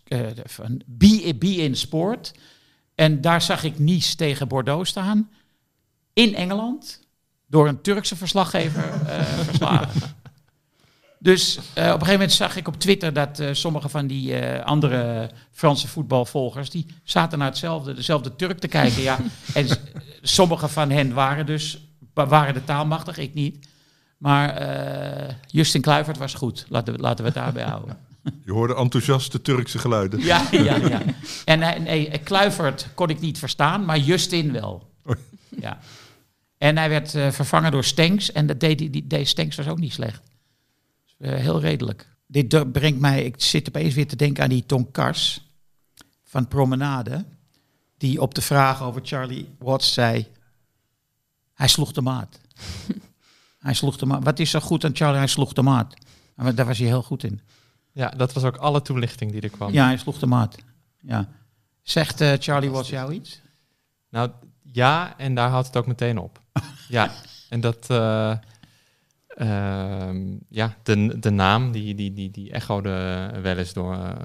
eh, 0.07 0.19
van 0.43 0.81
Be, 0.85 1.35
Be 1.39 1.55
in 1.55 1.75
Sport. 1.75 2.31
En 2.95 3.21
daar 3.21 3.41
zag 3.41 3.63
ik 3.63 3.79
Nice 3.79 4.15
tegen 4.15 4.47
Bordeaux 4.47 4.89
staan. 4.89 5.29
In 6.13 6.35
Engeland. 6.35 7.03
Door 7.47 7.67
een 7.67 7.81
Turkse 7.81 8.15
verslaggever 8.15 8.83
verslagen. 9.45 10.01
Dus 11.19 11.55
eh, 11.55 11.61
op 11.63 11.73
een 11.73 11.85
gegeven 11.85 12.11
moment 12.11 12.31
zag 12.31 12.55
ik 12.55 12.67
op 12.67 12.79
Twitter 12.79 13.13
dat 13.13 13.43
sommige 13.51 13.89
van 13.89 14.07
die 14.07 14.38
andere 14.63 15.29
Franse 15.51 15.88
voetbalvolgers, 15.88 16.69
die 16.69 16.85
zaten 17.03 17.38
naar 17.38 17.47
hetzelfde, 17.47 17.93
dezelfde 17.93 18.35
Turk 18.35 18.59
te 18.59 18.67
kijken. 18.67 19.01
ja. 19.01 19.17
En 19.53 19.67
sommige 20.21 20.67
van 20.67 20.89
hen 20.89 21.13
waren 21.13 21.45
dus 21.45 21.85
waren 22.15 22.54
de 22.54 22.63
taalmachtig, 22.63 23.17
ik 23.17 23.34
niet. 23.34 23.67
Maar 24.17 24.49
eh, 24.49 25.34
Justin 25.47 25.82
Kluivert 25.82 26.17
was 26.17 26.34
goed. 26.34 26.65
Laten 26.69 26.93
we, 26.93 26.99
laten 26.99 27.17
we 27.25 27.32
het 27.32 27.39
daarbij 27.39 27.63
houden. 27.63 27.97
Je 28.45 28.51
hoorde 28.51 28.75
enthousiaste 28.75 29.41
Turkse 29.41 29.80
geluiden. 29.80 30.19
Ja, 30.19 30.47
ja, 30.51 30.75
ja. 30.75 31.01
En 31.45 31.62
hij- 31.62 31.80
nee, 31.80 32.17
Kluivert 32.23 32.88
kon 32.93 33.10
ik 33.10 33.19
niet 33.19 33.39
verstaan, 33.39 33.86
maar 33.86 33.97
Justin 33.99 34.51
wel. 34.51 34.89
Oei. 35.10 35.17
Ja. 35.60 35.80
En 36.58 36.78
hij 36.78 36.89
werd 36.89 37.15
eh, 37.15 37.32
vervangen 37.32 37.71
door 37.71 37.84
Stenks. 37.84 38.32
En 38.32 38.47
dat 38.47 38.60
deed, 38.60 38.78
die, 38.78 38.89
die, 38.89 39.08
deed 39.08 39.28
Stenks 39.28 39.56
was 39.56 39.67
ook 39.67 39.80
niet 39.80 39.93
slecht. 39.93 40.21
Dus, 41.06 41.30
eh, 41.30 41.39
heel 41.39 41.60
redelijk. 41.60 42.08
Dit 42.28 42.71
brengt 42.71 42.99
mij, 42.99 43.23
ik 43.23 43.36
zit 43.38 43.67
opeens 43.67 43.93
weer 43.93 44.08
te 44.08 44.15
denken 44.15 44.43
aan 44.43 44.49
die 44.49 44.65
Ton 44.65 44.91
Kars 44.91 45.41
van 46.23 46.47
Promenade. 46.47 47.25
Die 47.97 48.21
op 48.21 48.36
de 48.36 48.41
vraag 48.41 48.84
over 48.84 49.01
Charlie 49.04 49.47
Watts 49.60 49.93
zei, 49.93 50.28
hij 51.56 51.68
sloeg 51.68 51.91
de 51.91 52.02
maat. 52.02 52.39
hij 53.65 53.74
sloeg 53.74 53.98
de 53.98 54.06
maat. 54.06 54.24
Wat 54.24 54.39
is 54.39 54.50
zo 54.50 54.60
goed 54.60 54.86
aan 54.86 54.96
Charlie? 54.96 55.18
Hij 55.18 55.28
sloeg 55.28 55.54
de 55.54 55.62
maat. 55.62 55.94
Maar 56.36 56.56
daar 56.56 56.65
was 56.65 56.78
hij 56.78 56.88
heel 56.88 57.04
goed 57.04 57.24
in. 57.24 57.41
Ja, 57.91 58.10
dat 58.10 58.34
was 58.34 58.44
ook 58.44 58.56
alle 58.58 58.82
toelichting 58.82 59.32
die 59.32 59.41
er 59.41 59.50
kwam. 59.50 59.72
Ja, 59.72 59.86
hij 59.86 59.98
sloeg 59.98 60.20
de 60.20 60.26
maat. 60.26 60.58
Ja. 61.02 61.28
Zegt 61.82 62.22
eh, 62.22 62.34
Charlie 62.39 62.70
Watts 62.70 62.89
jou 62.89 63.13
iets? 63.13 63.41
Nou 64.10 64.32
ja, 64.62 65.18
en 65.18 65.36
daar 65.36 65.50
houdt 65.50 65.68
het 65.68 65.78
ook 65.78 65.88
meteen 65.88 66.18
op. 66.18 66.41
ja, 66.88 67.12
en 67.50 67.60
dat, 67.60 67.89
eh, 67.89 68.38
ehm, 69.28 70.38
ja, 70.50 70.76
de, 70.84 71.20
de 71.20 71.30
naam 71.30 71.72
die, 71.72 71.96
die, 71.96 72.13
die, 72.13 72.32
die 72.32 72.52
echode 72.52 72.89
wel 73.41 73.58
eens 73.58 73.74
door, 73.74 74.18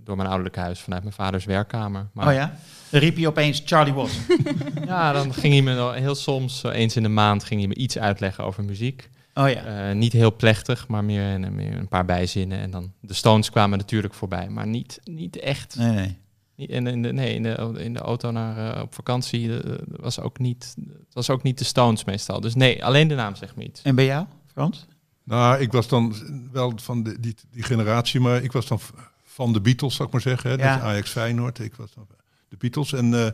door 0.00 0.16
mijn 0.16 0.28
ouderlijk 0.28 0.56
huis 0.56 0.80
vanuit 0.80 1.02
mijn 1.02 1.14
vaders 1.14 1.44
werkkamer. 1.44 2.08
Maar 2.12 2.26
oh 2.26 2.32
ja? 2.32 2.56
Riep 2.90 3.16
hij 3.16 3.26
opeens 3.26 3.62
Charlie 3.64 3.92
Watts. 3.94 4.18
ja, 4.86 5.12
dan 5.12 5.34
ging 5.34 5.52
hij 5.52 5.62
me 5.62 5.74
wel 5.74 5.92
heel 5.92 6.14
soms, 6.14 6.58
zo 6.60 6.68
eens 6.68 6.96
in 6.96 7.02
de 7.02 7.08
maand, 7.08 7.44
ging 7.44 7.60
hij 7.60 7.68
me 7.68 7.74
iets 7.74 7.98
uitleggen 7.98 8.44
over 8.44 8.64
muziek. 8.64 9.10
Oh 9.34 9.48
ja. 9.50 9.88
Eh, 9.88 9.94
niet 9.94 10.12
heel 10.12 10.36
plechtig, 10.36 10.88
maar 10.88 11.04
meer, 11.04 11.22
een- 11.22 11.54
meer 11.54 11.76
een 11.76 11.88
paar 11.88 12.04
bijzinnen. 12.04 12.58
En 12.58 12.70
dan 12.70 12.92
de 13.00 13.14
Stones 13.14 13.50
kwamen 13.50 13.78
natuurlijk 13.78 14.14
voorbij, 14.14 14.48
maar 14.48 14.66
niet, 14.66 15.00
niet 15.04 15.38
echt. 15.38 15.76
Nee, 15.76 15.92
nee. 15.92 16.16
Niet- 16.56 16.70
En 16.70 16.86
in 16.86 17.02
de, 17.02 17.12
nee, 17.12 17.34
in 17.34 17.42
de, 17.42 17.72
in 17.76 17.92
de 17.92 17.98
auto 18.00 18.30
naar, 18.30 18.74
eh, 18.76 18.82
op 18.82 18.94
vakantie 18.94 19.60
eh, 19.62 19.74
was 19.86 20.20
ook 20.20 20.38
niet, 20.38 20.74
het 21.04 21.14
was 21.14 21.30
ook 21.30 21.42
niet 21.42 21.58
de 21.58 21.64
Stones 21.64 22.04
meestal. 22.04 22.40
Dus 22.40 22.54
nee, 22.54 22.84
alleen 22.84 23.08
de 23.08 23.14
naam 23.14 23.34
zegt 23.34 23.56
me 23.56 23.64
iets. 23.64 23.82
En 23.82 23.94
bij 23.94 24.04
jou, 24.04 24.26
Frans? 24.52 24.86
Nou, 25.24 25.60
ik 25.60 25.72
was 25.72 25.88
dan 25.88 26.14
wel 26.52 26.72
van 26.76 27.02
de, 27.02 27.20
die, 27.20 27.34
die 27.50 27.62
generatie, 27.62 28.20
maar 28.20 28.42
ik 28.42 28.52
was 28.52 28.66
dan 28.66 28.80
van 29.24 29.52
de 29.52 29.60
Beatles, 29.60 29.94
zou 29.94 30.06
ik 30.08 30.12
maar 30.14 30.22
zeggen. 30.22 30.50
Hè? 30.50 30.56
Ja. 30.56 30.76
Is 30.76 30.82
Ajax 30.82 31.10
Feyenoord. 31.10 31.58
Ik 31.58 31.74
was 31.74 31.94
dan 31.94 32.06
de 32.48 32.56
Beatles. 32.58 32.92
En 32.92 33.14
eh, 33.14 33.30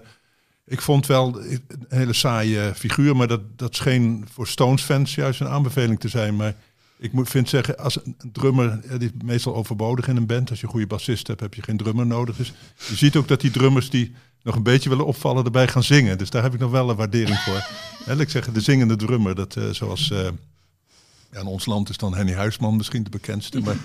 ik 0.67 0.81
vond 0.81 1.07
wel 1.07 1.41
een 1.41 1.63
hele 1.89 2.13
saaie 2.13 2.75
figuur, 2.75 3.17
maar 3.17 3.29
dat, 3.29 3.41
dat 3.57 3.77
scheen 3.77 4.27
voor 4.33 4.47
Stones-fans 4.47 5.15
juist 5.15 5.41
een 5.41 5.49
aanbeveling 5.49 6.01
te 6.01 6.09
zijn. 6.09 6.37
Maar 6.37 6.55
ik 6.99 7.13
moet, 7.13 7.29
vind 7.29 7.49
zeggen, 7.49 7.79
als 7.79 8.05
een 8.05 8.17
drummer, 8.33 8.81
die 8.99 9.09
is 9.09 9.25
meestal 9.25 9.55
overbodig 9.55 10.09
in 10.09 10.17
een 10.17 10.27
band. 10.27 10.51
Als 10.51 10.61
je 10.61 10.65
een 10.65 10.73
goede 10.73 10.87
bassist 10.87 11.27
hebt, 11.27 11.41
heb 11.41 11.55
je 11.55 11.63
geen 11.63 11.77
drummer 11.77 12.07
nodig. 12.07 12.37
Dus 12.37 12.53
je 12.89 12.97
ziet 12.97 13.17
ook 13.17 13.29
dat 13.29 13.41
die 13.41 13.51
drummers 13.51 13.91
die 13.91 14.15
nog 14.43 14.55
een 14.55 14.63
beetje 14.63 14.89
willen 14.89 15.07
opvallen, 15.07 15.45
erbij 15.45 15.69
gaan 15.69 15.83
zingen. 15.83 16.19
Dus 16.19 16.31
daar 16.31 16.43
heb 16.43 16.55
ik 16.55 16.61
nog 16.61 16.71
wel 16.71 16.91
een 16.91 16.97
waardering 16.97 17.39
voor. 17.39 17.55
Hè, 18.05 18.13
laat 18.13 18.21
ik 18.21 18.31
zeggen, 18.31 18.53
de 18.53 18.61
zingende 18.61 18.97
drummer, 18.97 19.35
dat 19.35 19.57
eh, 19.57 19.69
zoals... 19.71 20.11
eh, 20.11 20.29
ja, 21.35 21.41
in 21.41 21.47
ons 21.47 21.67
land 21.67 21.89
is 21.89 21.97
dan 21.97 22.15
Henny 22.15 22.33
Huisman 22.33 22.77
misschien 22.77 23.03
de 23.03 23.11
bekendste. 23.11 23.61
Maar, 23.61 23.77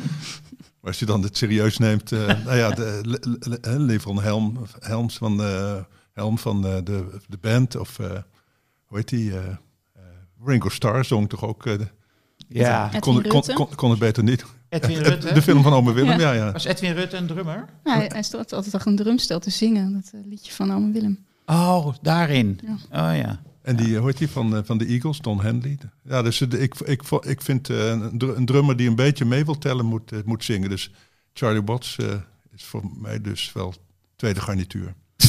maar 0.82 0.92
als 0.92 1.00
je 1.00 1.06
dan 1.06 1.24
het 1.24 1.38
serieus 1.38 1.78
neemt. 1.78 2.12
eh, 2.12 2.28
nou 2.46 2.58
ja, 2.58 2.70
de 2.72 3.00
Le- 3.04 3.38
Le- 3.40 3.58
Le- 3.62 3.78
Levron 3.80 4.22
Helm, 4.22 4.58
Helms 4.80 5.18
van, 5.18 5.42
eh, 5.44 5.76
Helm 6.14 6.38
van 6.38 6.66
eh, 6.68 6.76
de, 6.84 7.20
de 7.28 7.38
band. 7.42 7.76
Of 7.76 8.00
eh, 8.00 8.10
hoe 8.86 8.98
heet 8.98 9.10
die? 9.10 9.32
eh, 9.32 9.48
eh, 9.48 10.02
Ringo 10.46 10.70
Starr 10.70 11.06
zong 11.06 11.30
toch 11.30 11.44
ook. 11.46 11.66
eh, 11.66 11.78
de- 11.78 11.88
Ja. 12.48 12.86
Edwin 12.86 13.00
kon, 13.02 13.14
kon, 13.14 13.32
Rutte? 13.32 13.54
kon, 13.54 13.76
kon 13.76 13.90
het 13.90 14.00
beter 14.00 14.24
niet. 14.24 14.46
Edwin 14.70 14.98
Rutte. 15.10 15.34
De 15.34 15.42
film 15.42 15.64
van 15.64 15.74
Ome 15.74 15.94
Willem, 15.94 16.20
ja. 16.20 16.32
ja. 16.32 16.52
Was 16.52 16.64
Edwin 16.66 16.94
Rutte 16.94 17.18
een 17.18 17.28
drummer? 17.28 17.66
Ja, 17.84 17.94
hij, 17.96 18.10
hij 18.14 18.24
stond 18.24 18.54
altijd 18.54 18.76
achter 18.76 18.92
een 18.92 18.98
drumstel 18.98 19.40
te 19.40 19.50
zingen, 19.50 19.94
dat 19.94 20.12
liedje 20.26 20.52
van 20.52 20.74
Ome 20.74 20.92
Willem. 20.92 21.26
Oh, 21.46 21.94
daarin. 22.02 22.60
Ja. 22.64 23.10
Oh 23.12 23.18
ja. 23.18 23.42
En 23.70 23.76
die, 23.76 23.98
hoort 23.98 24.18
die 24.18 24.30
van, 24.30 24.56
eh, 24.56 24.62
van 24.64 24.78
de 24.78 24.86
Eagles, 24.86 25.20
Don 25.20 25.42
Henley. 25.42 25.78
Ja, 26.04 26.22
dus 26.22 26.42
eh, 26.42 26.62
ik, 26.62 26.76
ik, 26.80 27.02
ik 27.22 27.42
vind 27.42 27.70
eh, 27.70 27.88
een, 27.90 28.18
dr- 28.18 28.36
een 28.36 28.46
drummer 28.46 28.76
die 28.78 28.88
een 28.90 28.96
beetje 28.96 29.26
mee 29.26 29.46
wil 29.46 29.58
tellen 29.58 29.86
moet, 29.86 30.12
eh, 30.12 30.20
moet 30.26 30.44
zingen. 30.44 30.70
Dus 30.70 30.92
Charlie 31.34 31.62
Watts 31.66 31.96
eh, 31.98 32.14
is 32.56 32.64
voor 32.64 32.84
mij 32.98 33.22
dus 33.22 33.54
wel 33.54 33.74
tweede 34.16 34.42
garnituur. 34.42 34.94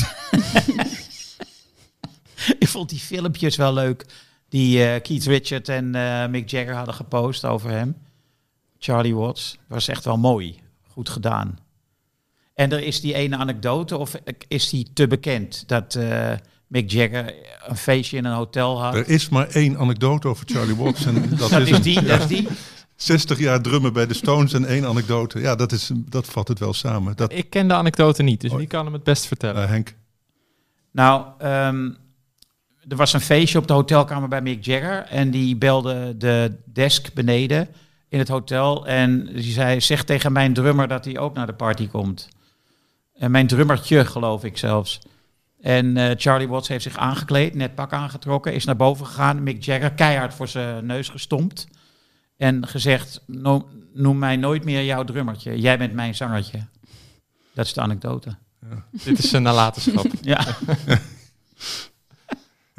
Ik 2.59 2.69
vond 2.69 2.89
die 2.89 2.99
filmpjes 2.99 3.57
wel 3.57 3.73
leuk 3.75 4.07
die 4.49 4.85
eh, 4.85 5.03
Keith 5.03 5.25
Richard 5.25 5.69
en 5.69 5.95
eh, 5.95 6.29
Mick 6.29 6.49
Jagger 6.51 6.75
hadden 6.75 6.95
gepost 6.95 7.45
over 7.45 7.71
hem. 7.71 7.97
Charlie 8.79 9.15
Watts. 9.15 9.59
Was 9.67 9.89
echt 9.89 10.05
wel 10.05 10.19
mooi. 10.19 10.61
Goed 10.89 11.09
gedaan. 11.09 11.59
En 12.55 12.73
er 12.73 12.83
is 12.83 13.01
die 13.01 13.15
ene 13.15 13.37
anekdote, 13.37 13.97
of 13.97 14.15
is 14.49 14.69
die 14.69 14.91
te 14.93 15.07
bekend, 15.07 15.69
dat 15.69 15.95
eh, 15.95 16.33
Mick 16.71 16.91
Jagger 16.91 17.35
een 17.67 17.77
feestje 17.77 18.17
in 18.17 18.25
een 18.25 18.33
hotel 18.35 18.83
had. 18.83 18.95
Er 18.95 19.09
is 19.09 19.29
maar 19.29 19.49
één 19.49 19.79
anekdote 19.79 20.29
over 20.29 20.47
Charlie 20.49 20.77
Watts. 20.83 21.05
En 21.07 21.29
dat, 21.37 21.51
dat 21.51 21.61
is, 21.61 21.69
is 21.71 21.77
een- 21.77 21.83
die, 21.83 22.03
dat 22.03 22.21
is 22.21 22.27
die. 22.27 22.49
60 22.97 23.39
jaar 23.39 23.61
drummen 23.63 23.93
bij 23.93 24.07
de 24.07 24.15
Stones 24.15 24.53
en 24.53 24.65
één 24.65 24.85
anekdote. 24.87 25.41
Ja, 25.41 25.55
dat, 25.55 25.73
is, 25.73 25.91
dat 25.95 26.27
vat 26.27 26.49
het 26.49 26.59
wel 26.59 26.73
samen. 26.73 27.17
Dat, 27.17 27.33
Ik 27.33 27.51
ken 27.51 27.69
de 27.69 27.75
anekdote 27.75 28.23
niet, 28.23 28.41
dus 28.41 28.51
Oh. 28.51 28.57
wie 28.57 28.67
kan 28.67 28.85
hem 28.85 28.93
het 28.95 29.03
best 29.05 29.27
vertellen? 29.27 29.63
eh, 29.63 29.69
Henk, 29.69 29.95
Nou, 30.93 31.25
ehm, 31.39 31.91
er 32.89 32.97
was 32.97 33.13
een 33.13 33.21
feestje 33.21 33.59
op 33.59 33.67
de 33.67 33.73
hotelkamer 33.73 34.29
bij 34.29 34.43
Mick 34.43 34.65
Jagger. 34.65 35.03
En 35.07 35.31
die 35.31 35.57
belde 35.57 36.15
de 36.17 36.57
desk 36.65 37.13
beneden 37.15 37.69
in 38.09 38.19
het 38.19 38.29
hotel. 38.29 38.87
En 38.87 39.27
die 39.27 39.53
zei, 39.53 39.81
zeg 39.81 40.05
tegen 40.05 40.33
mijn 40.33 40.53
drummer 40.55 40.89
dat 40.89 41.05
hij 41.05 41.19
ook 41.19 41.35
naar 41.35 41.47
de 41.47 41.53
party 41.55 41.89
komt. 41.89 42.29
En 43.15 43.31
mijn 43.31 43.47
drummertje, 43.47 44.05
geloof 44.05 44.45
ik 44.45 44.59
zelfs. 44.59 44.99
En 45.61 45.97
eh, 45.97 46.11
Charlie 46.17 46.49
Watts 46.49 46.69
heeft 46.69 46.83
zich 46.83 46.97
aangekleed, 46.97 47.55
net 47.55 47.75
pak 47.75 47.93
aangetrokken, 47.93 48.55
is 48.55 48.65
naar 48.65 48.77
boven 48.77 49.07
gegaan. 49.07 49.43
Mick 49.43 49.63
Jagger 49.63 49.93
keihard 49.93 50.35
voor 50.35 50.49
zijn 50.49 50.87
neus 50.87 51.09
gestompt. 51.09 51.67
En 52.37 52.67
gezegd, 52.67 53.23
"No- 53.27 53.69
noem 53.95 54.19
mij 54.19 54.37
nooit 54.37 54.65
meer 54.65 54.85
jouw 54.85 55.05
drummertje. 55.05 55.61
Jij 55.61 55.79
bent 55.79 55.93
mijn 55.93 56.15
zangertje. 56.15 56.59
Dat 57.55 57.67
is 57.67 57.73
de 57.73 57.81
anekdote. 57.81 58.37
Dit 58.91 59.19
is 59.19 59.33
een 59.33 59.43
nalatenschap. 59.43 60.07
Ja. 60.21 60.47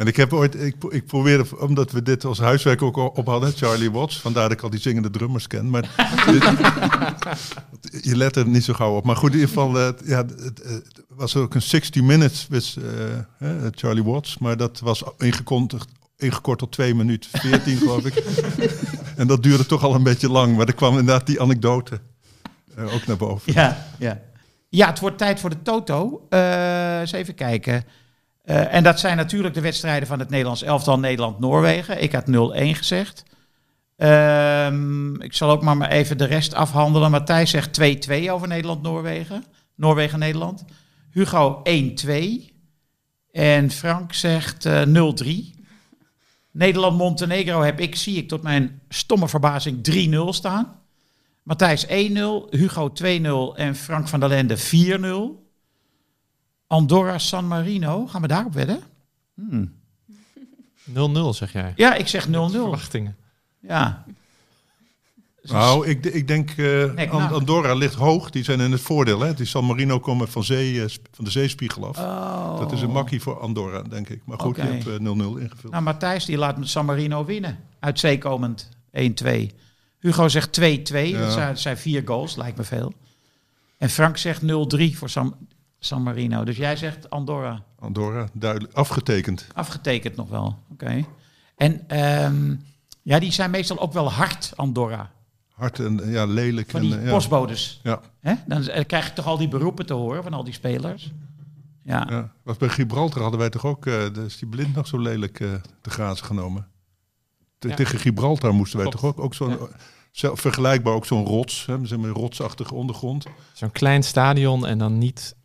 En 0.01 0.07
ik 0.07 0.15
heb 0.15 0.33
ooit, 0.33 0.61
ik, 0.61 0.75
ik 0.89 1.05
probeerde, 1.05 1.45
omdat 1.59 1.91
we 1.91 2.01
dit 2.03 2.25
als 2.25 2.39
huiswerk 2.39 2.81
ook 2.81 2.97
op 3.17 3.25
hadden, 3.27 3.51
Charlie 3.51 3.91
Watts, 3.91 4.19
vandaar 4.19 4.43
dat 4.43 4.51
ik 4.57 4.61
al 4.63 4.69
die 4.69 4.79
zingende 4.79 5.09
drummers 5.09 5.47
ken. 5.47 5.69
Maar 5.69 5.81
dit- 7.81 8.03
je 8.05 8.17
let 8.17 8.35
er 8.35 8.47
niet 8.47 8.63
zo 8.63 8.73
gauw 8.73 8.95
op. 8.95 9.05
Maar 9.05 9.15
goed, 9.15 9.29
in 9.33 9.39
ieder 9.39 9.47
geval, 9.49 9.79
eh, 9.79 9.89
ja, 10.05 10.17
het, 10.25 10.61
het 10.63 11.03
was 11.07 11.35
ook 11.35 11.53
een 11.55 11.61
60 11.61 12.01
minutes 12.01 12.47
with 12.49 12.75
eh, 13.39 13.47
Charlie 13.71 14.03
Watts, 14.03 14.37
maar 14.37 14.57
dat 14.57 14.79
was 14.79 15.03
ingekondigd, 15.17 15.89
ingekort 16.17 16.59
tot 16.59 16.71
2 16.71 16.95
minuten 16.95 17.29
14 17.39 17.77
geloof 17.77 18.05
ik. 18.05 18.13
en 19.15 19.27
dat 19.27 19.43
duurde 19.43 19.65
toch 19.65 19.83
al 19.83 19.95
een 19.95 20.03
beetje 20.03 20.29
lang, 20.29 20.55
maar 20.57 20.67
er 20.67 20.73
kwam 20.73 20.97
inderdaad 20.97 21.25
die 21.27 21.41
anekdote 21.41 21.99
eh, 22.75 22.93
ook 22.93 23.05
naar 23.07 23.17
boven. 23.17 23.53
Ja, 23.53 23.87
ja. 23.99 24.21
ja, 24.69 24.87
het 24.87 24.99
wordt 24.99 25.17
tijd 25.17 25.39
voor 25.39 25.49
de 25.49 25.61
Toto. 25.61 26.25
Eh 26.29 26.99
eens 26.99 27.11
even 27.11 27.35
kijken. 27.35 27.83
Eh, 28.41 28.73
en 28.73 28.83
dat 28.83 28.99
zijn 28.99 29.17
natuurlijk 29.17 29.53
de 29.53 29.61
wedstrijden 29.61 30.07
van 30.07 30.19
het 30.19 30.29
Nederlands 30.29 30.63
elftal 30.63 30.99
Nederland-Noorwegen. 30.99 32.01
Ik 32.01 32.11
had 32.11 32.27
0-1 32.27 32.75
gezegd. 32.75 33.23
Ehm, 33.97 35.21
ik 35.21 35.33
zal 35.33 35.49
ook 35.49 35.61
maar, 35.61 35.77
maar 35.77 35.89
even 35.89 36.17
de 36.17 36.25
rest 36.25 36.53
afhandelen. 36.53 37.11
Matthijs 37.11 37.49
zegt 37.49 37.73
2-2 37.73 38.31
over 38.31 38.47
Nederland-Noorwegen. 38.47 39.43
Noorwegen-Nederland. 39.75 40.65
Hugo 41.11 41.61
1-2. 41.63 42.53
En 43.31 43.71
Frank 43.71 44.13
zegt 44.13 44.65
eh 44.65 44.81
0-3. 44.81 45.55
Nederland-Montenegro 46.51 47.61
heb 47.61 47.79
ik, 47.79 47.95
zie 47.95 48.17
ik 48.17 48.27
tot 48.27 48.41
mijn 48.41 48.81
stomme 48.89 49.27
verbazing 49.27 49.83
3-0 49.83 50.33
staan. 50.33 50.79
Matthijs 51.43 51.85
1-0, 51.85 51.89
Hugo 52.49 52.91
2-0 53.03 53.57
en 53.57 53.75
Frank 53.75 54.07
van 54.07 54.19
der 54.19 54.29
Lende 54.29 54.57
4-0. 54.57 55.40
Andorra 56.71 57.17
San 57.17 57.47
Marino, 57.47 58.07
gaan 58.07 58.21
we 58.21 58.27
daarop 58.27 58.53
wedden? 58.53 58.79
Hmm. 59.35 59.73
0-0 60.89 60.93
zeg 61.29 61.51
jij. 61.53 61.73
Ja, 61.75 61.93
ik 61.93 62.07
zeg 62.07 62.27
0-0. 62.27 62.29
Verwachtingen. 62.29 63.15
Ja. 63.59 64.03
Nou, 65.43 65.87
ik, 65.87 66.05
ik 66.05 66.27
denk, 66.27 66.49
eh, 66.49 66.93
nou. 66.93 67.33
Andorra 67.33 67.73
ligt 67.73 67.93
hoog. 67.93 68.29
Die 68.29 68.43
zijn 68.43 68.59
in 68.59 68.71
het 68.71 68.81
voordeel. 68.81 69.19
Hè? 69.19 69.33
Die 69.33 69.45
San 69.45 69.65
Marino 69.65 69.99
komen 69.99 70.27
van, 70.27 70.43
zee, 70.43 70.83
eh, 70.83 70.89
van 71.11 71.25
de 71.25 71.31
zeespiegel 71.31 71.87
af. 71.87 71.97
Oh. 71.97 72.59
Dat 72.59 72.71
is 72.71 72.81
een 72.81 72.91
makkie 72.91 73.21
voor 73.21 73.39
Andorra, 73.39 73.81
denk 73.81 74.09
ik. 74.09 74.21
Maar 74.25 74.39
goed, 74.39 74.57
Oké. 74.57 74.67
je 74.67 74.73
hebt 74.73 74.87
eh, 74.87 74.93
0-0 74.93 75.39
ingevuld. 75.39 75.71
Nou, 75.71 75.83
Matthijs 75.83 76.25
die 76.25 76.37
laat 76.37 76.57
met 76.57 76.69
San 76.69 76.85
Marino 76.85 77.25
winnen. 77.25 77.59
Uit 77.79 77.99
zee 77.99 78.17
komend 78.17 78.69
1-2. 78.91 79.47
Hugo 79.99 80.27
zegt 80.27 80.59
2-2. 80.59 80.63
Ja. 80.63 81.19
Dat, 81.19 81.31
zijn, 81.31 81.47
dat 81.47 81.59
zijn 81.59 81.77
vier 81.77 82.01
goals, 82.05 82.35
lijkt 82.35 82.57
me 82.57 82.63
veel. 82.63 82.93
En 83.77 83.89
Frank 83.89 84.17
zegt 84.17 84.41
0-3 84.41 84.45
voor 84.93 85.09
San, 85.09 85.35
San 85.83 86.03
Marino. 86.03 86.43
Dus 86.43 86.57
jij 86.57 86.75
zegt 86.75 87.09
Andorra. 87.09 87.63
Andorra, 87.79 88.27
duidelijk. 88.33 88.73
Afgetekend. 88.73 89.47
Afgetekend 89.53 90.15
nog 90.15 90.29
wel. 90.29 90.57
Oké. 90.71 91.05
En 91.55 91.87
ehm, 91.87 92.55
ja, 93.01 93.19
die 93.19 93.31
zijn 93.31 93.51
meestal 93.51 93.79
ook 93.79 93.93
wel 93.93 94.11
hard, 94.11 94.53
Andorra. 94.55 95.11
Hard 95.53 95.79
en 95.79 96.09
ja, 96.11 96.25
lelijk. 96.25 96.69
Van 96.69 96.79
en, 96.81 96.85
die 96.87 96.97
eh, 96.97 97.05
ja. 97.05 97.11
postbodes. 97.11 97.79
Ja, 97.83 98.01
Hè? 98.19 98.33
Dan 98.47 98.85
krijg 98.85 99.07
je 99.07 99.13
toch 99.13 99.25
al 99.25 99.37
die 99.37 99.47
beroepen 99.47 99.85
te 99.85 99.93
horen 99.93 100.23
van 100.23 100.33
al 100.33 100.43
die 100.43 100.53
spelers. 100.53 101.11
Ja. 101.83 102.07
ja. 102.09 102.31
Was 102.43 102.57
bij 102.57 102.69
Gibraltar 102.69 103.21
hadden 103.21 103.39
wij 103.39 103.49
toch 103.49 103.65
ook, 103.65 103.85
eh 103.85 104.13
dus 104.13 104.37
die 104.37 104.47
blind 104.49 104.75
nog 104.75 104.87
zo 104.87 104.97
lelijk 104.99 105.39
eh 105.39 105.53
te 105.81 105.89
grazen 105.89 106.25
genomen. 106.25 106.67
Ja. 107.59 107.75
Tegen 107.75 107.99
Gibraltar 107.99 108.53
moesten 108.53 108.79
wij 108.79 108.87
Klopt. 108.87 109.01
toch 109.03 109.15
ook, 109.15 109.23
ook 109.25 109.33
zo'n, 109.33 109.57
zo- 110.11 110.35
vergelijkbaar 110.35 110.93
ook 110.93 111.05
zo'n 111.05 111.25
rots, 111.25 111.65
hè, 111.65 111.85
zeg 111.85 111.97
maar, 111.97 112.07
een 112.09 112.15
rotsachtige 112.15 112.73
ondergrond. 112.73 113.25
Zo'n 113.53 113.71
klein 113.71 114.03
stadion 114.03 114.65
en 114.67 114.77
dan 114.77 114.97
niet 114.97 115.35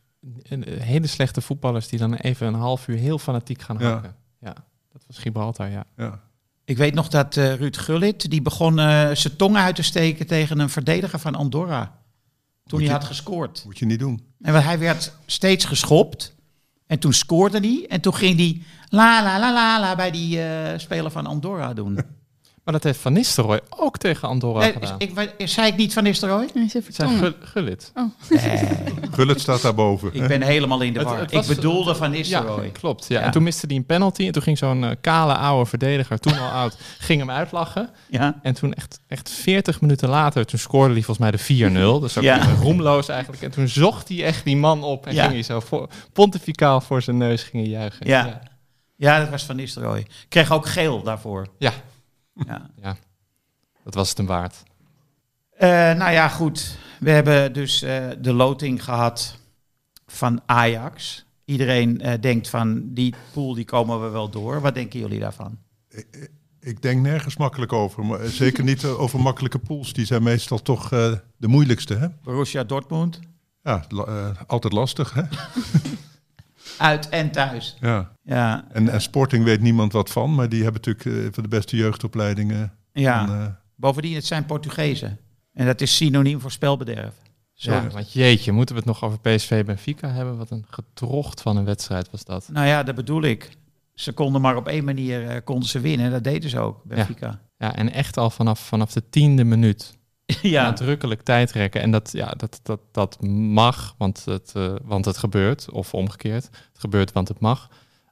hele 0.79 1.07
slechte 1.07 1.41
voetballers 1.41 1.89
die 1.89 1.99
dan 1.99 2.15
even 2.15 2.47
een 2.47 2.55
half 2.55 2.89
uur 2.89 2.97
heel 2.97 3.19
fanatiek 3.19 3.63
gaan 3.63 3.83
hakken. 3.83 4.15
Ja, 4.41 4.55
dat 4.93 5.05
was 5.07 5.19
Gibraltar, 5.19 5.71
ja. 5.71 5.85
Ja. 5.97 6.21
Ik 6.65 6.77
weet 6.77 6.95
nog 6.95 7.09
dat 7.09 7.37
eh, 7.37 7.55
Ruud 7.55 7.77
Gullit, 7.77 8.31
die 8.31 8.43
begon 8.43 8.79
eh, 8.79 9.11
zijn 9.13 9.37
tong 9.37 9.57
uit 9.57 9.77
te 9.77 9.83
steken 9.83 10.27
tegen 10.27 10.59
een 10.59 10.71
verdediger 10.71 11.19
van 11.19 11.35
Andorra. 11.35 11.85
Toen 11.85 11.93
Moet 12.65 12.81
hij 12.81 12.89
je- 12.89 12.93
had 12.93 13.05
gescoord. 13.05 13.63
Moet 13.65 13.79
je 13.79 13.87
niet 13.87 13.99
doen. 13.99 14.25
En 14.41 14.63
hij 14.65 14.79
werd 14.79 15.13
steeds 15.27 15.65
geschopt. 15.65 16.35
En 16.87 16.99
toen 16.99 17.13
scoorde 17.13 17.59
hij. 17.59 17.87
En 17.89 18.01
toen 18.01 18.15
ging 18.15 18.37
hij 18.37 18.63
la 18.89 19.23
la 19.23 19.39
la 19.41 19.53
la 19.53 19.81
la 19.81 19.97
bij 19.97 20.11
die 20.11 20.43
eh, 20.43 20.79
speler 20.79 21.11
van 21.11 21.27
Andorra 21.27 21.75
doen. 21.75 21.99
Maar 22.67 22.75
dat 22.75 22.85
heeft 22.85 22.99
Van 23.01 23.13
Nistelrooy 23.13 23.61
ook 23.71 23.99
tegen 23.99 24.29
Andorra 24.29 24.61
Nee, 24.61 24.73
gedaan. 24.73 24.95
ik, 24.99 25.33
ik, 25.37 25.49
zei 25.49 25.67
ik 25.69 25.77
niet 25.77 25.93
van 25.93 26.03
Nistelrooy? 26.03 26.45
Even 26.55 26.83
Het 26.85 26.95
zijn 26.95 27.09
tongen. 27.09 27.19
Gul- 27.19 27.33
Gullit. 27.49 27.93
Gullit 29.17 29.41
staat 29.41 29.63
daarboven. 29.63 30.11
Ik 30.15 30.27
ben 30.29 30.43
helemaal 30.43 30.81
in 30.81 30.93
de 30.93 31.03
war. 31.03 31.19
het 31.19 31.33
was- 31.33 31.49
ik 31.49 31.55
bedoelde 31.57 31.95
van 31.95 32.11
Ja, 32.11 32.17
Nistelrooy. 32.17 32.71
klopt. 32.71 33.07
Ja. 33.09 33.19
Ja. 33.19 33.25
En 33.25 33.31
toen 33.31 33.43
miste 33.43 33.67
hij 33.67 33.77
een 33.77 33.85
penalty. 33.87 34.27
En 34.27 34.33
toen 34.33 34.43
ging 34.43 34.59
zo'n 34.59 34.85
eh, 34.85 34.91
kale 35.01 35.35
oude 35.37 35.67
verdediger, 35.69 36.19
toen 36.19 36.39
al 36.39 36.49
oud, 36.49 36.77
ging 36.99 37.21
hem 37.21 37.31
uitlachen. 37.31 37.91
Ja. 38.09 38.39
En 38.43 38.55
toen 38.55 38.75
echt, 38.75 39.01
echt 39.09 39.31
40 39.31 39.81
minuten 39.81 40.09
later, 40.09 40.47
toen 40.47 40.59
scoorde 40.59 40.93
hij 40.95 41.03
volgens 41.03 41.19
mij 41.19 41.31
de 41.31 41.99
4-0. 41.99 42.01
Dus 42.01 42.17
ook 42.19 42.25
Ja. 42.25 42.49
roemloos 42.61 43.09
eigenlijk. 43.09 43.43
En 43.43 43.51
toen 43.51 43.69
zocht 43.69 44.09
hij 44.09 44.25
echt 44.25 44.45
die 44.45 44.57
man 44.57 44.83
op 44.83 45.07
en 45.07 45.15
Ja. 45.15 45.21
ging 45.23 45.33
hij 45.35 45.43
zo 45.43 45.61
voor, 45.61 45.89
pontificaal 46.13 46.81
voor 46.81 47.03
zijn 47.03 47.17
neus 47.17 47.43
ging 47.43 47.63
hij 47.63 47.73
juichen. 47.73 48.07
Ja. 48.07 48.27
ja. 48.27 48.41
ja, 48.97 49.19
dat 49.21 49.29
was 49.29 49.43
van 49.45 49.57
Nistelrooy. 49.57 50.07
Kreeg 50.29 50.53
ook 50.53 50.67
geel 50.67 51.03
daarvoor. 51.03 51.47
Ja, 51.59 51.73
Ja. 52.47 52.71
dat 53.85 53.95
was 53.95 54.09
het 54.09 54.19
hem 54.19 54.27
waard. 54.27 54.63
Eh, 55.51 55.69
nou 55.69 56.11
ja, 56.11 56.29
goed. 56.29 56.79
We 57.01 57.11
hebben 57.11 57.53
dus 57.53 57.83
eh, 57.83 58.07
de 58.19 58.33
loting 58.33 58.85
gehad 58.85 59.39
van 60.07 60.43
Ajax. 60.47 61.25
Iedereen 61.45 62.01
eh, 62.01 62.21
denkt 62.21 62.49
van 62.49 62.95
die 62.95 63.15
pool 63.33 63.55
die 63.55 63.65
komen 63.65 64.03
we 64.03 64.09
wel 64.09 64.31
door. 64.31 64.61
Wat 64.61 64.75
denken 64.75 65.01
jullie 65.01 65.21
daarvan? 65.21 65.59
Ik 66.67 66.83
denk 66.83 67.03
nergens 67.03 67.37
makkelijk 67.37 67.73
over. 67.73 68.05
Maar 68.05 68.27
zeker 68.27 68.65
niet 68.65 68.85
over 68.85 69.21
makkelijke 69.21 69.59
pools. 69.59 69.93
Die 69.93 70.07
zijn 70.07 70.23
meestal 70.23 70.63
toch 70.63 70.93
eh, 70.93 71.13
de 71.37 71.49
moeilijkste. 71.49 71.95
Hè? 71.95 72.09
Borussia 72.23 72.65
Dortmund, 72.65 73.21
Ja, 73.63 73.85
eh, 73.89 74.31
altijd 74.47 74.73
lastig. 74.73 75.15
Hè? 75.15 75.23
uit 76.79 77.09
en 77.09 77.31
thuis. 77.31 77.77
Ja. 77.81 78.13
Ja, 78.23 78.65
En, 78.73 78.89
en 78.89 79.01
Sporting 79.01 79.45
weet 79.45 79.61
niemand 79.61 79.93
wat 79.93 80.11
van. 80.11 80.35
Maar 80.35 80.49
die 80.49 80.63
hebben 80.63 80.83
natuurlijk 80.85 81.27
eh, 81.27 81.33
van 81.33 81.43
de 81.43 81.49
beste 81.49 81.77
jeugdopleidingen. 81.77 82.73
ja. 82.93 83.23
En, 83.29 83.41
eh, 83.41 83.47
bovendien 83.77 84.15
het 84.15 84.27
zijn 84.27 84.47
Portugezen. 84.47 85.19
En 85.53 85.67
dat 85.67 85.81
is 85.81 85.97
synoniem 85.97 86.41
voor 86.41 86.51
spelbederf. 86.51 87.15
Zo. 87.55 87.73
Ja, 87.73 87.89
want 87.89 88.13
jeetje, 88.13 88.53
moeten 88.53 88.75
we 88.75 88.81
het 88.81 88.91
nog 88.91 89.05
over 89.05 89.21
PSV 89.21 89.65
Benfica 89.65 90.09
hebben? 90.09 90.37
Wat 90.37 90.51
een 90.51 90.65
gedrocht 90.71 91.41
van 91.41 91.57
een 91.57 91.65
wedstrijd 91.65 92.11
was 92.11 92.25
dat. 92.25 92.49
Nou 92.53 92.67
ja, 92.67 92.83
dat 92.83 92.95
bedoel 92.95 93.23
ik. 93.23 93.51
Ze 93.95 94.13
konden 94.13 94.41
maar 94.41 94.57
op 94.57 94.69
één 94.69 94.85
manier 94.85 95.29
eh, 95.29 95.37
konden 95.45 95.69
ze 95.69 95.81
winnen. 95.81 96.11
Dat 96.11 96.25
deden 96.25 96.51
ze 96.51 96.59
ook, 96.59 96.85
Benfica. 96.85 97.41
Ja, 97.59 97.77
en 97.77 97.93
echt 97.93 98.17
al 98.17 98.31
vanaf, 98.31 98.61
vanaf 98.61 98.93
de 98.93 99.09
tiende 99.09 99.45
minuut 99.45 99.99
Ja, 100.43 100.63
nadrukkelijk 100.63 101.23
tijdrekken. 101.23 101.81
En 101.81 101.91
dat, 101.91 102.13
ja, 102.13 102.31
dat, 102.31 102.61
dat, 102.63 102.81
dat 102.93 103.23
mag, 103.23 103.95
want 103.99 104.25
het, 104.25 104.53
eh, 104.55 104.75
want 104.85 105.05
het 105.05 105.17
gebeurt. 105.17 105.71
Of 105.71 105.95
omgekeerd, 105.95 106.45
het 106.45 106.79
gebeurt, 106.79 107.13
want 107.13 107.29
het 107.29 107.41
mag. 107.41 107.71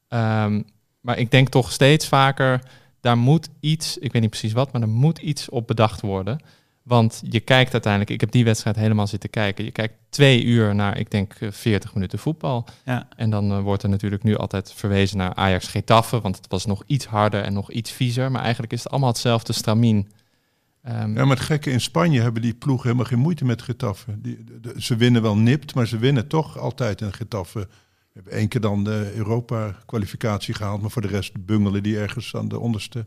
Ehm, 0.08 0.62
maar 1.00 1.18
ik 1.18 1.30
denk 1.30 1.48
toch 1.48 1.72
steeds 1.72 2.08
vaker, 2.08 2.60
daar 3.00 3.18
moet 3.18 3.48
iets, 3.60 3.98
ik 3.98 4.12
weet 4.12 4.22
niet 4.22 4.30
precies 4.30 4.52
wat, 4.52 4.72
maar 4.72 4.82
er 4.82 4.88
moet 4.88 5.18
iets 5.18 5.48
op 5.48 5.66
bedacht 5.66 6.00
worden. 6.00 6.40
Want 6.82 7.22
je 7.28 7.40
kijkt 7.40 7.72
uiteindelijk, 7.72 8.12
ik 8.12 8.20
heb 8.20 8.30
die 8.30 8.44
wedstrijd 8.44 8.76
helemaal 8.76 9.06
zitten 9.06 9.30
kijken. 9.30 9.64
Je 9.64 9.70
kijkt 9.70 9.94
twee 10.08 10.44
uur 10.44 10.74
naar, 10.74 10.98
ik 10.98 11.10
denk, 11.10 11.34
eh, 11.34 11.50
40 11.50 11.94
minuten 11.94 12.18
voetbal. 12.18 12.66
Ja. 12.84 13.08
En 13.16 13.30
dan 13.30 13.50
eh, 13.50 13.60
wordt 13.60 13.82
er 13.82 13.88
natuurlijk 13.88 14.22
nu 14.22 14.36
altijd 14.36 14.72
verwezen 14.72 15.16
naar 15.16 15.34
Ajax 15.34 15.66
Getafe, 15.66 16.20
want 16.20 16.36
het 16.36 16.46
was 16.48 16.66
nog 16.66 16.82
iets 16.86 17.06
harder 17.06 17.42
en 17.42 17.52
nog 17.52 17.70
iets 17.70 17.90
viezer. 17.90 18.30
Maar 18.30 18.42
eigenlijk 18.42 18.72
is 18.72 18.82
het 18.82 18.90
allemaal 18.90 19.10
hetzelfde 19.10 19.52
stramien. 19.52 20.08
Ehm, 20.85 21.16
Ja, 21.16 21.24
maar 21.24 21.37
het 21.37 21.45
gekke 21.47 21.70
in 21.70 21.80
Spanje 21.80 22.20
hebben 22.20 22.43
die 22.43 22.55
ploegen 22.55 22.85
helemaal 22.87 23.07
geen 23.11 23.18
moeite 23.18 23.45
met 23.45 23.64
de- 23.66 24.74
ze 24.78 24.97
winnen 24.97 25.22
wel 25.22 25.37
nipt, 25.37 25.74
maar 25.74 25.87
ze 25.87 25.99
winnen 25.99 26.26
toch 26.28 26.59
altijd. 26.59 27.01
En 27.03 27.12
Getafe 27.12 27.68
hebben 28.12 28.32
één 28.32 28.49
keer 28.49 28.61
dan 28.61 28.85
de 28.85 29.12
Europa-kwalificatie 29.14 30.55
gehaald, 30.55 30.80
maar 30.80 30.91
voor 30.91 31.03
de 31.03 31.09
rest 31.09 31.45
bungelen 31.47 31.82
die 31.82 31.99
ergens 31.99 32.35
aan 32.37 32.49
de 32.49 32.59
onderste 32.59 33.07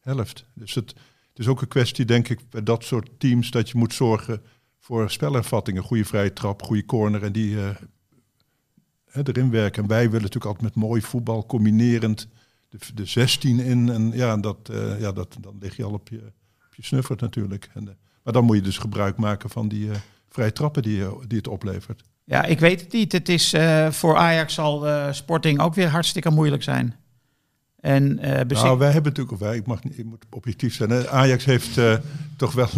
helft. 0.00 0.44
Dus 0.54 0.74
het, 0.74 0.88
het 1.28 1.38
is 1.38 1.48
ook 1.48 1.60
een 1.62 1.68
kwestie, 1.68 2.04
denk 2.04 2.28
ik, 2.28 2.40
bij 2.50 2.62
dat 2.62 2.84
soort 2.84 3.10
teams 3.18 3.50
dat 3.50 3.70
je 3.70 3.78
moet 3.78 3.94
zorgen 3.94 4.42
voor 4.78 5.10
spelervattingen. 5.10 5.82
Goede 5.82 6.04
vrije 6.04 6.32
trap, 6.32 6.62
goede 6.62 6.84
corner 6.84 7.22
en 7.22 7.32
die 7.32 7.56
eh, 7.60 7.68
erin 9.24 9.50
werken. 9.50 9.82
En 9.82 9.88
wij 9.88 10.04
willen 10.04 10.22
natuurlijk 10.22 10.44
altijd 10.44 10.74
met 10.74 10.84
mooi 10.84 11.00
voetbal, 11.02 11.46
combinerend 11.46 12.28
de, 12.68 12.78
de 12.94 13.04
16 13.04 13.60
in. 13.60 13.88
En 13.88 14.10
ja, 14.14 14.36
dat, 14.36 14.68
eh, 14.72 15.00
ja 15.00 15.12
dat, 15.12 15.36
dan 15.40 15.56
lig 15.60 15.76
je 15.76 15.84
al 15.84 15.92
op 15.92 16.08
je, 16.08 16.32
je 16.78 16.84
snuffert 16.84 17.20
natuurlijk. 17.20 17.68
En, 17.74 17.88
eh, 17.88 17.94
maar 18.22 18.32
dan 18.32 18.44
moet 18.44 18.56
je 18.56 18.62
dus 18.62 18.78
gebruik 18.78 19.16
maken 19.16 19.50
van 19.50 19.68
die 19.68 19.90
eh, 19.90 19.96
vrije 20.28 20.52
trappen 20.52 20.82
die, 20.82 21.02
eh, 21.04 21.12
die 21.26 21.38
het 21.38 21.48
oplevert. 21.48 22.02
Ja, 22.24 22.44
ik 22.44 22.60
weet 22.60 22.80
het 22.80 22.92
niet. 22.92 23.12
Het 23.12 23.28
is 23.28 23.52
eh, 23.52 23.90
voor 23.90 24.16
Ajax 24.16 24.54
zal 24.54 24.86
eh, 24.88 25.12
Sporting 25.12 25.60
ook 25.60 25.74
weer 25.74 25.88
hartstikke 25.88 26.30
moeilijk 26.30 26.62
zijn. 26.62 26.94
En 27.80 28.18
eh 28.18 28.46
bezit- 28.46 28.64
Nou, 28.64 28.78
wij 28.78 28.92
hebben 28.92 29.12
natuurlijk, 29.12 29.40
of 29.42 29.48
wij, 29.48 29.56
ik, 29.56 29.66
mag 29.66 29.84
niet, 29.84 29.98
ik 29.98 30.04
moet 30.04 30.24
objectief 30.30 30.74
zijn. 30.74 30.90
hè. 30.90 31.08
Ajax 31.10 31.44
heeft 31.44 31.78
eh, 31.78 31.96
toch 32.36 32.52
wel 32.52 32.68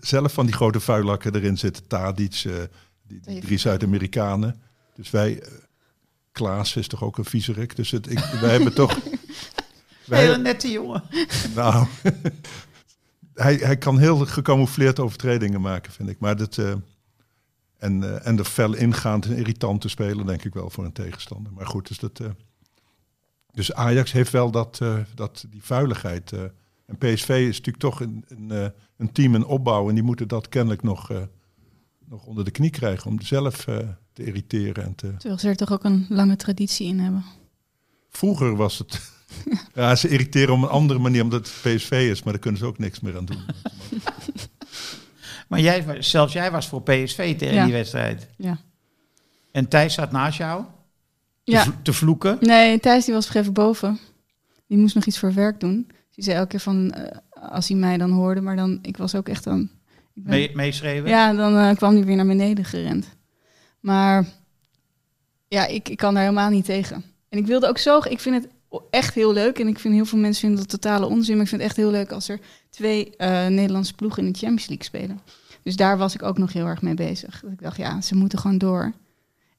zelf 0.00 0.32
van 0.32 0.46
die 0.46 0.54
grote 0.54 0.80
vuilakken 0.80 1.34
erin 1.34 1.58
zitten. 1.58 1.86
Tadic, 1.86 2.42
eh, 2.46 2.52
die, 3.06 3.20
die 3.20 3.40
drie 3.40 3.58
Zuid-Amerikanen. 3.58 4.60
Dus 4.94 5.10
wij, 5.10 5.42
Klaas 6.32 6.76
is 6.76 6.88
toch 6.88 7.02
ook 7.04 7.18
een 7.18 7.24
viezerik. 7.24 7.76
Dus 7.76 7.90
het, 7.90 8.10
ik, 8.10 8.18
wij 8.18 8.50
hebben 8.50 8.74
toch... 8.74 8.98
wij, 10.06 10.20
Hele 10.22 10.38
nette 10.38 10.68
jongen. 10.70 11.02
Nou, 11.54 11.86
hij, 13.38 13.54
hij 13.54 13.76
kan 13.76 13.98
heel 13.98 14.16
gecamoufleerd 14.16 14.98
overtredingen 14.98 15.60
maken, 15.60 15.92
vind 15.92 16.08
ik. 16.08 16.18
Maar 16.18 16.36
dat, 16.36 16.58
eh, 16.58 16.74
en, 17.78 18.02
eh, 18.02 18.26
en 18.26 18.38
er 18.38 18.44
fel 18.44 18.74
ingaand 18.74 19.26
en 19.26 19.36
irritant 19.36 19.80
te 19.80 19.88
spelen, 19.88 20.26
denk 20.26 20.44
ik 20.44 20.54
wel 20.54 20.70
voor 20.70 20.84
een 20.84 20.92
tegenstander. 20.92 21.52
Maar 21.52 21.66
goed, 21.66 21.88
dus, 21.88 21.98
dat, 21.98 22.20
eh, 22.20 22.28
dus 23.50 23.72
Ajax 23.72 24.12
heeft 24.12 24.30
wel 24.32 24.50
dat, 24.50 24.80
dat, 25.14 25.44
die 25.50 25.62
vuiligheid. 25.62 26.32
en 26.32 26.98
PSV 26.98 27.28
is 27.28 27.56
natuurlijk 27.56 27.78
toch 27.78 28.00
een, 28.00 28.24
een, 28.28 28.72
een 28.96 29.12
team 29.12 29.34
in 29.34 29.44
opbouw. 29.44 29.88
En 29.88 29.94
die 29.94 30.04
moeten 30.04 30.28
dat 30.28 30.48
kennelijk 30.48 30.82
nog, 30.82 31.12
nog 32.04 32.24
onder 32.24 32.44
de 32.44 32.50
knie 32.50 32.70
krijgen 32.70 33.10
om 33.10 33.20
zelf 33.20 33.64
te 34.12 34.24
irriteren. 34.24 34.84
En 34.84 34.94
te... 34.94 35.14
Terwijl 35.16 35.38
ze 35.38 35.48
er 35.48 35.56
toch 35.56 35.72
ook 35.72 35.84
een 35.84 36.06
lange 36.08 36.36
traditie 36.36 36.86
in 36.86 36.98
hebben. 36.98 37.24
Vroeger 38.08 38.56
was 38.56 38.78
het... 38.78 39.16
ja, 39.74 39.96
ze 39.96 40.08
irriteren 40.08 40.54
op 40.54 40.62
een 40.62 40.68
andere 40.68 40.98
manier 40.98 41.22
omdat 41.22 41.46
het 41.46 41.74
PSV 41.76 41.90
is. 42.10 42.22
Maar 42.22 42.32
daar 42.32 42.42
kunnen 42.42 42.60
ze 42.60 42.66
ook 42.66 42.78
niks 42.78 43.00
meer 43.00 43.16
aan 43.16 43.24
doen. 43.24 43.40
Maar 45.48 45.60
jij, 45.60 46.02
zelfs 46.02 46.32
jij 46.32 46.50
was 46.50 46.68
voor 46.68 46.82
PSV 46.82 47.38
tegen 47.38 47.54
Ja. 47.54 47.64
die 47.64 47.72
wedstrijd. 47.72 48.28
Ja. 48.36 48.58
En 49.52 49.68
Thijs 49.68 49.94
zat 49.94 50.10
naast 50.12 50.38
jou 50.38 50.62
te, 51.44 51.52
Ja. 51.52 51.62
vlo- 51.62 51.72
te 51.82 51.92
vloeken. 51.92 52.38
Nee, 52.40 52.80
Thijs 52.80 53.04
die 53.04 53.14
was 53.14 53.28
op 53.28 53.34
een 53.34 53.40
gegeven 53.40 53.62
moment 53.62 53.80
boven. 53.80 53.98
Die 54.66 54.78
moest 54.78 54.94
nog 54.94 55.04
iets 55.04 55.18
voor 55.18 55.34
werk 55.34 55.60
doen. 55.60 55.84
Dus 55.88 56.14
die 56.14 56.24
zei 56.24 56.36
elke 56.36 56.48
keer 56.48 56.60
van, 56.60 56.90
eh, 56.92 57.18
als 57.50 57.68
hij 57.68 57.76
mij 57.76 57.96
dan 57.96 58.10
hoorde, 58.10 58.40
maar 58.40 58.56
dan, 58.56 58.78
ik 58.82 58.96
was 58.96 59.14
ook 59.14 59.28
echt 59.28 59.44
dan... 59.44 59.60
ik 60.14 60.24
ben- 60.24 60.32
Mee, 60.32 60.50
meeschreven. 60.54 61.08
Ja, 61.08 61.32
dan 61.32 61.56
eh, 61.56 61.76
kwam 61.76 61.94
hij 61.94 62.04
weer 62.04 62.16
naar 62.16 62.26
beneden 62.26 62.64
gerend. 62.64 63.06
Maar 63.80 64.26
ja, 65.48 65.66
ik, 65.66 65.88
ik 65.88 65.96
kan 65.96 66.14
daar 66.14 66.22
helemaal 66.22 66.50
niet 66.50 66.64
tegen. 66.64 67.04
En 67.28 67.38
ik 67.38 67.46
wilde 67.46 67.68
ook 67.68 67.78
zo, 67.78 67.98
ik 68.08 68.20
vind 68.20 68.42
het 68.42 68.52
echt 68.90 69.14
heel 69.14 69.32
leuk. 69.32 69.58
En 69.58 69.68
ik 69.68 69.78
vind 69.78 69.94
heel 69.94 70.04
veel 70.04 70.18
mensen 70.18 70.40
vinden 70.40 70.58
dat 70.58 70.68
totale 70.68 71.06
onzin. 71.06 71.34
Maar 71.34 71.42
ik 71.42 71.48
vind 71.48 71.60
het 71.60 71.70
echt 71.70 71.80
heel 71.80 71.90
leuk 71.90 72.12
als 72.12 72.28
er 72.28 72.40
twee 72.70 73.16
eh, 73.16 73.46
Nederlandse 73.46 73.94
ploegen 73.94 74.26
in 74.26 74.32
de 74.32 74.38
Champions 74.38 74.66
League 74.66 74.84
spelen. 74.84 75.20
Dus 75.62 75.76
daar 75.76 75.98
was 75.98 76.14
ik 76.14 76.22
ook 76.22 76.38
nog 76.38 76.52
heel 76.52 76.66
erg 76.66 76.82
mee 76.82 76.94
bezig. 76.94 77.40
Dat 77.40 77.52
ik 77.52 77.62
dacht, 77.62 77.76
ja, 77.76 78.00
ze 78.00 78.14
moeten 78.14 78.38
gewoon 78.38 78.58
door. 78.58 78.92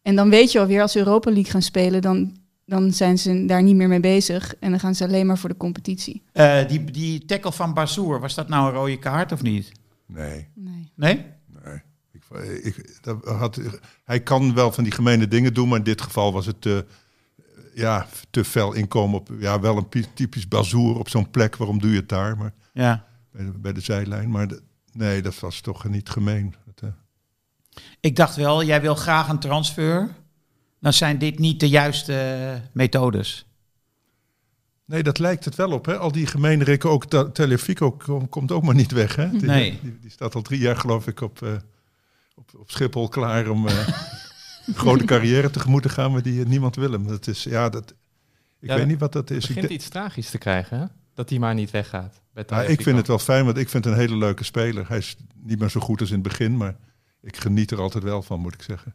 En 0.01 0.16
dan 0.16 0.30
weet 0.30 0.51
je 0.51 0.60
alweer, 0.60 0.82
als 0.82 0.91
ze 0.91 0.99
Europa 0.99 1.32
League 1.32 1.51
gaan 1.51 1.62
spelen, 1.62 2.01
dan, 2.01 2.38
dan 2.66 2.93
zijn 2.93 3.18
ze 3.18 3.45
daar 3.45 3.64
niet 3.64 3.76
meer 3.76 3.88
mee 3.88 3.99
bezig. 3.99 4.55
En 4.60 4.70
dan 4.70 4.80
gaan 4.80 4.95
ze 4.95 5.03
alleen 5.03 5.26
maar 5.26 5.38
voor 5.38 5.49
de 5.49 5.57
competitie. 5.57 6.22
Eh, 6.32 6.68
die, 6.68 6.84
die 6.84 7.26
tackle 7.26 7.51
van 7.51 7.74
Bazoer, 7.74 8.20
was 8.20 8.36
dat 8.36 8.49
nou 8.49 8.68
een 8.68 8.76
rode 8.76 8.99
kaart 8.99 9.32
of 9.32 9.41
niet? 9.41 9.72
Nee. 10.05 10.47
Nee. 10.55 10.91
Nee? 10.95 11.26
Nee. 11.64 11.82
Ik, 12.12 12.76
ik, 12.76 12.97
dat 13.01 13.26
had, 13.26 13.60
hij 14.03 14.20
kan 14.20 14.53
wel 14.53 14.72
van 14.72 14.84
die 14.84 14.93
gemene 14.93 15.28
dingen 15.28 15.53
doen, 15.53 15.68
maar 15.68 15.78
in 15.78 15.84
dit 15.84 16.01
geval 16.01 16.34
was 16.34 16.45
het 16.45 16.62
te, 16.62 16.86
ja, 17.80 18.08
te 18.30 18.44
fel 18.46 18.74
inkomen 18.74 19.20
op 19.20 19.30
ja, 19.40 19.60
wel 19.60 19.78
een 19.78 19.90
pi- 19.90 20.14
typisch 20.14 20.48
bazoer 20.48 20.98
op 21.00 21.10
zo'n 21.10 21.30
plek. 21.30 21.56
Waarom 21.56 21.80
doe 21.80 21.90
je 21.92 21.96
het 21.98 22.10
daar? 22.10 22.38
Maar 22.38 22.54
Ja. 22.74 23.06
bij 23.32 23.46
de, 23.46 23.52
bij 23.52 23.74
de 23.74 23.80
zijlijn. 23.82 24.30
Maar 24.30 24.48
de- 24.48 24.62
nee, 24.92 25.22
dat 25.22 25.40
was 25.40 25.62
toch 25.62 25.84
niet 25.90 26.10
gemeen. 26.10 26.56
Dat, 26.66 26.84
eh, 26.84 27.82
Ik 28.00 28.16
dacht 28.16 28.36
wel, 28.36 28.64
jij 28.64 28.82
wil 28.82 28.96
graag 28.96 29.30
een 29.30 29.40
transfer. 29.40 30.10
Dan 30.80 30.94
zijn 30.94 31.18
dit 31.18 31.40
niet 31.40 31.60
de 31.60 31.70
juiste 31.70 32.14
eh, 32.20 32.70
methodes. 32.74 33.46
nee, 34.86 35.04
dat 35.04 35.20
lijkt 35.20 35.46
het 35.46 35.56
wel 35.56 35.72
op. 35.72 35.86
Hè? 35.86 35.98
Al 35.98 36.12
die 36.12 36.28
gemeenrikken, 36.28 36.90
ook 36.90 37.06
Telefico 37.34 37.92
kom- 37.92 38.30
komt 38.30 38.52
ook 38.52 38.64
maar 38.64 38.76
niet 38.76 38.92
weg. 38.92 39.16
Hè? 39.16 39.30
Die, 39.30 39.42
Nee. 39.42 39.80
die, 39.82 39.98
die 40.02 40.10
staat 40.12 40.36
al 40.36 40.42
drie 40.42 40.60
jaar 40.60 40.76
geloof 40.78 41.08
ik 41.08 41.22
op, 41.22 41.42
eh, 41.42 41.52
op, 42.36 42.52
op 42.58 42.72
Schiphol 42.72 43.08
klaar 43.10 43.48
om 43.50 43.68
grote 44.76 45.03
carrière 45.05 45.49
tegemoet 45.49 45.82
te 45.84 45.89
gaan. 45.89 46.11
Maar 46.11 46.22
die, 46.22 46.41
eh, 46.41 46.47
niemand 46.47 46.76
wil 46.76 46.91
hem. 46.91 47.07
Dat 47.07 47.28
is, 47.28 47.43
ja, 47.43 47.70
dat, 47.70 47.93
ik 48.59 48.70
Ja, 48.70 48.76
weet 48.76 48.88
niet 48.88 48.99
wat 48.99 49.13
dat 49.13 49.30
is. 49.30 49.36
Het 49.41 49.49
Ik 49.49 49.55
begint 49.55 49.72
iets 49.74 49.89
tragisch 49.89 50.30
te 50.30 50.38
krijgen, 50.38 50.80
hè? 50.80 50.86
Dat 51.13 51.30
hij 51.30 51.39
maar 51.39 51.53
niet 51.53 51.72
weggaat. 51.72 52.13
Bij 52.13 52.20
Ja, 52.34 52.41
ik 52.41 52.47
Tagliafico. 52.47 52.84
vind 52.84 52.97
het 52.97 53.07
wel 53.07 53.20
fijn, 53.20 53.45
want 53.45 53.57
ik 53.57 53.70
vind 53.70 53.84
het 53.86 53.93
een 53.93 53.99
hele 53.99 54.15
leuke 54.17 54.43
speler. 54.43 54.88
Hij 54.88 54.97
is 54.97 55.15
niet 55.43 55.59
meer 55.59 55.70
zo 55.70 55.80
goed 55.80 55.99
als 55.99 56.09
in 56.09 56.20
het 56.20 56.28
begin, 56.28 56.57
maar 56.57 56.76
ik 57.22 57.38
geniet 57.38 57.72
er 57.72 57.80
altijd 57.82 58.03
wel 58.03 58.22
van, 58.22 58.39
moet 58.39 58.53
ik 58.53 58.61
zeggen. 58.61 58.93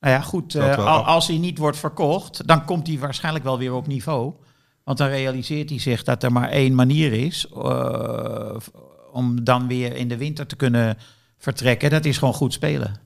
Nou 0.00 0.14
ja, 0.14 0.20
goed. 0.20 0.54
Eh, 0.54 1.06
als 1.06 1.26
hij 1.26 1.38
niet 1.38 1.58
wordt 1.58 1.78
verkocht, 1.78 2.46
dan 2.46 2.64
komt 2.64 2.86
hij 2.86 2.98
waarschijnlijk 2.98 3.44
wel 3.44 3.58
weer 3.58 3.72
op 3.72 3.86
niveau. 3.86 4.34
Want 4.84 4.98
dan 4.98 5.08
realiseert 5.08 5.70
hij 5.70 5.78
zich 5.78 6.02
dat 6.02 6.22
er 6.22 6.32
maar 6.32 6.48
één 6.48 6.74
manier 6.74 7.12
is 7.12 7.46
eh, 7.48 8.56
om 9.12 9.44
dan 9.44 9.66
weer 9.66 9.96
in 9.96 10.08
de 10.08 10.16
winter 10.16 10.46
te 10.46 10.56
kunnen 10.56 10.96
vertrekken. 11.38 11.90
Dat 11.90 12.04
is 12.04 12.18
gewoon 12.18 12.34
goed 12.34 12.52
spelen. 12.52 13.00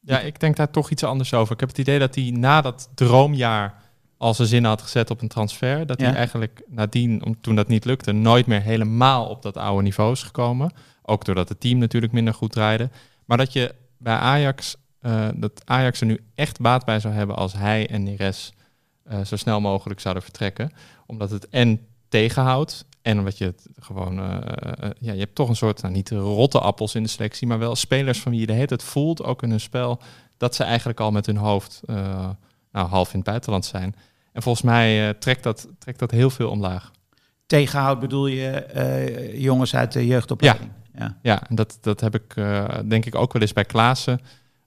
Ja, 0.00 0.20
ik 0.20 0.40
denk 0.40 0.56
daar 0.56 0.70
toch 0.70 0.90
iets 0.90 1.04
anders 1.04 1.34
over. 1.34 1.54
Ik 1.54 1.60
heb 1.60 1.68
het 1.68 1.78
idee 1.78 1.98
dat 1.98 2.14
hij 2.14 2.30
na 2.30 2.60
dat 2.60 2.88
droomjaar 2.94 3.74
al 4.18 4.34
zijn 4.34 4.48
zin 4.48 4.64
had 4.64 4.82
gezet 4.82 5.10
op 5.10 5.20
een 5.22 5.28
transfer. 5.28 5.86
Dat 5.86 6.00
Ja. 6.00 6.06
hij 6.06 6.14
eigenlijk 6.16 6.62
nadien, 6.68 7.24
om, 7.24 7.40
toen 7.40 7.54
dat 7.56 7.68
niet 7.68 7.84
lukte, 7.84 8.12
nooit 8.12 8.46
meer 8.46 8.62
helemaal 8.62 9.26
op 9.26 9.42
dat 9.42 9.56
oude 9.56 9.82
niveau 9.82 10.12
is 10.12 10.22
gekomen. 10.22 10.72
Ook 11.02 11.24
doordat 11.24 11.48
het 11.48 11.60
team 11.60 11.78
natuurlijk 11.78 12.12
minder 12.12 12.34
goed 12.34 12.52
draaide. 12.52 12.90
Maar 13.24 13.36
dat 13.36 13.52
je 13.52 13.74
bij 13.98 14.14
Ajax, 14.16 14.76
eh, 15.00 15.28
dat 15.34 15.62
Ajax 15.64 16.00
er 16.00 16.06
nu 16.06 16.20
echt 16.34 16.60
baat 16.60 16.84
bij 16.84 17.00
zou 17.00 17.14
hebben 17.14 17.36
als 17.36 17.52
hij 17.52 17.88
en 17.88 18.02
Neres 18.02 18.52
eh, 19.04 19.20
zo 19.24 19.36
snel 19.36 19.60
mogelijk 19.60 20.00
zouden 20.00 20.22
vertrekken. 20.22 20.70
Omdat 21.06 21.30
het 21.30 21.48
en 21.48 21.86
tegenhoudt 22.08 22.84
en 23.02 23.18
omdat 23.18 23.38
je 23.38 23.44
het 23.44 23.66
gewoon, 23.78 24.18
eh, 24.18 24.34
eh, 24.34 24.90
ja, 24.98 25.12
je 25.12 25.18
hebt 25.18 25.34
toch 25.34 25.48
een 25.48 25.56
soort, 25.56 25.82
nou, 25.82 25.94
niet 25.94 26.10
rotte 26.10 26.60
appels 26.60 26.94
in 26.94 27.02
de 27.02 27.08
selectie, 27.08 27.46
maar 27.46 27.58
wel 27.58 27.76
spelers 27.76 28.20
van 28.20 28.30
wie 28.30 28.40
je 28.40 28.46
de 28.46 28.52
hele 28.52 28.66
tijd 28.66 28.82
voelt, 28.82 29.22
ook 29.22 29.42
in 29.42 29.50
hun 29.50 29.60
spel, 29.60 30.00
dat 30.36 30.54
ze 30.54 30.64
eigenlijk 30.64 31.00
al 31.00 31.10
met 31.10 31.26
hun 31.26 31.36
hoofd 31.36 31.80
eh, 31.86 32.28
nou, 32.72 32.88
half 32.88 33.12
in 33.12 33.18
het 33.18 33.28
buitenland 33.28 33.64
zijn. 33.64 33.94
En 34.32 34.42
volgens 34.42 34.64
mij 34.64 35.14
trekt, 35.14 35.42
dat, 35.42 35.68
trekt 35.78 35.98
dat 35.98 36.10
heel 36.10 36.30
veel 36.30 36.50
omlaag. 36.50 36.90
Tegenhoud 37.46 38.00
bedoel 38.00 38.26
je 38.26 39.34
jongens 39.34 39.74
uit 39.74 39.92
de 39.92 40.06
jeugdopleiding. 40.06 40.70
Ja. 40.94 41.18
Ja, 41.22 41.48
en 41.48 41.54
dat, 41.54 41.78
dat 41.80 42.00
heb 42.00 42.14
ik 42.14 42.34
denk 42.88 43.06
ik 43.06 43.14
ook 43.14 43.32
wel 43.32 43.42
eens 43.42 43.52
bij 43.52 43.64
Klaassen. 43.64 44.20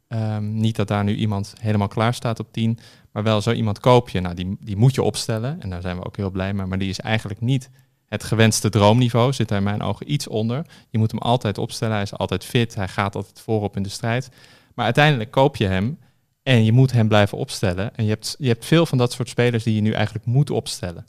Ehm, 0.08 0.54
niet 0.54 0.76
dat 0.76 0.88
daar 0.88 1.04
nu 1.04 1.16
iemand 1.16 1.54
helemaal 1.60 1.88
klaar 1.88 2.14
staat 2.14 2.40
op 2.40 2.52
10, 2.52 2.80
maar 3.12 3.24
wel 3.24 3.42
zo 3.42 3.52
iemand 3.52 3.80
koop 3.80 4.10
je. 4.10 4.20
Nou, 4.20 4.36
die, 4.36 4.58
die 4.60 4.78
moet 4.78 4.96
je 4.96 5.04
opstellen 5.04 5.62
en 5.62 5.70
daar 5.70 5.82
zijn 5.82 5.98
we 5.98 6.06
ook 6.06 6.18
heel 6.18 6.32
blij 6.32 6.54
mee. 6.54 6.66
Maar 6.66 6.78
die 6.78 6.90
is 6.90 7.00
eigenlijk 7.00 7.42
niet 7.42 7.70
het 8.14 8.24
gewenste 8.24 8.70
droomniveau, 8.70 9.34
zit 9.34 9.48
daar 9.48 9.58
in 9.58 9.64
mijn 9.64 9.82
ogen 9.82 10.12
iets 10.12 10.28
onder. 10.28 10.66
Je 10.90 10.98
moet 10.98 11.12
hem 11.12 11.20
altijd 11.20 11.58
opstellen, 11.58 11.94
hij 11.94 12.04
is 12.04 12.14
altijd 12.14 12.44
fit, 12.46 12.76
hij 12.76 12.88
gaat 12.88 13.16
altijd 13.16 13.40
voorop 13.40 13.76
in 13.76 13.84
de 13.84 13.90
strijd. 13.90 14.30
Maar 14.76 14.86
uiteindelijk 14.86 15.32
koop 15.32 15.56
je 15.56 15.68
hem 15.68 16.00
en 16.44 16.66
je 16.66 16.72
moet 16.72 16.92
hem 16.92 17.08
blijven 17.08 17.38
opstellen. 17.38 17.96
En 17.96 18.04
je 18.04 18.10
hebt, 18.10 18.36
je 18.40 18.48
hebt 18.48 18.66
veel 18.66 18.86
van 18.86 18.98
dat 18.98 19.12
soort 19.12 19.30
spelers 19.30 19.64
die 19.64 19.76
je 19.76 19.82
nu 19.82 19.92
eigenlijk 19.92 20.26
moet 20.26 20.50
opstellen. 20.50 21.06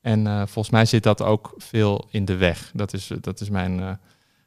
En 0.00 0.26
eh, 0.26 0.36
volgens 0.36 0.70
mij 0.70 0.84
zit 0.84 1.02
dat 1.02 1.22
ook 1.22 1.54
veel 1.56 2.08
in 2.10 2.24
de 2.24 2.36
weg. 2.36 2.70
Dat 2.74 2.92
is, 2.92 3.10
dat 3.20 3.40
is 3.40 3.50
mijn, 3.50 3.80
eh, 3.80 3.90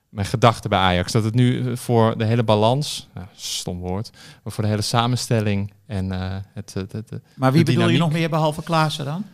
mijn 0.09 0.27
gedachte 0.27 0.69
bij 0.69 0.79
Ajax. 0.79 1.11
Dat 1.11 1.23
het 1.23 1.33
nu 1.33 1.71
eh, 1.71 1.75
voor 1.75 2.17
de 2.17 2.25
hele 2.25 2.43
balans, 2.43 3.07
nou, 3.13 3.27
stom 3.35 3.79
woord, 3.79 4.09
maar 4.43 4.53
voor 4.53 4.63
de 4.63 4.69
hele 4.69 4.81
samenstelling 4.81 5.73
En 5.85 6.11
eh, 6.11 6.35
het, 6.53 6.73
het, 6.73 6.91
het, 6.91 7.11
Maar 7.35 7.51
wie 7.51 7.63
bedoel 7.63 7.89
je 7.89 7.97
nog 7.97 8.11
meer 8.11 8.29
behalve 8.29 8.63
Klaassen 8.63 9.05
dan? 9.05 9.25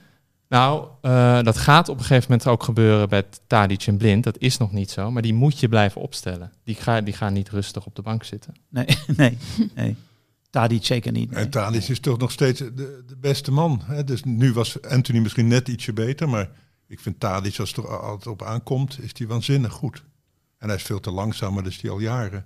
Nou, 0.53 0.87
eh, 1.01 1.41
dat 1.41 1.57
gaat 1.57 1.89
op 1.89 1.97
een 1.97 2.03
gegeven 2.03 2.31
moment 2.31 2.47
ook 2.47 2.63
gebeuren 2.63 3.07
met 3.09 3.41
Tadic 3.47 3.83
en 3.87 3.97
Blind. 3.97 4.23
Dat 4.23 4.37
is 4.37 4.57
nog 4.57 4.71
niet 4.71 4.91
zo, 4.91 5.11
maar 5.11 5.21
die 5.21 5.33
moet 5.33 5.59
je 5.59 5.69
blijven 5.69 6.01
opstellen. 6.01 6.51
Die, 6.63 6.75
ga, 6.75 7.01
die 7.01 7.13
gaan 7.13 7.33
niet 7.33 7.49
rustig 7.49 7.85
op 7.85 7.95
de 7.95 8.01
bank 8.01 8.23
zitten. 8.23 8.53
Nee, 8.69 8.85
nee, 9.17 9.37
nee. 9.75 9.95
Tadic 10.49 10.85
zeker 10.85 11.11
niet. 11.11 11.31
nee. 11.31 11.43
En 11.43 11.49
Tadic 11.49 11.87
is 11.87 11.99
toch 11.99 12.17
nog 12.17 12.31
steeds 12.31 12.59
de, 12.59 13.03
de 13.07 13.17
beste 13.17 13.51
man. 13.51 13.81
Hè? 13.85 14.03
Dus 14.03 14.23
nu 14.23 14.53
was 14.53 14.81
Anthony 14.81 15.19
misschien 15.19 15.47
net 15.47 15.67
ietsje 15.67 15.93
beter, 15.93 16.29
maar 16.29 16.49
ik 16.87 16.99
vind 16.99 17.19
Tadic, 17.19 17.59
als 17.59 17.75
het 17.75 17.85
er 17.85 17.99
altijd 17.99 18.27
op 18.27 18.43
aankomt, 18.43 18.97
is 19.01 19.11
hij 19.17 19.27
waanzinnig 19.27 19.73
goed. 19.73 20.03
En 20.57 20.67
hij 20.67 20.77
is 20.77 20.83
veel 20.83 20.99
te 20.99 21.11
langzaam, 21.11 21.53
maar 21.53 21.63
dat 21.63 21.71
is 21.71 21.81
hij 21.81 21.91
al 21.91 21.99
jaren. 21.99 22.45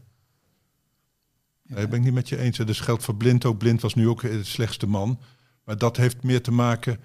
Nee, 1.64 1.80
dat 1.80 1.90
ben 1.90 2.00
ik 2.00 2.06
niet 2.06 2.14
met 2.14 2.30
je 2.30 2.38
eens. 2.38 2.58
hè. 2.58 2.66
Dus 2.66 2.80
geldt 2.80 3.04
voor 3.04 3.16
Blind 3.16 3.46
ook. 3.46 3.58
Blind 3.58 3.82
was 3.82 3.94
nu 3.94 4.08
ook 4.08 4.22
de 4.22 4.44
slechtste 4.44 4.88
man. 4.88 5.20
Maar 5.64 5.78
dat 5.78 5.98
heeft 5.98 6.24
meer 6.24 6.42
te 6.42 6.52
maken... 6.52 7.00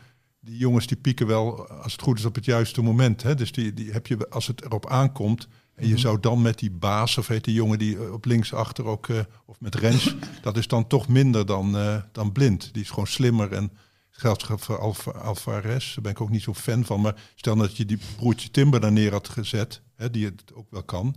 Die 0.44 0.56
jongens 0.56 0.86
die 0.86 0.96
pieken 0.96 1.26
wel, 1.26 1.68
als 1.68 1.92
het 1.92 2.02
goed 2.02 2.18
is, 2.18 2.24
op 2.24 2.34
het 2.34 2.44
juiste 2.44 2.82
moment. 2.82 3.22
Hè? 3.22 3.34
Dus 3.34 3.52
die, 3.52 3.74
die 3.74 3.90
heb 3.90 4.06
je, 4.06 4.28
als 4.28 4.46
het 4.46 4.64
erop 4.64 4.88
aankomt... 4.88 5.48
En 5.74 5.88
je 5.88 5.98
zou 5.98 6.20
dan 6.20 6.42
met 6.42 6.58
die 6.58 6.70
baas, 6.70 7.18
of 7.18 7.26
heet 7.26 7.44
die 7.44 7.54
jongen 7.54 7.78
die 7.78 7.96
eh, 7.96 8.12
op 8.12 8.24
links 8.24 8.54
achter 8.54 8.84
ook... 8.84 9.08
eh, 9.08 9.18
of 9.44 9.60
met 9.60 9.74
Rens, 9.74 10.14
dat 10.42 10.56
is 10.56 10.68
dan 10.68 10.86
toch 10.86 11.08
minder 11.08 11.46
dan, 11.46 11.76
eh, 11.76 12.02
dan 12.12 12.32
Blind. 12.32 12.72
Die 12.72 12.82
is 12.82 12.88
gewoon 12.88 13.06
slimmer 13.06 13.52
en... 13.52 13.72
Geldt 14.14 14.46
voor 14.56 14.78
Alfa, 14.78 15.10
Alvarez, 15.10 15.94
daar 15.94 16.02
ben 16.02 16.12
ik 16.12 16.20
ook 16.20 16.30
niet 16.30 16.42
zo 16.42 16.54
fan 16.54 16.84
van. 16.84 17.00
Maar 17.00 17.30
stel 17.34 17.56
dat 17.56 17.76
je 17.76 17.84
die 17.84 17.98
broertje 18.16 18.50
Timber 18.50 18.80
daar 18.80 18.92
neer 18.92 19.12
had 19.12 19.28
gezet, 19.28 19.82
hè, 19.96 20.10
die 20.10 20.24
het 20.24 20.54
ook 20.54 20.66
wel 20.70 20.82
kan. 20.82 21.16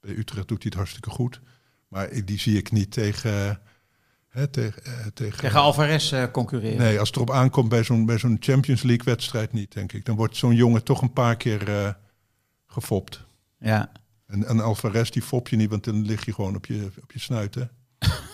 Bij 0.00 0.16
Utrecht 0.16 0.48
doet 0.48 0.62
hij 0.62 0.66
het 0.66 0.74
hartstikke 0.74 1.10
goed. 1.10 1.40
Maar 1.88 2.24
die 2.24 2.38
zie 2.38 2.56
ik 2.56 2.72
niet 2.72 2.90
tegen... 2.90 3.60
Hè, 4.34 4.46
tegen, 4.46 4.84
eh, 4.84 4.92
tegen, 5.14 5.38
Tegen 5.38 5.60
Alvarez 5.60 6.12
eh, 6.12 6.24
concurreren. 6.32 6.78
Nee, 6.78 6.98
als 6.98 7.08
het 7.08 7.16
erop 7.16 7.30
aankomt 7.30 7.68
bij 7.68 7.84
zo'n, 7.84 8.06
bij 8.06 8.18
zo'n 8.18 8.36
Champions 8.40 8.82
League 8.82 9.04
wedstrijd 9.04 9.52
niet, 9.52 9.72
denk 9.72 9.92
ik. 9.92 10.04
Dan 10.04 10.16
wordt 10.16 10.36
zo'n 10.36 10.54
jongen 10.54 10.84
toch 10.84 11.02
een 11.02 11.12
paar 11.12 11.36
keer 11.36 11.68
eh, 11.68 11.92
gefopt. 12.66 13.24
Ja. 13.58 13.92
En, 14.26 14.46
en 14.46 14.60
Alvarez, 14.60 15.10
die 15.10 15.22
fop 15.22 15.48
je 15.48 15.56
niet, 15.56 15.70
want 15.70 15.84
dan 15.84 16.06
lig 16.06 16.24
je 16.24 16.34
gewoon 16.34 16.56
op 16.56 16.66
je, 16.66 16.90
op 17.02 17.12
je 17.12 17.18
snuit, 17.18 17.54
hè? 17.54 17.62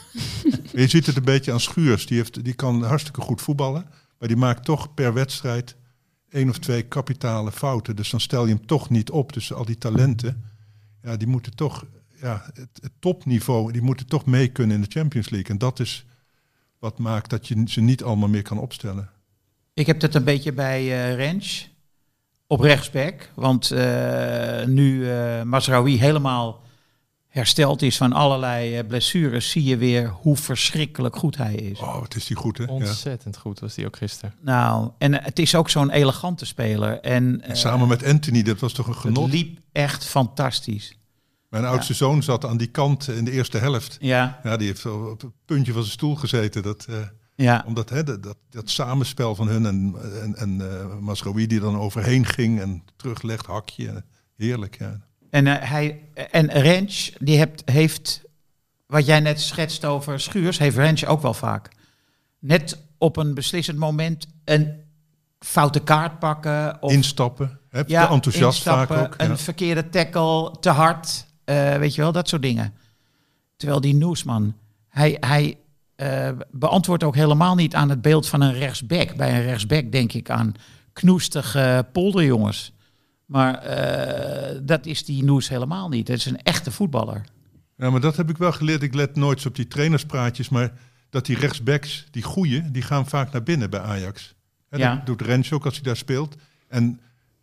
je 0.82 0.88
ziet 0.88 1.06
het 1.06 1.16
een 1.16 1.24
beetje 1.24 1.52
aan 1.52 1.60
Schuurs. 1.60 2.06
Die, 2.06 2.16
heeft, 2.16 2.44
die 2.44 2.54
kan 2.54 2.84
hartstikke 2.84 3.20
goed 3.20 3.42
voetballen. 3.42 3.86
Maar 4.18 4.28
die 4.28 4.36
maakt 4.36 4.64
toch 4.64 4.94
per 4.94 5.12
wedstrijd 5.12 5.76
één 6.28 6.48
of 6.48 6.58
twee 6.58 6.82
kapitale 6.82 7.52
fouten. 7.52 7.96
Dus 7.96 8.10
dan 8.10 8.20
stel 8.20 8.46
je 8.46 8.54
hem 8.54 8.66
toch 8.66 8.90
niet 8.90 9.10
op. 9.10 9.32
Dus 9.32 9.52
al 9.52 9.64
die 9.64 9.78
talenten, 9.78 10.44
ja, 11.02 11.16
die 11.16 11.28
moeten 11.28 11.54
toch... 11.54 11.84
Ja, 12.20 12.44
het, 12.54 12.68
het 12.80 12.92
topniveau, 12.98 13.72
die 13.72 13.82
moeten 13.82 14.06
toch 14.06 14.26
mee 14.26 14.48
kunnen 14.48 14.76
in 14.76 14.82
de 14.82 14.90
Champions 14.90 15.30
League. 15.30 15.50
En 15.50 15.58
dat 15.58 15.80
is 15.80 16.04
wat 16.78 16.98
maakt 16.98 17.30
dat 17.30 17.48
je 17.48 17.62
ze 17.66 17.80
niet 17.80 18.02
allemaal 18.02 18.28
meer 18.28 18.42
kan 18.42 18.58
opstellen. 18.58 19.10
Ik 19.74 19.86
heb 19.86 20.00
het 20.00 20.14
een 20.14 20.24
beetje 20.24 20.52
bij 20.52 20.80
eh 20.80 21.14
Rens 21.14 21.70
op 22.46 22.60
rechtsback. 22.60 23.30
Want 23.34 23.70
eh, 23.70 24.64
nu 24.64 25.10
eh 25.10 25.42
Masraoui 25.42 25.98
helemaal 25.98 26.62
hersteld 27.28 27.82
is 27.82 27.96
van 27.96 28.12
allerlei 28.12 28.76
eh, 28.76 28.86
blessures, 28.86 29.50
zie 29.50 29.64
je 29.64 29.76
weer 29.76 30.08
hoe 30.08 30.36
verschrikkelijk 30.36 31.16
goed 31.16 31.36
hij 31.36 31.54
is. 31.54 31.78
Oh, 31.80 32.00
wat 32.00 32.14
is 32.14 32.26
die 32.26 32.36
goed, 32.36 32.58
hè? 32.58 32.64
Ja. 32.64 32.70
Ontzettend 32.70 33.36
goed 33.36 33.60
was 33.60 33.74
die 33.74 33.86
ook 33.86 33.96
gisteren. 33.96 34.34
Nou, 34.40 34.90
en 34.98 35.22
het 35.22 35.38
is 35.38 35.54
ook 35.54 35.70
zo'n 35.70 35.90
elegante 35.90 36.44
speler. 36.46 37.00
En, 37.00 37.40
En 37.42 37.56
samen 37.56 37.88
met 37.88 38.04
Anthony, 38.04 38.42
dat 38.42 38.58
was 38.58 38.72
toch 38.72 38.86
een 38.86 38.92
het 38.92 39.00
genot. 39.00 39.30
liep 39.32 39.58
echt 39.72 40.04
fantastisch. 40.06 40.98
Mijn 41.50 41.64
oudste 41.64 41.94
zoon 41.94 42.22
zat 42.22 42.44
aan 42.44 42.56
die 42.56 42.66
kant 42.66 43.08
in 43.08 43.24
de 43.24 43.30
eerste 43.30 43.58
helft. 43.58 43.96
Ja, 44.00 44.40
Ja, 44.42 44.56
die 44.56 44.66
heeft 44.66 44.80
zo 44.80 45.04
op 45.04 45.20
het 45.20 45.30
puntje 45.44 45.72
van 45.72 45.82
zijn 45.82 45.94
stoel 45.94 46.14
gezeten. 46.14 46.62
Dat, 46.62 46.86
eh, 46.88 46.96
ja. 47.34 47.64
omdat 47.66 47.90
hè, 47.90 48.04
dat, 48.04 48.22
dat, 48.22 48.36
dat 48.50 48.70
samenspel 48.70 49.34
van 49.34 49.48
hun 49.48 49.66
en, 49.66 49.94
en, 50.22 50.36
en 50.36 51.04
Masraoui 51.04 51.46
die 51.46 51.60
dan 51.60 51.78
overheen 51.78 52.26
ging 52.26 52.60
en 52.60 52.82
teruglegt, 52.96 53.46
hakje. 53.46 54.04
Heerlijk, 54.36 54.78
ja. 54.78 55.00
En, 55.30 55.46
eh, 55.46 55.70
hij, 55.70 56.00
en 56.30 56.50
Rens, 56.50 57.12
die 57.18 57.38
hebt, 57.38 57.62
heeft, 57.70 58.22
wat 58.86 59.06
jij 59.06 59.20
net 59.20 59.40
schetst 59.40 59.84
over 59.84 60.20
Schuurs, 60.20 60.58
heeft 60.58 60.76
Rens 60.76 61.06
ook 61.06 61.22
wel 61.22 61.34
vaak. 61.34 61.68
Net 62.38 62.78
op 62.98 63.16
een 63.16 63.34
beslissend 63.34 63.78
moment 63.78 64.26
een 64.44 64.74
foute 65.38 65.80
kaart 65.80 66.18
pakken. 66.18 66.82
Of 66.82 66.92
Instappen, 66.92 67.60
hè, 67.68 67.84
te 67.84 67.96
enthousiast 67.96 68.62
vaak 68.62 68.90
ook. 68.90 69.14
Een 69.16 69.28
ja. 69.28 69.36
verkeerde 69.36 69.88
tackle, 69.88 70.56
te 70.60 70.70
hard, 70.70 71.26
eh, 71.50 71.78
weet 71.78 71.94
je 71.94 72.00
wel, 72.00 72.12
dat 72.12 72.28
soort 72.28 72.42
dingen. 72.42 72.74
Terwijl 73.56 73.80
die 73.80 73.94
Noesman, 73.94 74.54
hij, 74.88 75.16
hij 75.20 75.58
eh, 75.94 76.30
beantwoordt 76.50 77.04
ook 77.04 77.14
helemaal 77.14 77.54
niet 77.54 77.74
aan 77.74 77.88
het 77.90 78.02
beeld 78.02 78.28
van 78.28 78.40
een 78.40 78.52
rechtsback. 78.52 79.16
Bij 79.16 79.34
een 79.34 79.42
rechtsback 79.42 79.92
denk 79.92 80.12
ik 80.12 80.30
aan 80.30 80.54
knoestige 80.92 81.86
polderjongens. 81.92 82.72
Maar 83.26 83.54
eh, 83.54 84.58
dat 84.62 84.86
is 84.86 85.04
die 85.04 85.24
Noes 85.24 85.48
helemaal 85.48 85.88
niet. 85.88 86.08
Het 86.08 86.18
is 86.18 86.26
een 86.26 86.42
echte 86.42 86.70
voetballer. 86.70 87.24
Ja, 87.76 87.90
maar 87.90 88.00
dat 88.00 88.16
heb 88.16 88.30
ik 88.30 88.36
wel 88.38 88.52
geleerd. 88.52 88.82
Ik 88.82 88.94
let 88.94 89.16
nooit 89.16 89.46
op 89.46 89.54
die 89.54 89.68
trainerspraatjes, 89.68 90.48
maar 90.48 90.72
dat 91.10 91.26
die 91.26 91.38
rechtsbacks, 91.38 92.06
die 92.10 92.22
goeie, 92.22 92.70
die 92.70 92.82
gaan 92.82 93.06
vaak 93.06 93.32
naar 93.32 93.42
binnen 93.42 93.70
bij 93.70 93.80
Ajax. 93.80 94.34
Hè, 94.68 94.76
Ja. 94.76 94.94
Dat 94.94 95.06
doet 95.06 95.22
Rens 95.22 95.52
ook 95.52 95.64
als 95.64 95.74
hij 95.74 95.82
daar 95.82 95.96
speelt. 95.96 96.36
En 96.68 97.00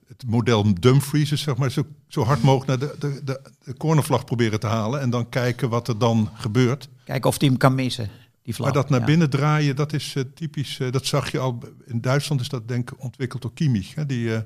het 0.08 0.24
model 0.28 0.74
Dumfries 0.80 1.32
is 1.32 1.42
zeg 1.42 1.58
maar 1.58 1.72
zo, 1.72 1.84
zo 2.08 2.24
hard 2.24 2.42
mogelijk 2.42 2.80
naar 2.80 2.90
de, 2.90 2.96
de, 3.00 3.22
de, 3.24 3.42
de 3.64 3.74
cornervlag 3.78 4.26
proberen 4.26 4.60
te 4.60 4.68
halen 4.68 5.00
en 5.02 5.10
dan 5.10 5.30
kijken 5.30 5.70
wat 5.70 5.88
er 5.88 5.98
dan 5.98 6.30
gebeurt. 6.34 6.90
Kijken 7.04 7.30
of 7.30 7.40
hij 7.40 7.48
hem 7.50 7.58
kan 7.58 7.76
missen, 7.76 8.10
die 8.42 8.56
vlag. 8.56 8.68
Maar 8.74 8.82
dat 8.82 8.90
naar 8.90 9.00
Ja. 9.00 9.06
binnen 9.06 9.30
draaien, 9.30 9.76
dat 9.76 9.94
is 9.94 10.14
eh, 10.16 10.24
typisch. 10.34 10.80
eh, 10.80 10.92
dat 10.92 11.06
zag 11.06 11.32
je 11.32 11.40
al. 11.40 11.60
In 11.86 12.02
Duitsland 12.02 12.42
is 12.42 12.50
dat 12.50 12.68
denk 12.68 12.92
ik 12.92 13.04
ontwikkeld 13.04 13.42
door 13.42 13.54
Kimmich. 13.54 13.96
Hè, 13.96 14.06
die, 14.06 14.36
eh, 14.36 14.42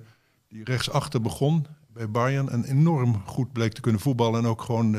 die 0.47 0.63
rechtsachter 0.63 1.21
begon 1.21 1.65
bij 1.93 2.09
Bayern 2.09 2.49
en 2.49 2.63
enorm 2.63 3.21
goed 3.25 3.51
bleek 3.51 3.73
te 3.73 3.81
kunnen 3.81 4.01
voetballen. 4.01 4.39
En 4.39 4.47
ook 4.49 4.61
gewoon 4.61 4.91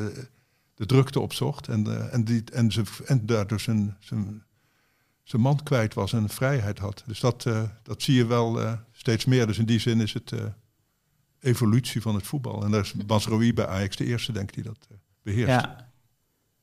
de 0.75 0.87
drukte 0.87 1.21
opzocht. 1.21 1.69
En, 1.69 2.11
en, 2.13 2.25
die, 2.25 2.43
en, 2.53 2.73
ze, 2.73 2.83
en 3.07 3.27
daardoor 3.27 3.61
zijn, 3.61 3.97
zijn, 4.01 4.43
zijn 5.23 5.43
man 5.43 5.63
kwijt 5.63 5.95
was 5.95 6.13
en 6.13 6.29
vrijheid 6.29 6.79
had. 6.79 7.03
Dus 7.07 7.21
dat, 7.21 7.47
eh, 7.47 7.63
dat 7.83 8.03
zie 8.03 8.15
je 8.15 8.27
wel 8.27 8.61
eh, 8.61 8.73
steeds 8.93 9.25
meer. 9.25 9.47
Dus 9.47 9.59
in 9.59 9.67
die 9.67 9.79
zin 9.79 10.01
is 10.01 10.13
het 10.13 10.33
eh, 10.33 10.45
evolutie 11.43 12.01
van 12.01 12.15
het 12.15 12.27
voetbal. 12.27 12.65
En 12.65 12.71
daar 12.71 12.81
is 12.81 12.93
Basroui 12.93 13.55
bij 13.55 13.67
Ajax 13.67 13.97
de 13.97 14.05
eerste, 14.05 14.33
denk 14.33 14.49
ik, 14.49 14.55
die 14.55 14.65
dat 14.65 14.87
eh, 14.91 14.97
beheerst. 15.23 15.49
Ja, 15.49 15.77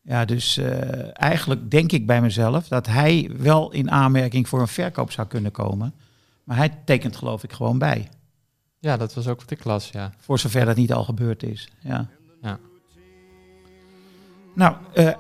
ja 0.02 0.26
dus 0.26 0.58
eh, 0.58 1.22
eigenlijk 1.22 1.72
denk 1.72 1.92
ik 1.92 2.06
bij 2.06 2.22
mezelf 2.22 2.68
dat 2.68 2.88
hij 2.88 3.32
wel 3.38 3.72
in 3.72 3.92
aanmerking 3.92 4.48
voor 4.48 4.62
een 4.62 4.68
verkoop 4.68 5.12
zou 5.12 5.28
kunnen 5.28 5.52
komen. 5.52 5.94
Maar 6.44 6.58
hij 6.58 6.78
tekent 6.86 7.16
geloof 7.16 7.44
ik 7.44 7.52
gewoon 7.52 7.78
bij. 7.78 8.10
Ja, 8.80 8.98
dat 8.98 9.14
was 9.14 9.28
ook 9.28 9.40
wat 9.40 9.52
ik 9.52 9.64
las, 9.64 9.90
ja. 9.90 10.14
Voor 10.18 10.40
zover 10.40 10.66
dat 10.66 10.76
niet 10.76 10.94
al 10.94 11.04
gebeurd 11.04 11.44
is. 11.44 11.70
Ja. 11.80 12.08
Ja. 12.42 12.60
Nou, 14.56 14.76
eh, 14.94 15.14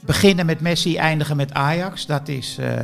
beginnen 0.00 0.46
met 0.46 0.60
Messi, 0.60 0.96
eindigen 0.96 1.36
met 1.36 1.52
Ajax. 1.52 2.06
Dat 2.06 2.28
is, 2.28 2.56
eh, 2.58 2.74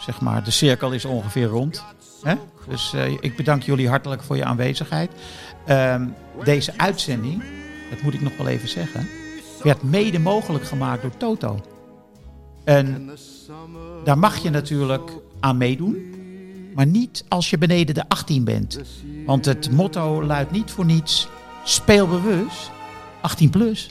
zeg 0.00 0.20
maar, 0.20 0.44
de 0.44 0.50
cirkel 0.50 0.92
is 0.92 1.04
ongeveer 1.04 1.46
rond. 1.46 1.84
Hè? 2.22 2.34
Dus 2.68 2.92
eh, 2.94 3.10
ik 3.20 3.36
bedank 3.36 3.62
jullie 3.62 3.88
hartelijk 3.88 4.22
voor 4.22 4.36
je 4.36 4.44
aanwezigheid. 4.44 5.10
Ehm, 5.66 6.06
deze 6.44 6.72
uitzending, 6.76 7.42
dat 7.90 8.02
moet 8.02 8.14
ik 8.14 8.20
nog 8.20 8.36
wel 8.36 8.46
even 8.46 8.68
zeggen, 8.68 9.08
werd 9.62 9.82
mede 9.82 10.18
mogelijk 10.18 10.64
gemaakt 10.64 11.02
door 11.02 11.16
Toto. 11.16 11.60
En 12.64 13.10
daar 14.04 14.18
mag 14.18 14.36
je 14.36 14.50
natuurlijk 14.50 15.10
aan 15.40 15.56
meedoen. 15.56 16.16
Maar 16.74 16.86
niet 16.86 17.24
als 17.28 17.50
je 17.50 17.58
beneden 17.58 17.94
de 17.94 18.08
18 18.08 18.44
bent. 18.44 18.80
Want 19.26 19.44
het 19.44 19.70
motto 19.70 20.22
luidt 20.22 20.50
niet 20.50 20.70
voor 20.70 20.84
niets: 20.84 21.28
speel 21.64 22.08
bewust 22.08 22.70
18 23.20 23.50
plus. 23.50 23.90